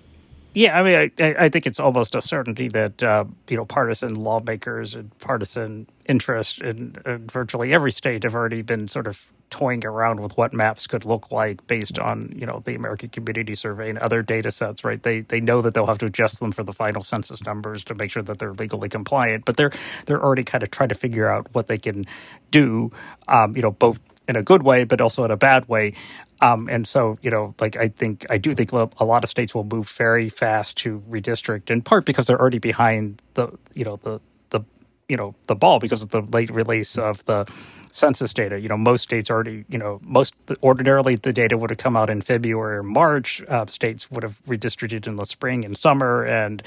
Yeah, 0.54 0.78
I 0.78 0.82
mean, 0.84 1.12
I, 1.18 1.34
I 1.46 1.48
think 1.48 1.66
it's 1.66 1.80
almost 1.80 2.14
a 2.14 2.20
certainty 2.20 2.68
that 2.68 3.02
uh, 3.02 3.24
you 3.50 3.56
know 3.56 3.64
partisan 3.64 4.14
lawmakers 4.14 4.94
and 4.94 5.16
partisan 5.18 5.88
interest 6.06 6.60
in, 6.60 6.96
in, 7.04 7.26
virtually 7.26 7.74
every 7.74 7.90
state 7.90 8.22
have 8.22 8.36
already 8.36 8.62
been 8.62 8.86
sort 8.86 9.08
of 9.08 9.26
toying 9.50 9.84
around 9.84 10.20
with 10.20 10.36
what 10.36 10.52
maps 10.52 10.86
could 10.86 11.04
look 11.04 11.32
like 11.32 11.66
based 11.66 11.98
on 11.98 12.32
you 12.36 12.46
know 12.46 12.62
the 12.64 12.76
American 12.76 13.08
Community 13.08 13.56
Survey 13.56 13.90
and 13.90 13.98
other 13.98 14.22
data 14.22 14.52
sets. 14.52 14.84
Right? 14.84 15.02
They 15.02 15.22
they 15.22 15.40
know 15.40 15.60
that 15.60 15.74
they'll 15.74 15.86
have 15.86 15.98
to 15.98 16.06
adjust 16.06 16.38
them 16.38 16.52
for 16.52 16.62
the 16.62 16.72
final 16.72 17.02
census 17.02 17.44
numbers 17.44 17.82
to 17.84 17.96
make 17.96 18.12
sure 18.12 18.22
that 18.22 18.38
they're 18.38 18.54
legally 18.54 18.88
compliant, 18.88 19.46
but 19.46 19.56
they're 19.56 19.72
they're 20.06 20.22
already 20.22 20.44
kind 20.44 20.62
of 20.62 20.70
trying 20.70 20.90
to 20.90 20.94
figure 20.94 21.28
out 21.28 21.48
what 21.52 21.66
they 21.66 21.78
can 21.78 22.06
do. 22.52 22.92
Um, 23.26 23.56
you 23.56 23.62
know, 23.62 23.72
both 23.72 23.98
in 24.28 24.36
a 24.36 24.42
good 24.42 24.62
way, 24.62 24.84
but 24.84 25.00
also 25.00 25.24
in 25.24 25.30
a 25.30 25.36
bad 25.36 25.68
way. 25.68 25.94
Um, 26.40 26.68
and 26.68 26.86
so, 26.86 27.18
you 27.22 27.30
know, 27.30 27.54
like 27.60 27.76
I 27.76 27.88
think 27.88 28.26
I 28.30 28.38
do 28.38 28.52
think 28.54 28.72
a 28.72 29.04
lot 29.04 29.24
of 29.24 29.30
states 29.30 29.54
will 29.54 29.64
move 29.64 29.88
very 29.88 30.28
fast 30.28 30.76
to 30.78 31.02
redistrict, 31.08 31.70
in 31.70 31.82
part 31.82 32.04
because 32.04 32.26
they're 32.26 32.40
already 32.40 32.58
behind 32.58 33.22
the, 33.34 33.50
you 33.74 33.84
know, 33.84 33.96
the 34.02 34.20
the 34.50 34.60
you 35.08 35.16
know 35.16 35.34
the 35.46 35.54
ball 35.54 35.78
because 35.78 36.02
of 36.02 36.10
the 36.10 36.22
late 36.22 36.50
release 36.50 36.98
of 36.98 37.24
the 37.26 37.46
census 37.92 38.34
data. 38.34 38.58
You 38.58 38.68
know, 38.68 38.76
most 38.76 39.02
states 39.02 39.30
already, 39.30 39.64
you 39.68 39.78
know, 39.78 40.00
most 40.02 40.34
ordinarily 40.62 41.16
the 41.16 41.32
data 41.32 41.56
would 41.56 41.70
have 41.70 41.78
come 41.78 41.96
out 41.96 42.10
in 42.10 42.20
February 42.20 42.78
or 42.78 42.82
March. 42.82 43.42
Uh, 43.48 43.66
states 43.66 44.10
would 44.10 44.24
have 44.24 44.42
redistricted 44.46 45.06
in 45.06 45.16
the 45.16 45.24
spring 45.24 45.64
and 45.64 45.78
summer, 45.78 46.24
and 46.24 46.62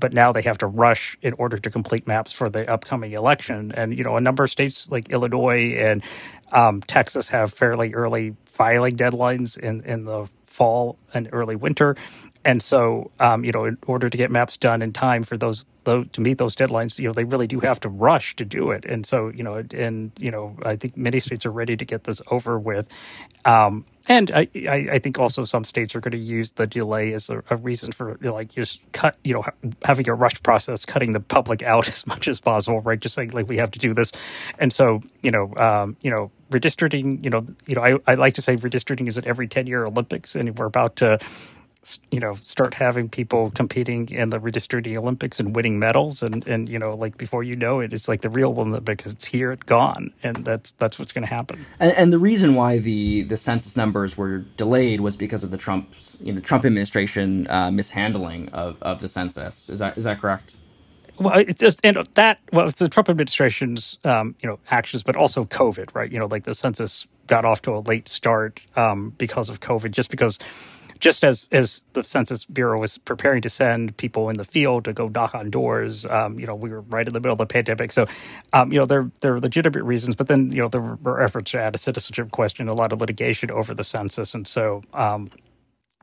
but 0.00 0.12
now 0.12 0.32
they 0.32 0.42
have 0.42 0.58
to 0.58 0.66
rush 0.66 1.16
in 1.22 1.34
order 1.34 1.58
to 1.58 1.70
complete 1.70 2.06
maps 2.06 2.32
for 2.32 2.50
the 2.50 2.68
upcoming 2.68 3.12
election. 3.12 3.72
And 3.72 3.96
you 3.96 4.04
know, 4.04 4.16
a 4.16 4.20
number 4.20 4.44
of 4.44 4.50
states 4.50 4.90
like 4.90 5.10
Illinois 5.10 5.76
and 5.76 6.02
um, 6.52 6.80
Texas 6.82 7.28
have 7.28 7.52
fairly 7.52 7.94
early 7.94 8.34
filing 8.46 8.96
deadlines 8.96 9.58
in 9.58 9.82
in 9.82 10.04
the 10.04 10.26
fall 10.46 10.98
and 11.14 11.28
early 11.32 11.56
winter. 11.56 11.96
And 12.44 12.62
so, 12.62 13.10
um, 13.20 13.44
you 13.44 13.52
know, 13.52 13.64
in 13.64 13.76
order 13.86 14.08
to 14.08 14.16
get 14.16 14.30
maps 14.30 14.56
done 14.56 14.80
in 14.80 14.92
time 14.92 15.24
for 15.24 15.36
those, 15.36 15.66
those, 15.84 16.06
to 16.12 16.20
meet 16.20 16.38
those 16.38 16.56
deadlines, 16.56 16.98
you 16.98 17.06
know, 17.06 17.12
they 17.12 17.24
really 17.24 17.46
do 17.46 17.60
have 17.60 17.80
to 17.80 17.88
rush 17.88 18.34
to 18.36 18.44
do 18.44 18.70
it. 18.70 18.84
And 18.86 19.06
so, 19.06 19.28
you 19.28 19.42
know, 19.42 19.62
and 19.72 20.10
you 20.18 20.30
know, 20.30 20.56
I 20.64 20.76
think 20.76 20.96
many 20.96 21.20
states 21.20 21.44
are 21.44 21.52
ready 21.52 21.76
to 21.76 21.84
get 21.84 22.04
this 22.04 22.22
over 22.30 22.58
with. 22.58 22.90
Um, 23.44 23.84
and 24.08 24.30
I, 24.32 24.48
I, 24.54 24.98
think 24.98 25.18
also 25.18 25.44
some 25.44 25.64
states 25.64 25.94
are 25.94 26.00
going 26.00 26.12
to 26.12 26.18
use 26.18 26.52
the 26.52 26.66
delay 26.66 27.12
as 27.12 27.28
a, 27.28 27.42
a 27.48 27.56
reason 27.56 27.92
for 27.92 28.18
you 28.20 28.28
know, 28.28 28.34
like 28.34 28.50
just 28.50 28.80
cut, 28.92 29.16
you 29.22 29.32
know, 29.32 29.44
having 29.84 30.08
a 30.08 30.14
rush 30.14 30.42
process, 30.42 30.84
cutting 30.84 31.12
the 31.12 31.20
public 31.20 31.62
out 31.62 31.86
as 31.88 32.06
much 32.06 32.26
as 32.26 32.40
possible, 32.40 32.80
right? 32.80 32.98
Just 32.98 33.14
saying 33.14 33.30
like 33.30 33.48
we 33.48 33.58
have 33.58 33.70
to 33.70 33.78
do 33.78 33.94
this, 33.94 34.10
and 34.58 34.72
so 34.72 35.02
you 35.22 35.30
know, 35.30 35.54
um, 35.56 35.96
you 36.00 36.10
know, 36.10 36.30
redistricting, 36.50 37.22
you 37.22 37.30
know, 37.30 37.46
you 37.66 37.74
know, 37.74 37.82
I, 37.82 37.98
I 38.06 38.14
like 38.14 38.34
to 38.34 38.42
say 38.42 38.56
redistricting 38.56 39.06
is 39.06 39.16
at 39.16 39.26
every 39.26 39.46
ten 39.46 39.66
year 39.66 39.84
Olympics, 39.84 40.34
and 40.34 40.58
we're 40.58 40.66
about 40.66 40.96
to 40.96 41.18
you 42.10 42.20
know 42.20 42.34
start 42.42 42.74
having 42.74 43.08
people 43.08 43.50
competing 43.52 44.08
in 44.10 44.30
the 44.30 44.38
redistricting 44.38 44.96
Olympics 44.96 45.40
and 45.40 45.54
winning 45.54 45.78
medals. 45.78 46.22
And 46.22 46.46
and 46.46 46.68
you 46.68 46.78
know 46.78 46.94
like 46.94 47.16
before 47.16 47.42
you 47.42 47.56
know 47.56 47.80
it 47.80 47.92
it's 47.92 48.08
like 48.08 48.20
the 48.20 48.30
real 48.30 48.50
Olympics 48.50 49.06
it's 49.06 49.26
here 49.26 49.52
it's 49.52 49.62
gone. 49.62 50.12
And 50.22 50.36
that's 50.36 50.72
that's 50.78 50.98
what's 50.98 51.12
going 51.12 51.26
to 51.26 51.34
happen. 51.34 51.64
And, 51.78 51.92
and, 51.92 52.12
the 52.12 52.18
reason 52.18 52.54
why 52.54 52.78
the 52.78 53.22
the 53.22 53.36
census 53.36 53.76
numbers 53.76 54.16
were 54.16 54.38
delayed 54.56 55.00
was 55.00 55.16
because 55.16 55.44
of 55.44 55.50
the 55.50 55.58
Trump's 55.58 56.16
you 56.20 56.32
know 56.32 56.40
Trump 56.40 56.64
administration 56.64 57.46
uh, 57.48 57.70
mishandling 57.70 58.48
of 58.50 58.80
of 58.82 59.00
the 59.00 59.08
census. 59.08 59.68
Is 59.68 59.78
that 59.78 59.96
is 59.96 60.04
that 60.04 60.20
correct? 60.20 60.54
Well, 61.18 61.38
it's 61.38 61.60
just 61.60 61.84
and 61.84 61.96
that 62.14 62.40
well, 62.52 62.66
it's 62.66 62.78
the 62.78 62.88
Trump 62.88 63.10
administration's 63.10 63.98
um, 64.04 64.34
you 64.40 64.48
know 64.48 64.58
actions, 64.70 65.02
but 65.02 65.16
also 65.16 65.44
COVID, 65.44 65.94
right? 65.94 66.10
You 66.10 66.18
know, 66.18 66.26
like 66.26 66.44
the 66.44 66.54
census 66.54 67.06
got 67.26 67.44
off 67.44 67.62
to 67.62 67.72
a 67.72 67.80
late 67.80 68.08
start 68.08 68.60
um, 68.76 69.14
because 69.18 69.48
of 69.48 69.60
COVID, 69.60 69.92
just 69.92 70.10
because 70.10 70.38
just 71.00 71.24
as 71.24 71.46
as 71.50 71.82
the 71.94 72.04
Census 72.04 72.44
Bureau 72.44 72.78
was 72.78 72.98
preparing 72.98 73.42
to 73.42 73.50
send 73.50 73.96
people 73.96 74.28
in 74.28 74.36
the 74.36 74.44
field 74.44 74.84
to 74.84 74.92
go 74.92 75.08
knock 75.08 75.34
on 75.34 75.50
doors, 75.50 76.06
um, 76.06 76.38
you 76.38 76.46
know, 76.46 76.54
we 76.54 76.70
were 76.70 76.82
right 76.82 77.06
in 77.06 77.12
the 77.12 77.20
middle 77.20 77.32
of 77.32 77.38
the 77.38 77.46
pandemic. 77.46 77.90
So, 77.92 78.06
um, 78.52 78.72
you 78.72 78.78
know, 78.78 78.86
there 78.86 79.10
there 79.20 79.34
are 79.34 79.40
legitimate 79.40 79.82
reasons, 79.82 80.14
but 80.14 80.28
then 80.28 80.52
you 80.52 80.62
know 80.62 80.68
there 80.68 80.80
were 80.80 81.20
efforts 81.20 81.50
to 81.52 81.60
add 81.60 81.74
a 81.74 81.78
citizenship 81.78 82.30
question, 82.30 82.68
a 82.68 82.74
lot 82.74 82.92
of 82.92 83.00
litigation 83.00 83.50
over 83.50 83.74
the 83.74 83.84
census, 83.84 84.34
and 84.34 84.46
so. 84.46 84.82
Um, 84.92 85.30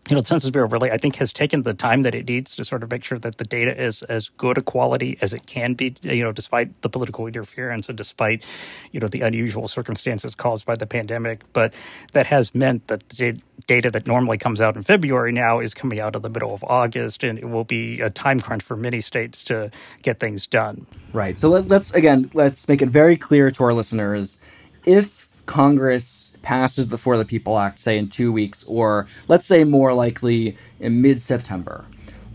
you 0.09 0.15
know, 0.15 0.21
the 0.21 0.27
Census 0.27 0.49
Bureau 0.49 0.67
really, 0.67 0.91
I 0.91 0.97
think, 0.97 1.15
has 1.17 1.33
taken 1.33 1.63
the 1.63 1.73
time 1.73 2.03
that 2.03 2.15
it 2.15 2.27
needs 2.27 2.55
to 2.55 2.63
sort 2.63 2.83
of 2.83 2.91
make 2.91 3.03
sure 3.03 3.19
that 3.19 3.37
the 3.37 3.43
data 3.43 3.79
is 3.81 4.03
as 4.03 4.29
good 4.29 4.57
a 4.57 4.61
quality 4.61 5.17
as 5.21 5.33
it 5.33 5.45
can 5.45 5.73
be, 5.73 5.95
you 6.01 6.23
know, 6.23 6.31
despite 6.31 6.81
the 6.81 6.89
political 6.89 7.27
interference 7.27 7.89
and 7.89 7.97
despite, 7.97 8.43
you 8.91 8.99
know, 8.99 9.07
the 9.07 9.21
unusual 9.21 9.67
circumstances 9.67 10.35
caused 10.35 10.65
by 10.65 10.75
the 10.75 10.87
pandemic. 10.87 11.41
But 11.53 11.73
that 12.13 12.25
has 12.27 12.55
meant 12.55 12.87
that 12.87 13.07
the 13.09 13.39
data 13.65 13.91
that 13.91 14.07
normally 14.07 14.37
comes 14.37 14.61
out 14.61 14.75
in 14.75 14.83
February 14.83 15.31
now 15.31 15.59
is 15.59 15.73
coming 15.73 15.99
out 15.99 16.15
in 16.15 16.21
the 16.21 16.29
middle 16.29 16.53
of 16.53 16.63
August, 16.63 17.23
and 17.23 17.37
it 17.37 17.49
will 17.49 17.65
be 17.65 17.99
a 17.99 18.09
time 18.09 18.39
crunch 18.39 18.63
for 18.63 18.77
many 18.77 19.01
states 19.01 19.43
to 19.45 19.71
get 20.03 20.19
things 20.19 20.47
done. 20.47 20.85
Right. 21.11 21.37
So 21.37 21.49
let, 21.49 21.67
let's, 21.67 21.93
again, 21.93 22.29
let's 22.33 22.67
make 22.67 22.81
it 22.81 22.89
very 22.89 23.17
clear 23.17 23.51
to 23.51 23.63
our 23.63 23.73
listeners 23.73 24.39
if 24.85 25.27
Congress 25.47 26.26
passes 26.47 26.87
the 26.87 26.97
For 26.97 27.17
the 27.17 27.25
People 27.25 27.59
Act, 27.59 27.77
say 27.77 27.97
in 27.97 28.07
two 28.07 28.31
weeks, 28.31 28.63
or 28.69 29.05
let's 29.27 29.45
say 29.45 29.65
more 29.65 29.93
likely 29.93 30.55
in 30.79 31.01
mid 31.01 31.19
September, 31.19 31.83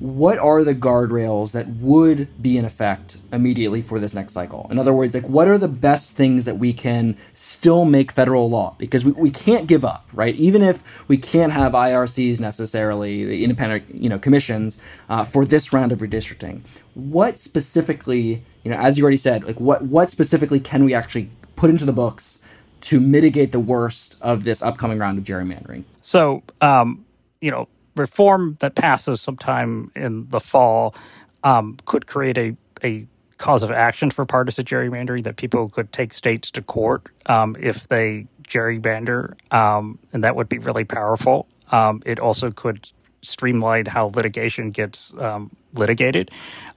what 0.01 0.37
are 0.37 0.63
the 0.63 0.75
guardrails 0.75 1.53
that 1.53 1.67
would 1.77 2.29
be 2.43 2.59
in 2.59 2.67
effect 2.67 3.17
immediately 3.33 3.81
for 3.81 3.99
this 3.99 4.13
next 4.13 4.35
cycle? 4.35 4.67
In 4.71 4.79
other 4.79 4.93
words, 4.93 5.15
like 5.15 5.27
what 5.27 5.49
are 5.49 5.57
the 5.57 5.67
best 5.67 6.13
things 6.13 6.45
that 6.45 6.59
we 6.59 6.75
can 6.75 7.17
still 7.33 7.87
make 7.87 8.13
federal 8.13 8.51
law? 8.51 8.77
Because 8.77 9.03
we, 9.03 9.13
we 9.13 9.31
can't 9.31 9.67
give 9.67 9.83
up, 9.83 10.07
right? 10.13 10.35
Even 10.35 10.61
if 10.61 10.83
we 11.09 11.17
can't 11.17 11.53
have 11.53 11.73
IRCs 11.73 12.39
necessarily, 12.39 13.25
the 13.25 13.43
independent 13.43 13.95
you 13.95 14.11
know 14.11 14.19
commissions 14.19 14.77
uh, 15.09 15.25
for 15.25 15.47
this 15.47 15.73
round 15.73 15.91
of 15.91 16.01
redistricting. 16.01 16.61
What 16.93 17.41
specifically, 17.41 18.45
you 18.63 18.71
know, 18.71 18.77
as 18.77 18.99
you 18.99 19.05
already 19.05 19.17
said, 19.17 19.45
like 19.45 19.59
what 19.59 19.81
what 19.81 20.11
specifically 20.11 20.61
can 20.61 20.85
we 20.85 20.93
actually 20.93 21.31
put 21.57 21.71
into 21.71 21.87
the 21.87 21.95
books 21.95 22.43
to 22.83 23.01
mitigate 23.01 23.53
the 23.53 23.61
worst 23.61 24.17
of 24.21 24.45
this 24.45 24.63
upcoming 24.63 24.99
round 24.99 25.19
of 25.19 25.25
gerrymandering? 25.25 25.85
So, 26.01 26.43
um, 26.61 27.05
you 27.41 27.51
know, 27.51 27.69
reform 27.97 28.57
that 28.61 28.75
passes 28.75 29.21
sometime 29.21 29.91
in 29.95 30.29
the 30.31 30.41
fall 30.41 30.95
um, 31.45 31.77
could 31.85 32.07
create 32.07 32.39
a, 32.39 32.57
a 32.85 33.07
cause 33.39 33.63
of 33.63 33.71
action 33.71 34.11
for 34.11 34.25
partisan 34.25 34.65
gerrymandering 34.65 35.25
that 35.25 35.37
people 35.37 35.69
could 35.69 35.93
take 35.93 36.13
states 36.13 36.51
to 36.53 36.63
court 36.63 37.07
um, 37.27 37.57
if 37.59 37.89
they 37.89 38.27
gerrymander, 38.49 39.35
um, 39.53 39.99
and 40.13 40.25
that 40.25 40.37
would 40.37 40.49
be 40.49 40.59
really 40.59 40.85
powerful. 40.85 41.49
Um, 41.71 42.03
it 42.05 42.19
also 42.21 42.51
could 42.51 42.89
streamline 43.23 43.87
how 43.87 44.07
litigation 44.15 44.71
gets 44.71 45.15
um, 45.15 45.51
litigated 45.75 46.31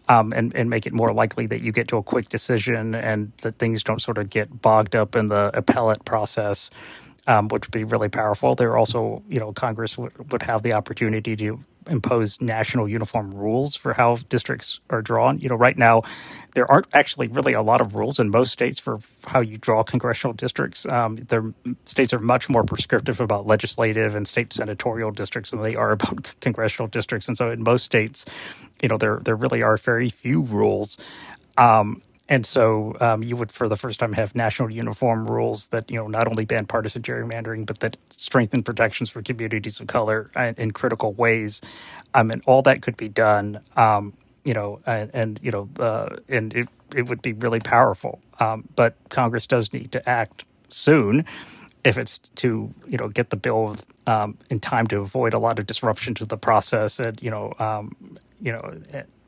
um, 0.08 0.34
and, 0.34 0.56
and 0.56 0.70
make 0.70 0.86
it 0.86 0.94
more 0.94 1.14
likely 1.14 1.46
that 1.48 1.62
you 1.62 1.72
get 1.72 1.88
to 1.90 1.98
a 1.98 2.04
quick 2.04 2.30
decision 2.30 2.96
and 2.96 3.32
that 3.42 3.58
things 3.58 3.84
don't 3.84 4.02
sort 4.02 4.18
of 4.18 4.30
get 4.30 4.62
bogged 4.62 4.96
up 4.96 5.16
in 5.16 5.30
the 5.30 5.52
appellate 5.54 6.06
process, 6.06 6.70
um, 7.28 7.48
which 7.48 7.68
would 7.68 7.72
be 7.72 7.84
really 7.84 8.10
powerful. 8.10 8.56
There 8.56 8.78
also, 8.78 9.24
you 9.30 9.40
know, 9.40 9.52
Congress 9.54 9.98
would, 9.98 10.32
would 10.32 10.44
have 10.44 10.64
the 10.64 10.74
opportunity 10.74 11.36
to 11.38 11.64
impose 11.88 12.40
national 12.42 12.88
uniform 12.88 13.34
rules 13.34 13.76
for 13.76 13.94
how 13.94 14.16
districts 14.30 14.80
are 14.90 15.02
drawn. 15.02 15.40
You 15.40 15.50
know, 15.50 15.56
right 15.56 15.78
now 15.78 16.02
there 16.54 16.70
aren't 16.70 16.88
actually 16.94 17.28
really 17.28 17.54
a 17.54 17.62
lot 17.62 17.82
of 17.82 17.96
rules 17.96 18.20
in 18.20 18.30
most 18.30 18.52
states 18.52 18.80
for 18.80 19.00
how 19.26 19.42
you 19.42 19.58
draw 19.58 19.84
congressional 19.84 20.34
districts. 20.34 20.86
Um, 20.86 21.18
their 21.18 21.54
states 21.86 22.14
are 22.14 22.20
much 22.20 22.50
more 22.50 22.64
prescriptive 22.64 23.20
about 23.20 23.46
legislative 23.46 24.16
and 24.16 24.28
state 24.28 24.54
senatorial 24.54 25.12
districts 25.12 25.52
than 25.52 25.62
they 25.64 25.76
are 25.76 25.92
about 25.92 26.28
congressional 26.42 26.88
districts. 26.88 27.28
And 27.28 27.38
so, 27.38 27.52
in 27.52 27.64
most 27.64 27.84
states, 27.84 28.26
you 28.86 28.90
know, 28.90 29.00
there 29.00 29.20
there 29.24 29.36
really 29.36 29.64
are 29.64 29.78
very 29.78 30.10
few 30.10 30.42
rules. 30.42 30.96
Um, 31.58 32.04
and 32.30 32.46
so 32.46 32.96
um, 33.02 33.24
you 33.24 33.36
would, 33.36 33.52
for 33.52 33.68
the 33.68 33.76
first 33.76 34.00
time, 34.00 34.14
have 34.14 34.36
national 34.36 34.70
uniform 34.70 35.26
rules 35.26 35.68
that 35.68 35.90
you 35.90 35.98
know 35.98 36.06
not 36.06 36.28
only 36.28 36.46
ban 36.46 36.68
partisan 36.68 37.02
gerrymandering, 37.02 37.66
but 37.66 37.80
that 37.80 37.98
strengthen 38.12 38.62
protections 38.62 39.10
for 39.10 39.24
communities 39.24 39.80
of 39.80 39.88
color 39.88 40.30
in, 40.36 40.54
in 40.60 40.72
critical 40.72 41.14
ways. 41.14 41.62
Um, 42.14 42.30
and 42.30 42.44
all 42.46 42.62
that 42.62 42.84
could 42.84 42.96
be 42.96 43.10
done, 43.10 43.60
um, 43.76 44.14
you 44.44 44.54
know, 44.54 44.80
and, 44.86 45.10
and 45.16 45.40
you 45.42 45.50
know, 45.50 45.68
uh, 45.80 46.18
and 46.30 46.54
it 46.54 46.70
it 46.96 47.08
would 47.08 47.24
be 47.24 47.34
really 47.34 47.60
powerful. 47.60 48.20
Um, 48.40 48.70
but 48.76 48.94
Congress 49.10 49.48
does 49.48 49.74
need 49.74 49.92
to 49.94 50.08
act 50.08 50.46
soon 50.70 51.26
if 51.84 51.98
it's 51.98 52.20
to 52.36 52.72
you 52.88 52.98
know 53.00 53.08
get 53.08 53.32
the 53.32 53.36
bill 53.36 53.76
um, 54.06 54.38
in 54.52 54.60
time 54.60 54.86
to 54.88 55.00
avoid 55.00 55.34
a 55.34 55.40
lot 55.40 55.58
of 55.58 55.66
disruption 55.66 56.14
to 56.16 56.26
the 56.26 56.38
process 56.38 57.00
and 57.00 57.20
you 57.24 57.32
know 57.32 57.52
um, 57.58 57.96
you 58.46 58.52
know 58.52 58.82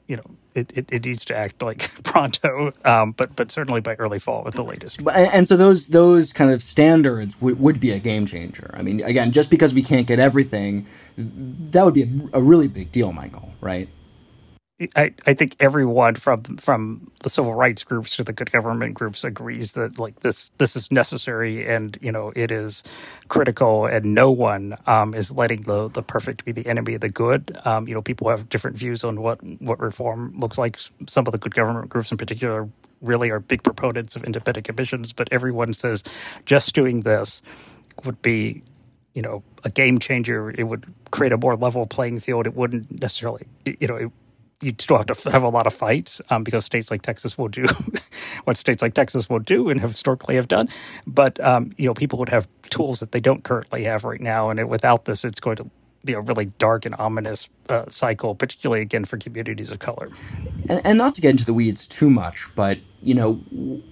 you 0.08 0.16
know 0.16 0.24
it, 0.54 0.72
it, 0.76 0.86
it, 0.90 1.06
needs 1.06 1.26
to 1.26 1.36
act 1.36 1.62
like 1.62 1.92
pronto, 2.04 2.72
um, 2.86 3.12
but 3.12 3.36
but 3.36 3.52
certainly 3.52 3.82
by 3.82 3.96
early 3.96 4.20
fall 4.20 4.48
at 4.48 4.54
the 4.54 4.64
latest. 4.64 5.00
And, 5.00 5.10
and 5.10 5.48
so 5.48 5.58
those 5.58 5.88
those 5.88 6.32
kind 6.34 6.52
of 6.52 6.64
standards 6.64 7.36
w- 7.36 7.56
would 7.58 7.80
be 7.80 7.92
a 7.92 8.00
game 8.00 8.26
changer. 8.26 8.74
I 8.74 8.84
mean, 8.84 9.04
again, 9.04 9.32
just 9.32 9.50
because 9.50 9.74
we 9.74 9.84
can't 9.84 10.08
get 10.08 10.20
everything, 10.20 10.86
that 11.18 11.84
would 11.84 11.94
be 11.94 12.04
a, 12.04 12.38
a 12.38 12.42
really 12.42 12.68
big 12.68 12.92
deal, 12.92 13.12
Michael. 13.12 13.50
Right? 13.60 13.90
I, 14.96 15.14
I 15.26 15.34
think 15.34 15.56
everyone 15.60 16.16
from 16.16 16.44
from 16.60 17.12
the 17.24 17.32
civil 17.32 17.56
rights 17.56 17.84
groups 17.84 18.16
to 18.18 18.24
the 18.24 18.34
good 18.34 18.52
government 18.52 18.94
groups 18.94 19.24
agrees 19.24 19.74
that 19.74 19.98
like 19.98 20.20
this 20.20 20.52
this 20.60 20.76
is 20.76 20.92
necessary 20.92 21.68
and 21.68 21.98
you 22.00 22.12
know 22.12 22.32
it 22.36 22.52
is 22.52 22.84
critical 23.28 23.88
and 23.88 24.14
no 24.14 24.30
one 24.30 24.76
um, 24.86 25.16
is 25.16 25.32
letting 25.32 25.64
the 25.64 25.90
the 25.90 26.04
perfect 26.04 26.46
be 26.46 26.52
the 26.52 26.68
enemy 26.68 26.94
of 26.94 27.02
the 27.02 27.10
good. 27.10 27.58
Um, 27.66 27.88
you 27.88 27.96
know 27.96 28.04
people 28.04 28.30
have 28.30 28.50
different 28.50 28.78
views 28.78 29.04
on 29.04 29.22
what 29.22 29.40
what 29.62 29.80
reform 29.80 30.36
looks 30.38 30.60
like. 30.60 30.80
Some 31.08 31.26
of 31.28 31.32
the 31.32 31.40
good 31.40 31.56
government 31.56 31.90
groups 31.90 32.12
in 32.12 32.18
particular 32.20 32.70
really 33.02 33.32
are 33.32 33.40
big 33.42 33.64
proponents 33.64 34.16
of 34.16 34.26
independent 34.26 34.68
commissions, 34.68 35.12
but 35.12 35.28
everyone 35.32 35.74
says 35.74 36.04
just 36.46 36.76
doing 36.76 37.02
this 37.02 37.42
would 38.06 38.22
be 38.22 38.62
you 39.16 39.24
know 39.24 39.44
a 39.64 39.72
game 39.72 40.00
changer. 40.00 40.52
It 40.52 40.66
would 40.66 40.86
create 41.12 41.34
a 41.34 41.38
more 41.38 41.56
level 41.56 41.88
playing 41.88 42.20
field. 42.20 42.48
It 42.48 42.56
wouldn't 42.56 43.02
necessarily 43.02 43.48
you 43.66 43.88
know. 43.88 43.96
It, 43.96 44.12
you 44.62 44.74
still 44.78 44.98
have 44.98 45.06
to 45.06 45.32
have 45.32 45.44
a 45.44 45.50
lot 45.50 45.68
of 45.68 45.74
fights 45.74 46.22
um, 46.30 46.44
because 46.44 46.66
states 46.66 46.90
like 46.90 47.04
Texas 47.04 47.38
will 47.38 47.48
do 47.48 47.66
what 48.46 48.58
states 48.58 48.82
like 48.82 48.94
Texas 48.94 49.30
will 49.30 49.40
do 49.40 49.70
and 49.70 49.80
have 49.80 49.92
historically 49.92 50.36
have 50.36 50.48
done. 50.48 50.68
But 51.06 51.40
um, 51.44 51.72
you 51.78 51.86
know, 51.86 51.94
people 51.94 52.18
would 52.20 52.30
have 52.30 52.48
tools 52.70 53.00
that 53.00 53.12
they 53.12 53.20
don't 53.20 53.44
currently 53.44 53.84
have 53.84 54.04
right 54.04 54.22
now, 54.22 54.50
and 54.50 54.60
it, 54.60 54.68
without 54.68 55.06
this, 55.06 55.24
it's 55.24 55.40
going 55.40 55.58
to 55.58 55.70
be 56.04 56.14
a 56.14 56.22
really 56.22 56.46
dark 56.58 56.86
and 56.86 56.96
ominous 56.98 57.50
uh, 57.70 57.86
cycle, 57.90 58.34
particularly 58.34 58.82
again 58.82 59.06
for 59.06 59.18
communities 59.18 59.70
of 59.70 59.80
color. 59.80 60.10
And, 60.70 60.82
and 60.84 60.98
not 60.98 61.14
to 61.16 61.22
get 61.22 61.32
into 61.32 61.46
the 61.46 61.54
weeds 61.54 61.86
too 61.86 62.10
much, 62.10 62.48
but 62.56 62.80
you 63.02 63.14
know, 63.14 63.42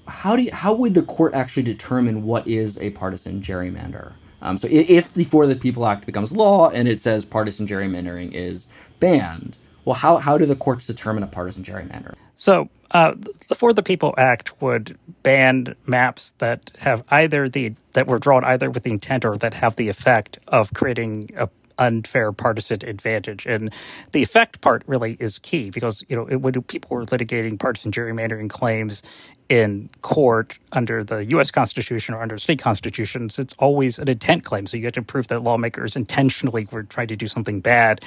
how 0.07 0.35
do 0.35 0.43
you, 0.43 0.51
how 0.51 0.73
would 0.73 0.95
the 0.95 1.03
court 1.03 1.33
actually 1.35 1.63
determine 1.63 2.23
what 2.23 2.47
is 2.47 2.79
a 2.79 2.89
partisan 2.91 3.41
gerrymander? 3.41 4.13
Um, 4.41 4.57
so 4.57 4.67
if 4.69 5.13
the 5.13 5.23
For 5.23 5.45
the 5.47 5.55
People 5.55 5.85
Act 5.85 6.05
becomes 6.05 6.31
law 6.31 6.69
and 6.69 6.87
it 6.87 7.01
says 7.01 7.25
partisan 7.25 7.67
gerrymandering 7.67 8.33
is 8.33 8.67
banned, 8.99 9.57
well, 9.85 9.95
how, 9.95 10.17
how 10.17 10.37
do 10.37 10.45
the 10.45 10.55
courts 10.55 10.87
determine 10.87 11.23
a 11.23 11.27
partisan 11.27 11.63
gerrymander? 11.63 12.15
So, 12.35 12.69
uh, 12.91 13.13
the 13.47 13.55
For 13.55 13.71
the 13.73 13.83
People 13.83 14.13
Act 14.17 14.61
would 14.61 14.97
ban 15.23 15.75
maps 15.85 16.33
that 16.39 16.71
have 16.79 17.03
either 17.09 17.49
the 17.49 17.73
that 17.93 18.07
were 18.07 18.19
drawn 18.19 18.43
either 18.43 18.69
with 18.69 18.83
the 18.83 18.91
intent 18.91 19.25
or 19.25 19.37
that 19.37 19.53
have 19.53 19.75
the 19.75 19.89
effect 19.89 20.37
of 20.47 20.73
creating 20.73 21.31
a 21.37 21.49
unfair 21.77 22.31
partisan 22.31 22.79
advantage. 22.87 23.45
And 23.45 23.71
the 24.11 24.23
effect 24.23 24.61
part 24.61 24.83
really 24.87 25.17
is 25.19 25.39
key 25.39 25.69
because 25.69 26.03
you 26.07 26.15
know 26.15 26.25
it, 26.27 26.37
when 26.37 26.61
people 26.63 26.95
were 26.95 27.05
litigating 27.05 27.59
partisan 27.59 27.91
gerrymandering 27.91 28.49
claims 28.49 29.01
in 29.47 29.89
court 30.01 30.57
under 30.71 31.03
the 31.03 31.25
U.S. 31.25 31.51
Constitution 31.51 32.15
or 32.15 32.21
under 32.21 32.37
state 32.37 32.59
constitutions, 32.59 33.37
it's 33.37 33.53
always 33.59 33.99
an 33.99 34.09
intent 34.09 34.43
claim. 34.43 34.65
So 34.65 34.77
you 34.77 34.85
have 34.85 34.93
to 34.93 35.01
prove 35.01 35.27
that 35.27 35.43
lawmakers 35.43 35.95
intentionally 35.95 36.67
were 36.71 36.83
trying 36.83 37.07
to 37.09 37.15
do 37.15 37.27
something 37.27 37.59
bad 37.59 38.03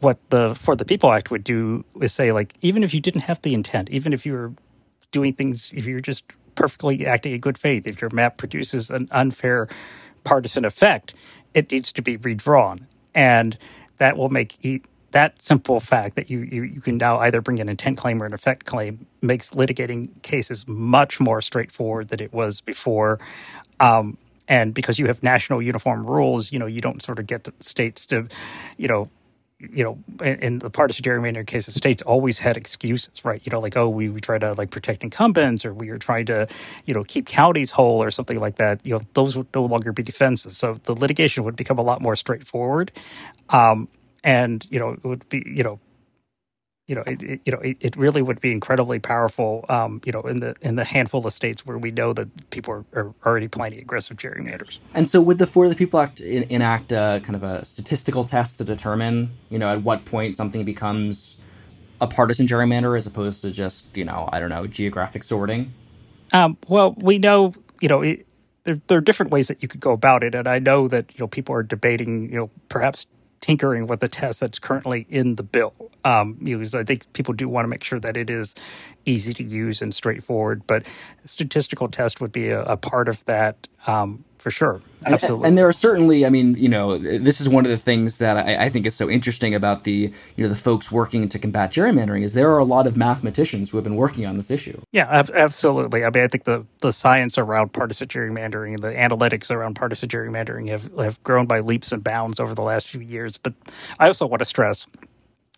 what 0.00 0.18
the 0.30 0.54
For 0.54 0.76
the 0.76 0.84
People 0.84 1.12
Act 1.12 1.30
would 1.30 1.44
do 1.44 1.84
is 2.00 2.12
say, 2.12 2.32
like, 2.32 2.54
even 2.60 2.82
if 2.82 2.92
you 2.92 3.00
didn't 3.00 3.22
have 3.22 3.40
the 3.42 3.54
intent, 3.54 3.90
even 3.90 4.12
if 4.12 4.26
you 4.26 4.32
were 4.32 4.52
doing 5.12 5.32
things, 5.32 5.72
if 5.72 5.86
you're 5.86 6.00
just 6.00 6.24
perfectly 6.54 7.06
acting 7.06 7.32
in 7.32 7.40
good 7.40 7.58
faith, 7.58 7.86
if 7.86 8.00
your 8.00 8.10
map 8.10 8.36
produces 8.36 8.90
an 8.90 9.08
unfair 9.10 9.68
partisan 10.24 10.64
effect, 10.64 11.14
it 11.54 11.70
needs 11.70 11.92
to 11.92 12.02
be 12.02 12.16
redrawn. 12.16 12.86
And 13.14 13.56
that 13.98 14.16
will 14.16 14.28
make 14.28 14.58
that 15.16 15.40
simple 15.40 15.80
fact 15.80 16.16
that 16.16 16.28
you, 16.28 16.40
you, 16.40 16.62
you 16.62 16.80
can 16.82 16.98
now 16.98 17.18
either 17.20 17.40
bring 17.40 17.58
an 17.58 17.70
intent 17.70 17.96
claim 17.96 18.22
or 18.22 18.26
an 18.26 18.34
effect 18.34 18.66
claim 18.66 19.06
makes 19.22 19.52
litigating 19.52 20.10
cases 20.20 20.68
much 20.68 21.20
more 21.20 21.40
straightforward 21.40 22.08
than 22.08 22.20
it 22.20 22.34
was 22.34 22.60
before. 22.60 23.18
Um, 23.80 24.18
and 24.46 24.74
because 24.74 24.98
you 24.98 25.06
have 25.06 25.22
national 25.22 25.62
uniform 25.62 26.04
rules, 26.04 26.52
you 26.52 26.58
know, 26.58 26.66
you 26.66 26.80
don't 26.80 27.02
sort 27.02 27.18
of 27.18 27.26
get 27.26 27.48
states 27.60 28.04
to, 28.08 28.28
you 28.76 28.88
know, 28.88 29.08
you 29.58 29.82
know, 29.82 29.98
in, 30.22 30.38
in 30.40 30.58
the 30.58 30.68
partisan 30.68 31.02
gerrymander 31.02 31.46
case, 31.46 31.64
the 31.64 31.72
states 31.72 32.02
always 32.02 32.38
had 32.38 32.58
excuses, 32.58 33.24
right? 33.24 33.40
You 33.42 33.50
know, 33.50 33.60
like, 33.60 33.74
oh, 33.74 33.88
we, 33.88 34.10
we 34.10 34.20
try 34.20 34.36
to 34.36 34.52
like 34.52 34.70
protect 34.70 35.02
incumbents 35.02 35.64
or 35.64 35.72
we 35.72 35.88
are 35.88 35.96
trying 35.96 36.26
to, 36.26 36.46
you 36.84 36.92
know, 36.92 37.04
keep 37.04 37.26
counties 37.26 37.70
whole 37.70 38.02
or 38.02 38.10
something 38.10 38.38
like 38.38 38.56
that. 38.56 38.84
You 38.84 38.98
know, 38.98 39.00
those 39.14 39.34
would 39.34 39.46
no 39.54 39.64
longer 39.64 39.92
be 39.92 40.02
defenses. 40.02 40.58
So 40.58 40.78
the 40.84 40.92
litigation 40.92 41.42
would 41.44 41.56
become 41.56 41.78
a 41.78 41.82
lot 41.82 42.02
more 42.02 42.16
straightforward. 42.16 42.92
Um, 43.48 43.88
and, 44.26 44.66
you 44.68 44.80
know, 44.80 44.90
it 44.90 45.04
would 45.04 45.26
be, 45.28 45.42
you 45.46 45.62
know, 45.62 45.78
you 46.88 46.94
know, 46.94 47.02
it, 47.06 47.22
it 47.22 47.40
you 47.44 47.52
know, 47.52 47.58
it, 47.60 47.76
it, 47.80 47.96
really 47.96 48.22
would 48.22 48.40
be 48.40 48.52
incredibly 48.52 48.98
powerful. 48.98 49.64
Um, 49.68 50.00
you 50.04 50.12
know, 50.12 50.20
in 50.22 50.40
the 50.40 50.54
in 50.60 50.76
the 50.76 50.84
handful 50.84 51.26
of 51.26 51.32
states 51.32 51.64
where 51.64 51.78
we 51.78 51.90
know 51.90 52.12
that 52.12 52.50
people 52.50 52.74
are, 52.74 52.84
are 52.92 53.14
already 53.24 53.48
planning 53.48 53.80
aggressive 53.80 54.16
gerrymanders. 54.16 54.78
And 54.94 55.10
so, 55.10 55.20
would 55.20 55.38
the 55.38 55.46
For 55.46 55.68
the 55.68 55.74
People 55.74 56.00
Act 56.00 56.20
in, 56.20 56.44
enact 56.44 56.92
a 56.92 57.20
kind 57.24 57.34
of 57.34 57.42
a 57.42 57.64
statistical 57.64 58.22
test 58.22 58.58
to 58.58 58.64
determine, 58.64 59.30
you 59.48 59.58
know, 59.58 59.68
at 59.68 59.82
what 59.82 60.04
point 60.04 60.36
something 60.36 60.64
becomes 60.64 61.36
a 62.00 62.06
partisan 62.06 62.46
gerrymander 62.46 62.96
as 62.96 63.06
opposed 63.06 63.42
to 63.42 63.50
just, 63.50 63.96
you 63.96 64.04
know, 64.04 64.28
I 64.32 64.38
don't 64.38 64.50
know, 64.50 64.66
geographic 64.66 65.24
sorting? 65.24 65.72
Um, 66.32 66.56
well, 66.68 66.94
we 66.98 67.18
know, 67.18 67.54
you 67.80 67.88
know, 67.88 68.02
it, 68.02 68.26
there, 68.64 68.80
there 68.86 68.98
are 68.98 69.02
different 69.02 69.32
ways 69.32 69.48
that 69.48 69.62
you 69.62 69.68
could 69.68 69.80
go 69.80 69.92
about 69.92 70.22
it, 70.22 70.34
and 70.34 70.46
I 70.46 70.58
know 70.58 70.88
that 70.88 71.12
you 71.16 71.20
know 71.20 71.28
people 71.28 71.54
are 71.54 71.62
debating, 71.62 72.30
you 72.30 72.38
know, 72.38 72.50
perhaps 72.68 73.06
tinkering 73.46 73.86
with 73.86 74.00
the 74.00 74.08
test 74.08 74.40
that's 74.40 74.58
currently 74.58 75.06
in 75.08 75.36
the 75.36 75.42
bill. 75.44 75.72
Um, 76.04 76.32
because 76.32 76.74
I 76.74 76.82
think 76.82 77.12
people 77.12 77.32
do 77.32 77.48
want 77.48 77.62
to 77.64 77.68
make 77.68 77.84
sure 77.84 78.00
that 78.00 78.16
it 78.16 78.28
is 78.28 78.56
easy 79.04 79.32
to 79.34 79.44
use 79.44 79.80
and 79.82 79.94
straightforward. 79.94 80.66
But 80.66 80.84
statistical 81.24 81.88
test 81.88 82.20
would 82.20 82.32
be 82.32 82.48
a, 82.48 82.62
a 82.62 82.76
part 82.76 83.08
of 83.08 83.24
that 83.26 83.68
um, 83.86 84.24
for 84.46 84.52
sure. 84.52 84.80
Absolutely. 85.04 85.48
And, 85.48 85.58
there 85.58 85.66
are 85.66 85.72
certainly, 85.72 86.24
I 86.24 86.30
mean, 86.30 86.56
you 86.56 86.68
know, 86.68 86.98
this 86.98 87.40
is 87.40 87.48
one 87.48 87.64
of 87.64 87.70
the 87.72 87.76
things 87.76 88.18
that 88.18 88.36
I, 88.36 88.66
I, 88.66 88.68
think 88.68 88.86
is 88.86 88.94
so 88.94 89.10
interesting 89.10 89.56
about 89.56 89.82
the, 89.82 90.12
you 90.36 90.44
know, 90.44 90.48
the 90.48 90.54
folks 90.54 90.92
working 90.92 91.28
to 91.30 91.38
combat 91.40 91.72
gerrymandering 91.72 92.22
is 92.22 92.32
there 92.34 92.52
are 92.52 92.58
a 92.58 92.64
lot 92.64 92.86
of 92.86 92.96
mathematicians 92.96 93.70
who 93.70 93.76
have 93.76 93.82
been 93.82 93.96
working 93.96 94.24
on 94.24 94.36
this 94.36 94.48
issue. 94.52 94.80
Yeah, 94.92 95.08
ab- 95.08 95.32
absolutely. 95.34 96.04
I 96.04 96.10
mean, 96.10 96.22
I 96.22 96.28
think 96.28 96.44
the, 96.44 96.64
the 96.78 96.92
science 96.92 97.38
around 97.38 97.72
partisan 97.72 98.06
gerrymandering 98.06 98.74
and 98.74 98.84
the 98.84 98.92
analytics 98.92 99.50
around 99.50 99.74
partisan 99.74 100.08
gerrymandering 100.08 100.68
have, 100.68 100.88
have 100.96 101.20
grown 101.24 101.46
by 101.46 101.58
leaps 101.58 101.90
and 101.90 102.04
bounds 102.04 102.38
over 102.38 102.54
the 102.54 102.62
last 102.62 102.86
few 102.86 103.00
years. 103.00 103.36
But 103.36 103.54
I 103.98 104.06
also 104.06 104.26
want 104.26 104.42
to 104.42 104.44
stress 104.44 104.86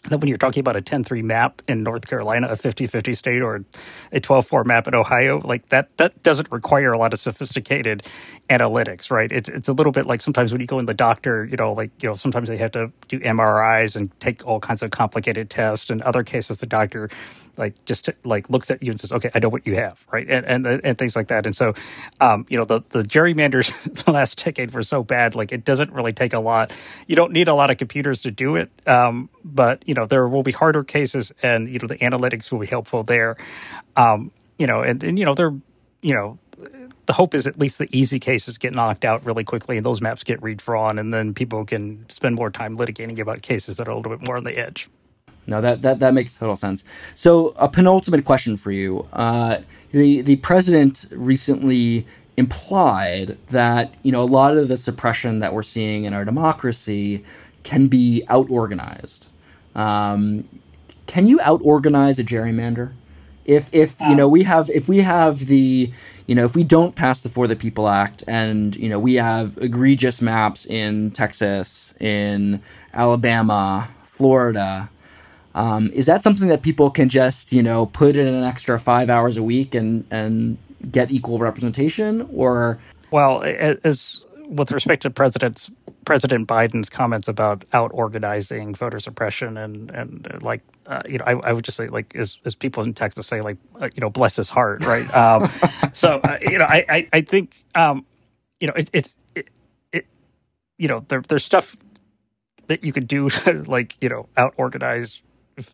that 0.09 0.19
when 0.19 0.29
you're 0.29 0.39
talking 0.39 0.61
about 0.61 0.77
a 0.77 0.83
10-3 0.83 1.23
map 1.23 1.63
in 1.69 1.83
North 1.83 2.07
Carolina, 2.07 2.49
a 2.49 2.57
50-50 2.57 3.17
state, 3.17 3.43
or 3.43 3.65
a 4.13 4.21
12-4 4.21 4.65
map 4.67 4.87
in 4.89 4.95
Ohio, 4.95 5.41
like 5.45 5.69
that, 5.69 5.97
that 5.99 6.23
doesn't 6.23 6.51
require 6.51 6.93
a 6.93 6.99
lot 6.99 7.13
of 7.13 7.21
sophisticated 7.21 8.03
analytics, 8.51 9.11
right? 9.11 9.31
It, 9.31 9.49
it's 9.49 9.69
a 9.69 9.73
little 9.73 9.93
bit 9.93 10.07
like 10.07 10.23
sometimes 10.23 10.53
when 10.53 10.61
you 10.61 10.67
go 10.67 10.79
in 10.79 10.87
the 10.87 10.95
doctor, 10.95 11.45
you 11.45 11.57
know, 11.57 11.73
like, 11.73 11.91
you 12.03 12.09
know, 12.09 12.15
sometimes 12.15 12.49
they 12.49 12.57
have 12.57 12.73
to 12.73 12.93
do 13.09 13.21
MRIs 13.21 13.97
and 13.97 14.11
take 14.21 14.47
all 14.47 14.61
kinds 14.61 14.83
of 14.83 14.91
complicated 14.91 15.51
tests. 15.51 15.91
In 15.91 16.03
other 16.03 16.23
cases, 16.23 16.61
the 16.61 16.67
doctor 16.67 17.09
like 17.59 17.85
just 17.85 18.09
like 18.25 18.49
looks 18.51 18.71
at 18.71 18.83
you 18.83 18.91
and 18.91 19.01
says, 19.01 19.13
"Okay, 19.13 19.31
I 19.35 19.39
know 19.39 19.49
what 19.49 19.67
you 19.67 19.75
have," 19.75 20.05
right, 20.13 20.27
and 20.29 20.47
and 20.47 20.67
and 20.67 20.99
things 20.99 21.17
like 21.17 21.29
that. 21.29 21.47
And 21.47 21.57
so, 21.57 21.75
um, 22.21 22.47
you 22.49 22.59
know, 22.59 22.65
the 22.65 22.83
the 22.91 23.03
gerrymanders 23.03 23.73
the 24.05 24.13
last 24.13 24.43
decade 24.43 24.73
were 24.73 24.83
so 24.83 25.03
bad. 25.03 25.35
Like 25.35 25.53
it 25.53 25.65
doesn't 25.65 25.93
really 25.93 26.13
take 26.13 26.33
a 26.33 26.41
lot. 26.41 26.73
You 27.07 27.17
don't 27.17 27.33
need 27.33 27.49
a 27.49 27.55
lot 27.55 27.71
of 27.71 27.79
computers 27.79 28.23
to 28.23 28.31
do 28.31 28.57
it. 28.57 28.71
Um, 28.87 29.29
but 29.45 29.83
you 29.87 29.95
know, 29.95 30.07
there 30.07 30.29
will 30.29 30.43
be 30.43 30.53
harder 30.53 30.85
cases, 30.85 31.33
and 31.43 31.69
you 31.69 31.79
know, 31.79 31.89
the 31.89 31.99
analytics 31.99 32.51
will 32.53 32.61
be 32.61 32.67
helpful 32.67 33.03
there. 33.03 33.37
Um, 33.97 34.31
you 34.59 34.67
know, 34.67 34.83
and 34.83 35.03
and 35.03 35.19
you 35.19 35.25
know, 35.25 35.35
they're 35.35 35.55
you 36.03 36.15
know 36.15 36.39
the 37.07 37.15
hope 37.15 37.35
is 37.35 37.47
at 37.47 37.59
least 37.59 37.79
the 37.79 37.89
easy 37.91 38.21
cases 38.21 38.59
get 38.59 38.75
knocked 38.75 39.03
out 39.03 39.25
really 39.25 39.43
quickly 39.43 39.79
and 39.79 39.87
those 39.87 40.03
maps 40.03 40.25
get 40.25 40.43
redrawn 40.43 40.99
and 40.99 41.13
then 41.13 41.33
people 41.33 41.65
can 41.65 42.05
spend 42.11 42.37
more 42.37 42.51
time 42.51 42.77
litigating 42.77 43.19
about 43.19 43.41
cases 43.41 43.79
that 43.79 43.89
are 43.89 43.93
a 43.93 43.97
little 43.97 44.15
bit 44.15 44.27
more 44.27 44.37
on 44.37 44.45
the 44.45 44.57
edge. 44.57 44.91
No, 45.49 45.61
that, 45.63 45.83
that, 45.83 45.99
that 45.99 46.15
makes 46.15 46.35
total 46.35 46.57
sense. 46.57 46.85
So, 47.15 47.55
a 47.57 47.69
penultimate 47.69 48.25
question 48.25 48.57
for 48.57 48.71
you. 48.71 49.09
Uh, 49.13 49.61
the, 49.91 50.21
the 50.21 50.37
president 50.37 51.07
recently 51.11 52.07
implied 52.37 53.39
that, 53.49 53.97
you 54.03 54.13
know, 54.13 54.23
a 54.23 54.25
lot 54.25 54.57
of 54.57 54.69
the 54.69 54.77
suppression 54.77 55.39
that 55.39 55.55
we're 55.55 55.63
seeing 55.63 56.05
in 56.05 56.13
our 56.13 56.25
democracy 56.25 57.25
can 57.63 57.89
be 57.89 58.25
out 58.29 58.51
organized. 58.51 59.27
Um, 59.75 60.49
can 61.07 61.27
you 61.27 61.41
out 61.41 61.63
organize 61.65 62.19
a 62.19 62.25
gerrymander? 62.25 62.93
If, 63.45 63.71
if 63.73 63.99
you 64.03 64.15
know 64.15 64.29
we 64.29 64.43
have 64.43 64.69
if 64.69 64.89
we 64.89 64.99
have 64.99 65.47
the 65.47 65.91
you 66.27 66.35
know 66.35 66.45
if 66.45 66.55
we 66.55 66.65
don't 66.65 66.95
pass 66.95 67.23
the 67.23 67.31
For 67.31 67.47
the 67.47 67.57
People 67.57 67.89
Act 67.89 68.23
and 68.29 68.77
you 68.77 68.91
know 68.91 68.99
we 68.99 69.15
have 69.15 69.57
egregious 69.57 70.21
maps 70.21 70.67
in 70.67 71.13
Texas, 71.13 71.95
in 71.99 72.61
Alabama, 72.93 73.89
Florida, 74.05 74.91
um, 75.59 75.91
is 75.93 76.07
that 76.07 76.23
something 76.23 76.47
that 76.49 76.63
people 76.63 76.89
can 76.89 77.09
just, 77.09 77.53
you 77.53 77.65
know, 77.65 77.87
put 77.87 78.17
in 78.17 78.29
an 78.29 78.45
extra 78.45 78.79
five 78.79 79.11
hours 79.11 79.37
a 79.37 79.43
week 79.43 79.75
and 79.75 80.07
and 80.13 80.57
get 80.93 81.11
equal 81.11 81.39
representation, 81.39 82.29
or? 82.33 82.79
Well, 83.11 83.43
as 83.43 84.25
with 84.47 84.71
respect 84.71 85.03
to 85.03 85.11
President's 85.11 85.69
President 86.05 86.47
Biden's 86.47 86.89
comments 86.89 87.27
about 87.27 87.65
out 87.73 87.91
organizing 87.93 88.73
voter 88.73 89.01
suppression 89.01 89.57
and 89.57 89.91
and 89.91 90.43
like 90.43 90.63
uh, 90.87 91.03
you 91.09 91.19
know 91.19 91.25
I, 91.27 91.33
I, 91.33 91.53
would 91.53 91.65
just 91.65 91.77
say 91.77 91.89
like 91.89 92.15
as, 92.15 92.39
as 92.45 92.55
people 92.55 92.85
in 92.85 92.95
Texas 92.95 93.27
say 93.27 93.41
like 93.41 93.57
uh, 93.81 93.89
you 93.95 94.01
know 94.01 94.09
bless 94.09 94.37
his 94.37 94.49
heart 94.49 94.85
right 94.87 95.13
um, 95.17 95.51
so 95.93 96.21
uh, 96.21 96.39
you 96.41 96.59
know 96.59 96.67
I 96.67 96.85
I, 96.89 97.09
I 97.13 97.21
think 97.21 97.57
um, 97.75 98.07
you 98.61 98.69
know 98.69 98.75
it, 98.75 98.91
it's 98.93 99.17
it, 99.35 99.49
it 99.93 100.07
you 100.79 100.87
know 100.87 101.05
there, 101.09 101.21
there's 101.21 101.45
stuff 101.45 101.77
that 102.69 102.85
you 102.85 102.93
could 102.93 103.09
do 103.09 103.29
to 103.45 103.65
like 103.65 103.97
you 104.01 104.09
know 104.09 104.29
out 104.37 104.55
organize 104.57 105.21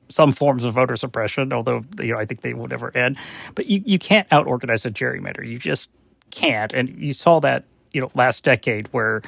some 0.09 0.32
forms 0.32 0.64
of 0.64 0.74
voter 0.74 0.97
suppression, 0.97 1.53
although 1.53 1.82
you 2.01 2.12
know 2.12 2.18
I 2.18 2.24
think 2.24 2.43
they 2.43 2.55
will 2.55 2.68
never 2.68 2.95
end. 2.97 3.16
But 3.55 3.66
you, 3.66 3.82
you 3.85 3.99
can't 3.99 4.30
out 4.32 4.47
organize 4.47 4.85
a 4.85 4.91
gerrymander. 4.91 5.47
You 5.47 5.59
just 5.59 5.89
can't. 6.30 6.72
And 6.72 6.89
you 6.89 7.12
saw 7.12 7.41
that 7.41 7.64
you 7.93 8.01
know 8.01 8.11
last 8.14 8.45
decade 8.45 8.89
where 8.89 9.22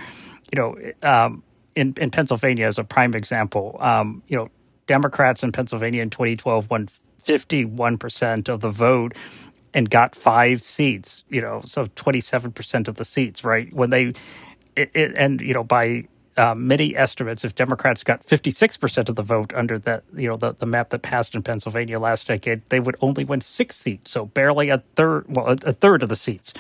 you 0.53 0.57
know 0.61 0.77
um, 1.03 1.43
in 1.75 1.95
in 1.99 2.11
Pennsylvania 2.11 2.67
as 2.67 2.79
a 2.79 2.85
prime 2.85 3.15
example. 3.15 3.77
Um, 3.81 4.23
you 4.29 4.37
know 4.37 4.49
Democrats 4.87 5.43
in 5.43 5.53
Pennsylvania 5.53 6.03
in 6.03 6.11
2012 6.11 6.71
won 6.71 6.89
51 7.23 7.99
percent 7.99 8.49
of 8.49 8.61
the 8.61 8.71
vote 8.71 9.15
and 9.75 9.91
got 9.91 10.15
five 10.15 10.63
seats. 10.63 11.25
You 11.29 11.41
know, 11.41 11.63
so 11.65 11.89
27 11.97 12.53
percent 12.53 12.89
of 12.89 12.97
the 12.97 13.05
seats. 13.05 13.45
Right 13.45 13.73
when 13.73 13.91
they 13.91 14.13
it, 14.77 14.91
it, 14.95 15.15
and 15.17 15.41
you 15.41 15.55
know 15.55 15.65
by 15.65 16.07
uh, 16.37 16.55
many 16.55 16.97
estimates, 16.97 17.45
if 17.45 17.55
Democrats 17.55 18.05
got 18.05 18.25
56% 18.25 19.09
of 19.09 19.17
the 19.17 19.23
vote 19.23 19.53
under 19.55 19.79
that, 19.81 20.05
you 20.15 20.29
know, 20.29 20.37
the, 20.37 20.55
the 20.59 20.67
map 20.67 20.91
that 20.91 21.03
passed 21.03 21.35
in 21.35 21.43
Pennsylvania 21.43 21.99
last 21.99 22.29
decade, 22.29 22.63
they 22.71 22.81
would 22.81 22.97
only 23.01 23.25
win 23.25 23.41
six 23.41 23.77
seats, 23.77 24.11
so 24.13 24.27
barely 24.27 24.71
a 24.71 24.79
third, 24.97 25.27
well, 25.29 25.49
a, 25.49 25.59
a 25.65 25.73
third 25.73 26.03
of 26.03 26.09
the 26.09 26.17
seats. 26.17 26.55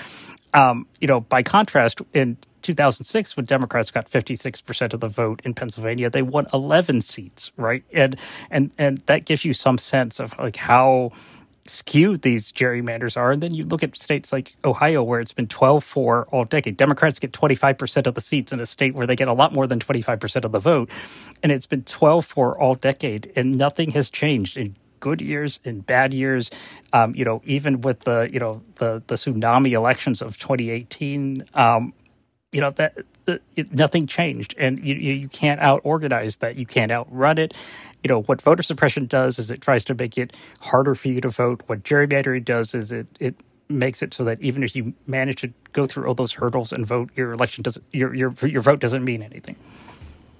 Um, 0.54 0.86
you 1.00 1.08
know, 1.08 1.20
by 1.20 1.42
contrast, 1.42 2.00
in 2.14 2.38
2006, 2.62 3.36
when 3.36 3.46
Democrats 3.46 3.90
got 3.90 4.10
56% 4.10 4.94
of 4.94 5.00
the 5.00 5.08
vote 5.08 5.42
in 5.44 5.54
Pennsylvania, 5.54 6.10
they 6.10 6.22
won 6.22 6.46
11 6.54 7.02
seats, 7.02 7.52
right? 7.56 7.84
And 7.92 8.16
and 8.50 8.72
and 8.78 8.98
that 9.06 9.24
gives 9.26 9.44
you 9.44 9.52
some 9.54 9.78
sense 9.78 10.20
of 10.20 10.34
like 10.38 10.56
how 10.56 11.12
skewed 11.70 12.22
these 12.22 12.52
gerrymanders 12.52 13.16
are. 13.16 13.32
And 13.32 13.42
then 13.42 13.54
you 13.54 13.64
look 13.64 13.82
at 13.82 13.96
states 13.96 14.32
like 14.32 14.56
Ohio, 14.64 15.02
where 15.02 15.20
it's 15.20 15.32
been 15.32 15.48
12 15.48 15.84
4 15.84 16.26
all 16.26 16.44
decade. 16.44 16.76
Democrats 16.76 17.18
get 17.18 17.32
25% 17.32 18.06
of 18.06 18.14
the 18.14 18.20
seats 18.20 18.52
in 18.52 18.60
a 18.60 18.66
state 18.66 18.94
where 18.94 19.06
they 19.06 19.16
get 19.16 19.28
a 19.28 19.32
lot 19.32 19.52
more 19.52 19.66
than 19.66 19.78
25% 19.78 20.44
of 20.44 20.52
the 20.52 20.58
vote. 20.58 20.90
And 21.42 21.52
it's 21.52 21.66
been 21.66 21.82
12 21.82 22.24
4 22.24 22.58
all 22.58 22.74
decade, 22.74 23.32
and 23.36 23.56
nothing 23.56 23.90
has 23.92 24.10
changed 24.10 24.56
in 24.56 24.76
good 25.00 25.20
years 25.20 25.60
and 25.64 25.84
bad 25.84 26.12
years. 26.12 26.50
Um, 26.92 27.14
you 27.14 27.24
know, 27.24 27.42
even 27.44 27.80
with 27.80 28.00
the, 28.00 28.28
you 28.32 28.40
know, 28.40 28.62
the, 28.76 29.02
the 29.06 29.16
tsunami 29.16 29.72
elections 29.72 30.22
of 30.22 30.38
2018, 30.38 31.44
um, 31.54 31.92
you 32.52 32.60
know, 32.60 32.70
that 32.70 32.96
it, 33.26 33.72
nothing 33.72 34.06
changed, 34.06 34.54
and 34.58 34.78
you, 34.84 34.94
you 34.94 35.28
can't 35.28 35.60
out 35.60 35.80
organize 35.84 36.38
that. 36.38 36.56
You 36.56 36.66
can't 36.66 36.90
outrun 36.90 37.38
it. 37.38 37.54
You 38.02 38.08
know 38.08 38.22
what 38.22 38.40
voter 38.40 38.62
suppression 38.62 39.06
does 39.06 39.38
is 39.38 39.50
it 39.50 39.60
tries 39.60 39.84
to 39.84 39.94
make 39.94 40.16
it 40.16 40.34
harder 40.60 40.94
for 40.94 41.08
you 41.08 41.20
to 41.20 41.28
vote. 41.28 41.62
What 41.66 41.82
gerrymandering 41.82 42.44
does 42.44 42.74
is 42.74 42.92
it 42.92 43.06
it 43.18 43.36
makes 43.68 44.02
it 44.02 44.14
so 44.14 44.24
that 44.24 44.40
even 44.40 44.62
if 44.62 44.76
you 44.76 44.94
manage 45.06 45.40
to 45.40 45.52
go 45.72 45.86
through 45.86 46.06
all 46.06 46.14
those 46.14 46.32
hurdles 46.34 46.72
and 46.72 46.86
vote, 46.86 47.10
your 47.16 47.32
election 47.32 47.62
doesn't 47.62 47.84
your 47.92 48.14
your 48.14 48.34
your 48.42 48.62
vote 48.62 48.80
doesn't 48.80 49.04
mean 49.04 49.22
anything. 49.22 49.56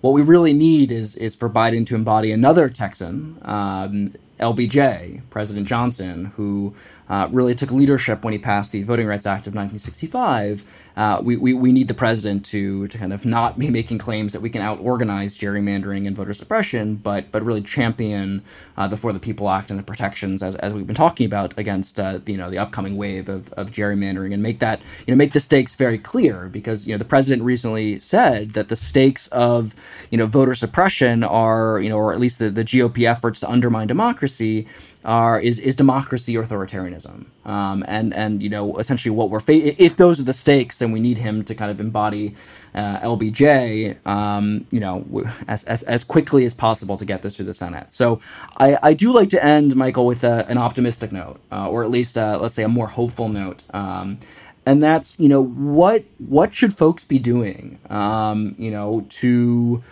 What 0.01 0.13
we 0.13 0.23
really 0.23 0.53
need 0.53 0.93
is 0.93 1.17
is 1.17 1.35
for 1.35 1.49
Biden 1.51 1.87
to 1.89 1.95
embody 1.95 2.31
another 2.31 2.69
Texan, 2.69 3.39
um, 3.43 4.15
LBJ, 4.39 5.23
President 5.31 5.67
Johnson, 5.67 6.27
who 6.37 6.75
uh, 7.09 7.29
really 7.31 7.55
took 7.55 7.71
leadership 7.71 8.25
when 8.25 8.33
he 8.33 8.39
passed 8.39 8.73
the 8.73 8.83
Voting 8.83 9.07
Rights 9.07 9.27
Act 9.27 9.47
of 9.47 9.55
1965 9.55 10.65
uh, 10.97 11.21
we, 11.23 11.37
we, 11.37 11.53
we 11.53 11.73
need 11.73 11.89
the 11.89 11.95
president 11.95 12.45
to, 12.47 12.89
to 12.89 12.97
kind 12.97 13.13
of 13.13 13.27
not 13.27 13.59
be 13.59 13.69
making 13.69 13.99
claims 13.99 14.33
that 14.33 14.41
we 14.41 14.49
can 14.49 14.63
out 14.63 14.79
organize 14.81 15.37
gerrymandering 15.37 16.07
and 16.07 16.17
voter 16.17 16.33
suppression, 16.33 16.97
but 16.97 17.31
but 17.31 17.45
really 17.45 17.61
champion 17.63 18.43
uh, 18.79 18.89
the 18.89 18.97
For 18.97 19.13
the 19.13 19.21
People 19.21 19.51
Act 19.51 19.71
and 19.71 19.79
the 19.79 19.85
protections 19.85 20.43
as, 20.43 20.57
as 20.57 20.73
we've 20.73 20.87
been 20.87 20.97
talking 20.97 21.27
about 21.27 21.59
against 21.59 22.01
uh, 22.01 22.21
you 22.27 22.39
know 22.39 22.51
the 22.51 22.59
upcoming 22.59 22.97
wave 22.97 23.29
of, 23.29 23.53
of 23.55 23.71
gerrymandering 23.71 24.33
and 24.33 24.43
make 24.43 24.59
that 24.61 24.81
you 25.07 25.13
know 25.13 25.19
make 25.19 25.33
the 25.33 25.41
stakes 25.41 25.75
very 25.75 25.99
clear 25.99 26.49
because 26.49 26.87
you 26.87 26.95
know 26.95 26.99
the 26.99 27.05
president 27.05 27.43
recently 27.43 27.99
said 27.99 28.53
that 28.53 28.69
the 28.69 28.77
stakes 28.77 29.27
of 29.29 29.75
you 30.11 30.17
know 30.17 30.27
voter 30.27 30.55
suppression 30.55 31.23
are 31.23 31.79
you 31.81 31.91
know 31.91 31.99
or 31.99 32.13
at 32.13 32.19
least 32.19 32.39
the, 32.39 32.49
the 32.49 32.65
GOP 32.65 33.07
efforts 33.07 33.41
to 33.41 33.51
undermine 33.51 33.87
democracy 33.87 34.67
are 35.05 35.39
is 35.39 35.59
is 35.59 35.77
democracy 35.77 36.37
or 36.37 36.43
authoritarianism 36.43 37.27
um, 37.47 37.85
and 37.89 38.15
and 38.15 38.43
you 38.43 38.51
know 38.51 38.77
essentially 38.79 39.11
what 39.11 39.31
we're 39.31 39.41
fa- 39.41 39.83
if 39.83 39.97
those 39.97 40.21
are 40.21 40.25
the 40.25 40.33
stakes 40.35 40.79
then 40.79 40.93
we 40.93 41.01
need 41.01 41.19
him 41.19 41.45
to 41.45 41.55
kind 41.55 41.71
of 41.71 41.81
embody 41.81 42.35
uh, 42.75 43.01
LBJ 43.01 44.07
um, 44.07 44.67
you 44.71 44.81
know 44.81 45.25
as, 45.49 45.65
as 45.65 45.83
as 45.85 46.05
quickly 46.05 46.45
as 46.45 46.55
possible 46.55 46.97
to 46.97 47.05
get 47.05 47.23
this 47.23 47.37
to 47.37 47.45
the 47.45 47.55
Senate 47.55 47.93
so 47.93 48.21
I, 48.59 48.79
I 48.83 48.95
do 48.95 49.13
like 49.13 49.31
to 49.31 49.45
end 49.45 49.75
Michael 49.77 50.07
with 50.07 50.25
a, 50.25 50.47
an 50.49 50.59
optimistic 50.59 51.13
note 51.13 51.41
uh, 51.53 51.69
or 51.69 51.85
at 51.85 51.91
least 51.91 52.19
uh, 52.19 52.39
let's 52.41 52.55
say 52.55 52.65
a 52.65 52.69
more 52.69 52.89
hopeful 52.89 53.29
note 53.29 53.65
um, 53.75 54.19
and 54.67 54.83
that's 54.83 55.19
you 55.19 55.29
know 55.29 55.45
what 55.45 56.05
what 56.19 56.53
should 56.53 56.77
folks 56.77 57.05
be 57.05 57.19
doing 57.19 57.79
um, 57.91 58.55
you 58.59 58.71
know 58.71 59.07
to 59.11 59.83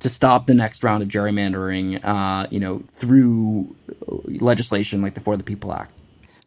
to 0.00 0.08
stop 0.08 0.46
the 0.46 0.54
next 0.54 0.84
round 0.84 1.02
of 1.02 1.08
gerrymandering, 1.08 2.00
uh, 2.04 2.46
you 2.50 2.60
know, 2.60 2.80
through 2.86 3.74
legislation 4.40 5.02
like 5.02 5.14
the 5.14 5.20
For 5.20 5.36
the 5.36 5.44
People 5.44 5.72
Act? 5.72 5.95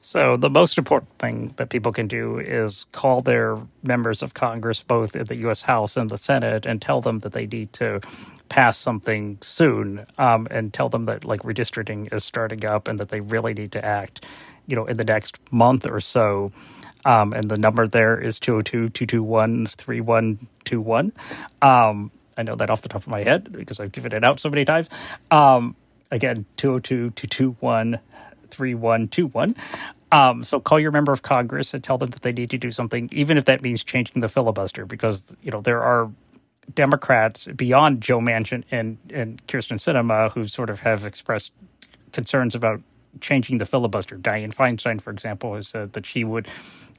So 0.01 0.37
the 0.37 0.49
most 0.49 0.77
important 0.77 1.11
thing 1.19 1.53
that 1.57 1.69
people 1.69 1.91
can 1.91 2.07
do 2.07 2.39
is 2.39 2.85
call 2.93 3.21
their 3.21 3.57
members 3.83 4.23
of 4.23 4.33
Congress, 4.33 4.81
both 4.81 5.15
in 5.15 5.25
the 5.25 5.35
U.S. 5.37 5.61
House 5.61 5.97
and 5.97 6.09
the 6.09 6.17
Senate, 6.17 6.65
and 6.65 6.81
tell 6.81 7.01
them 7.01 7.19
that 7.19 7.33
they 7.33 7.45
need 7.45 7.73
to 7.73 7.99
pass 8.47 8.77
something 8.77 9.37
soon, 9.41 10.05
um, 10.17 10.47
and 10.49 10.73
tell 10.73 10.89
them 10.89 11.05
that 11.05 11.25
like 11.25 11.41
redistricting 11.43 12.11
is 12.13 12.23
starting 12.23 12.65
up 12.65 12.87
and 12.87 12.99
that 12.99 13.09
they 13.09 13.19
really 13.19 13.53
need 13.53 13.73
to 13.73 13.83
act, 13.83 14.25
you 14.67 14.75
know, 14.75 14.85
in 14.85 14.97
the 14.97 15.03
next 15.03 15.37
month 15.51 15.85
or 15.85 15.99
so. 15.99 16.51
Um, 17.05 17.33
and 17.33 17.49
the 17.49 17.57
number 17.57 17.87
there 17.87 18.19
is 18.19 18.39
202 18.39 18.89
221 18.89 19.67
3121. 19.67 21.11
Um, 21.61 22.11
I 22.37 22.43
know 22.43 22.55
that 22.55 22.69
off 22.69 22.81
the 22.81 22.89
top 22.89 23.01
of 23.01 23.07
my 23.07 23.23
head 23.23 23.51
because 23.51 23.81
I've 23.81 23.91
given 23.91 24.13
it 24.13 24.23
out 24.23 24.39
so 24.39 24.49
many 24.49 24.63
times. 24.63 24.87
Um, 25.29 25.75
again, 26.09 26.45
202 26.55 27.11
221 27.11 27.99
3121. 28.49 29.55
Um, 30.11 30.43
so 30.43 30.59
call 30.59 30.79
your 30.79 30.91
member 30.91 31.11
of 31.11 31.21
Congress 31.21 31.73
and 31.73 31.83
tell 31.83 31.97
them 31.97 32.09
that 32.09 32.21
they 32.21 32.31
need 32.31 32.49
to 32.49 32.57
do 32.57 32.71
something, 32.71 33.09
even 33.11 33.37
if 33.37 33.45
that 33.45 33.61
means 33.61 33.83
changing 33.83 34.21
the 34.21 34.29
filibuster, 34.29 34.85
because 34.85 35.35
you 35.41 35.51
know 35.51 35.61
there 35.61 35.81
are 35.81 36.11
Democrats 36.73 37.47
beyond 37.47 38.01
Joe 38.01 38.19
Manchin 38.19 38.63
and 38.71 38.97
and 39.11 39.45
Kyrsten 39.47 39.77
Sinema 39.77 40.31
who 40.31 40.47
sort 40.47 40.69
of 40.69 40.79
have 40.79 41.05
expressed 41.05 41.53
concerns 42.11 42.55
about 42.55 42.81
changing 43.21 43.57
the 43.57 43.65
filibuster. 43.65 44.17
Dianne 44.17 44.53
Feinstein, 44.53 45.01
for 45.01 45.11
example, 45.11 45.55
has 45.55 45.67
said 45.67 45.93
that 45.93 46.05
she 46.05 46.23
would 46.23 46.47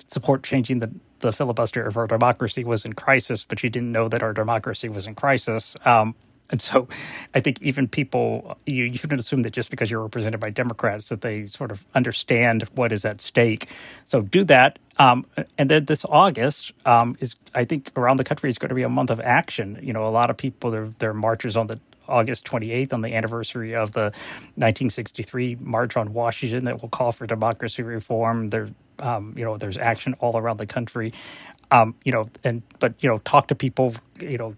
support 0.06 0.42
changing 0.42 0.80
the 0.80 0.90
the 1.20 1.32
filibuster 1.32 1.86
if 1.86 1.96
our 1.96 2.06
democracy 2.06 2.64
was 2.64 2.84
in 2.84 2.94
crisis, 2.94 3.44
but 3.44 3.60
she 3.60 3.68
didn't 3.68 3.92
know 3.92 4.08
that 4.08 4.22
our 4.22 4.32
democracy 4.32 4.88
was 4.88 5.06
in 5.06 5.14
crisis. 5.14 5.76
Um, 5.84 6.14
and 6.52 6.62
so 6.62 6.88
I 7.34 7.40
think 7.40 7.62
even 7.62 7.88
people, 7.88 8.58
you, 8.66 8.84
you 8.84 8.98
shouldn't 8.98 9.20
assume 9.20 9.42
that 9.42 9.52
just 9.52 9.70
because 9.70 9.90
you're 9.90 10.02
represented 10.02 10.40
by 10.40 10.50
Democrats 10.50 11.08
that 11.10 11.22
they 11.22 11.46
sort 11.46 11.70
of 11.70 11.84
understand 11.94 12.64
what 12.74 12.92
is 12.92 13.04
at 13.04 13.20
stake. 13.20 13.68
So 14.04 14.22
do 14.22 14.44
that. 14.44 14.78
Um, 14.98 15.26
and 15.56 15.70
then 15.70 15.86
this 15.86 16.04
August 16.04 16.72
um, 16.84 17.16
is, 17.20 17.36
I 17.54 17.64
think, 17.64 17.92
around 17.96 18.18
the 18.18 18.24
country 18.24 18.50
is 18.50 18.58
going 18.58 18.68
to 18.70 18.74
be 18.74 18.82
a 18.82 18.88
month 18.88 19.10
of 19.10 19.20
action. 19.20 19.78
You 19.82 19.92
know, 19.92 20.06
a 20.06 20.10
lot 20.10 20.30
of 20.30 20.36
people, 20.36 20.70
their, 20.70 20.88
their 20.98 21.14
marches 21.14 21.56
on 21.56 21.68
the 21.68 21.80
August 22.08 22.44
28th 22.44 22.92
on 22.92 23.02
the 23.02 23.14
anniversary 23.14 23.74
of 23.74 23.92
the 23.92 24.12
1963 24.56 25.56
March 25.60 25.96
on 25.96 26.12
Washington 26.12 26.64
that 26.64 26.82
will 26.82 26.88
call 26.88 27.12
for 27.12 27.26
democracy 27.26 27.82
reform. 27.82 28.50
There, 28.50 28.70
um, 28.98 29.34
you 29.36 29.44
know, 29.44 29.56
there's 29.56 29.78
action 29.78 30.14
all 30.20 30.36
around 30.36 30.58
the 30.58 30.66
country. 30.66 31.12
Um, 31.70 31.94
you 32.04 32.12
know, 32.12 32.28
and 32.42 32.62
but 32.80 32.94
you 33.00 33.08
know, 33.08 33.18
talk 33.18 33.48
to 33.48 33.54
people. 33.54 33.94
You 34.20 34.38
know, 34.38 34.56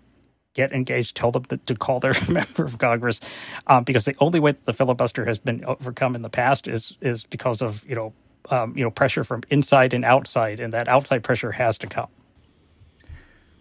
get 0.54 0.72
engaged. 0.72 1.16
Tell 1.16 1.30
them 1.30 1.44
to 1.44 1.74
call 1.74 2.00
their 2.00 2.14
member 2.28 2.64
of 2.64 2.78
Congress, 2.78 3.20
um, 3.66 3.84
because 3.84 4.04
the 4.04 4.16
only 4.20 4.40
way 4.40 4.52
that 4.52 4.64
the 4.64 4.74
filibuster 4.74 5.24
has 5.24 5.38
been 5.38 5.64
overcome 5.64 6.14
in 6.14 6.22
the 6.22 6.30
past 6.30 6.68
is 6.68 6.96
is 7.00 7.24
because 7.24 7.62
of 7.62 7.84
you 7.88 7.94
know 7.94 8.12
um, 8.50 8.76
you 8.76 8.84
know 8.84 8.90
pressure 8.90 9.24
from 9.24 9.42
inside 9.50 9.94
and 9.94 10.04
outside, 10.04 10.60
and 10.60 10.72
that 10.72 10.88
outside 10.88 11.22
pressure 11.22 11.52
has 11.52 11.78
to 11.78 11.86
come. 11.86 12.08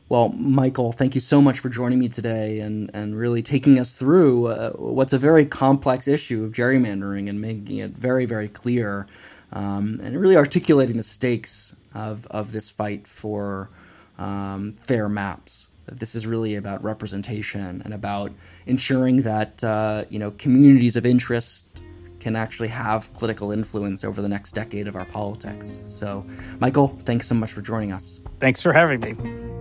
Well, 0.10 0.28
Michael, 0.30 0.92
thank 0.92 1.16
you 1.16 1.22
so 1.22 1.42
much 1.42 1.60
for 1.60 1.70
joining 1.70 1.98
me 1.98 2.10
today 2.10 2.60
and, 2.60 2.92
and 2.94 3.18
really 3.18 3.42
taking 3.42 3.80
us 3.80 3.94
through 3.94 4.48
uh, 4.48 4.72
what's 4.72 5.14
a 5.14 5.18
very 5.18 5.46
complex 5.46 6.06
issue 6.06 6.44
of 6.44 6.52
gerrymandering 6.52 7.30
and 7.30 7.39
making 7.39 7.78
it 7.78 7.92
very, 7.92 8.26
very 8.26 8.50
clear 8.50 9.08
um, 9.54 10.02
and 10.04 10.20
really 10.20 10.36
articulating 10.36 10.98
the 10.98 11.04
stakes 11.04 11.78
of, 11.96 12.28
of 12.28 12.52
this 12.52 12.70
fight 12.70 13.08
for 13.08 13.70
um, 14.18 14.74
fair 14.74 15.08
maps. 15.08 15.70
This 15.88 16.16
is 16.16 16.26
really 16.28 16.56
about 16.56 16.84
representation 16.84 17.82
and 17.84 17.94
about 17.94 18.32
ensuring 18.66 19.24
that 19.24 19.64
uh, 19.64 20.06
you 20.10 20.20
know 20.20 20.32
communities 20.32 20.96
of 20.96 21.06
interest 21.06 21.66
can 22.20 22.36
actually 22.36 22.68
have 22.68 23.12
political 23.16 23.52
influence 23.52 24.04
over 24.04 24.22
the 24.22 24.30
next 24.30 24.52
decade 24.52 24.88
of 24.88 24.96
our 24.96 25.06
politics. 25.06 25.82
So, 25.86 26.24
Michael, 26.60 26.90
thanks 27.04 27.28
so 27.28 27.34
much 27.34 27.52
for 27.52 27.62
joining 27.62 27.92
us. 27.92 28.20
Thanks 28.40 28.62
for 28.62 28.74
having 28.74 29.00
me. 29.00 29.61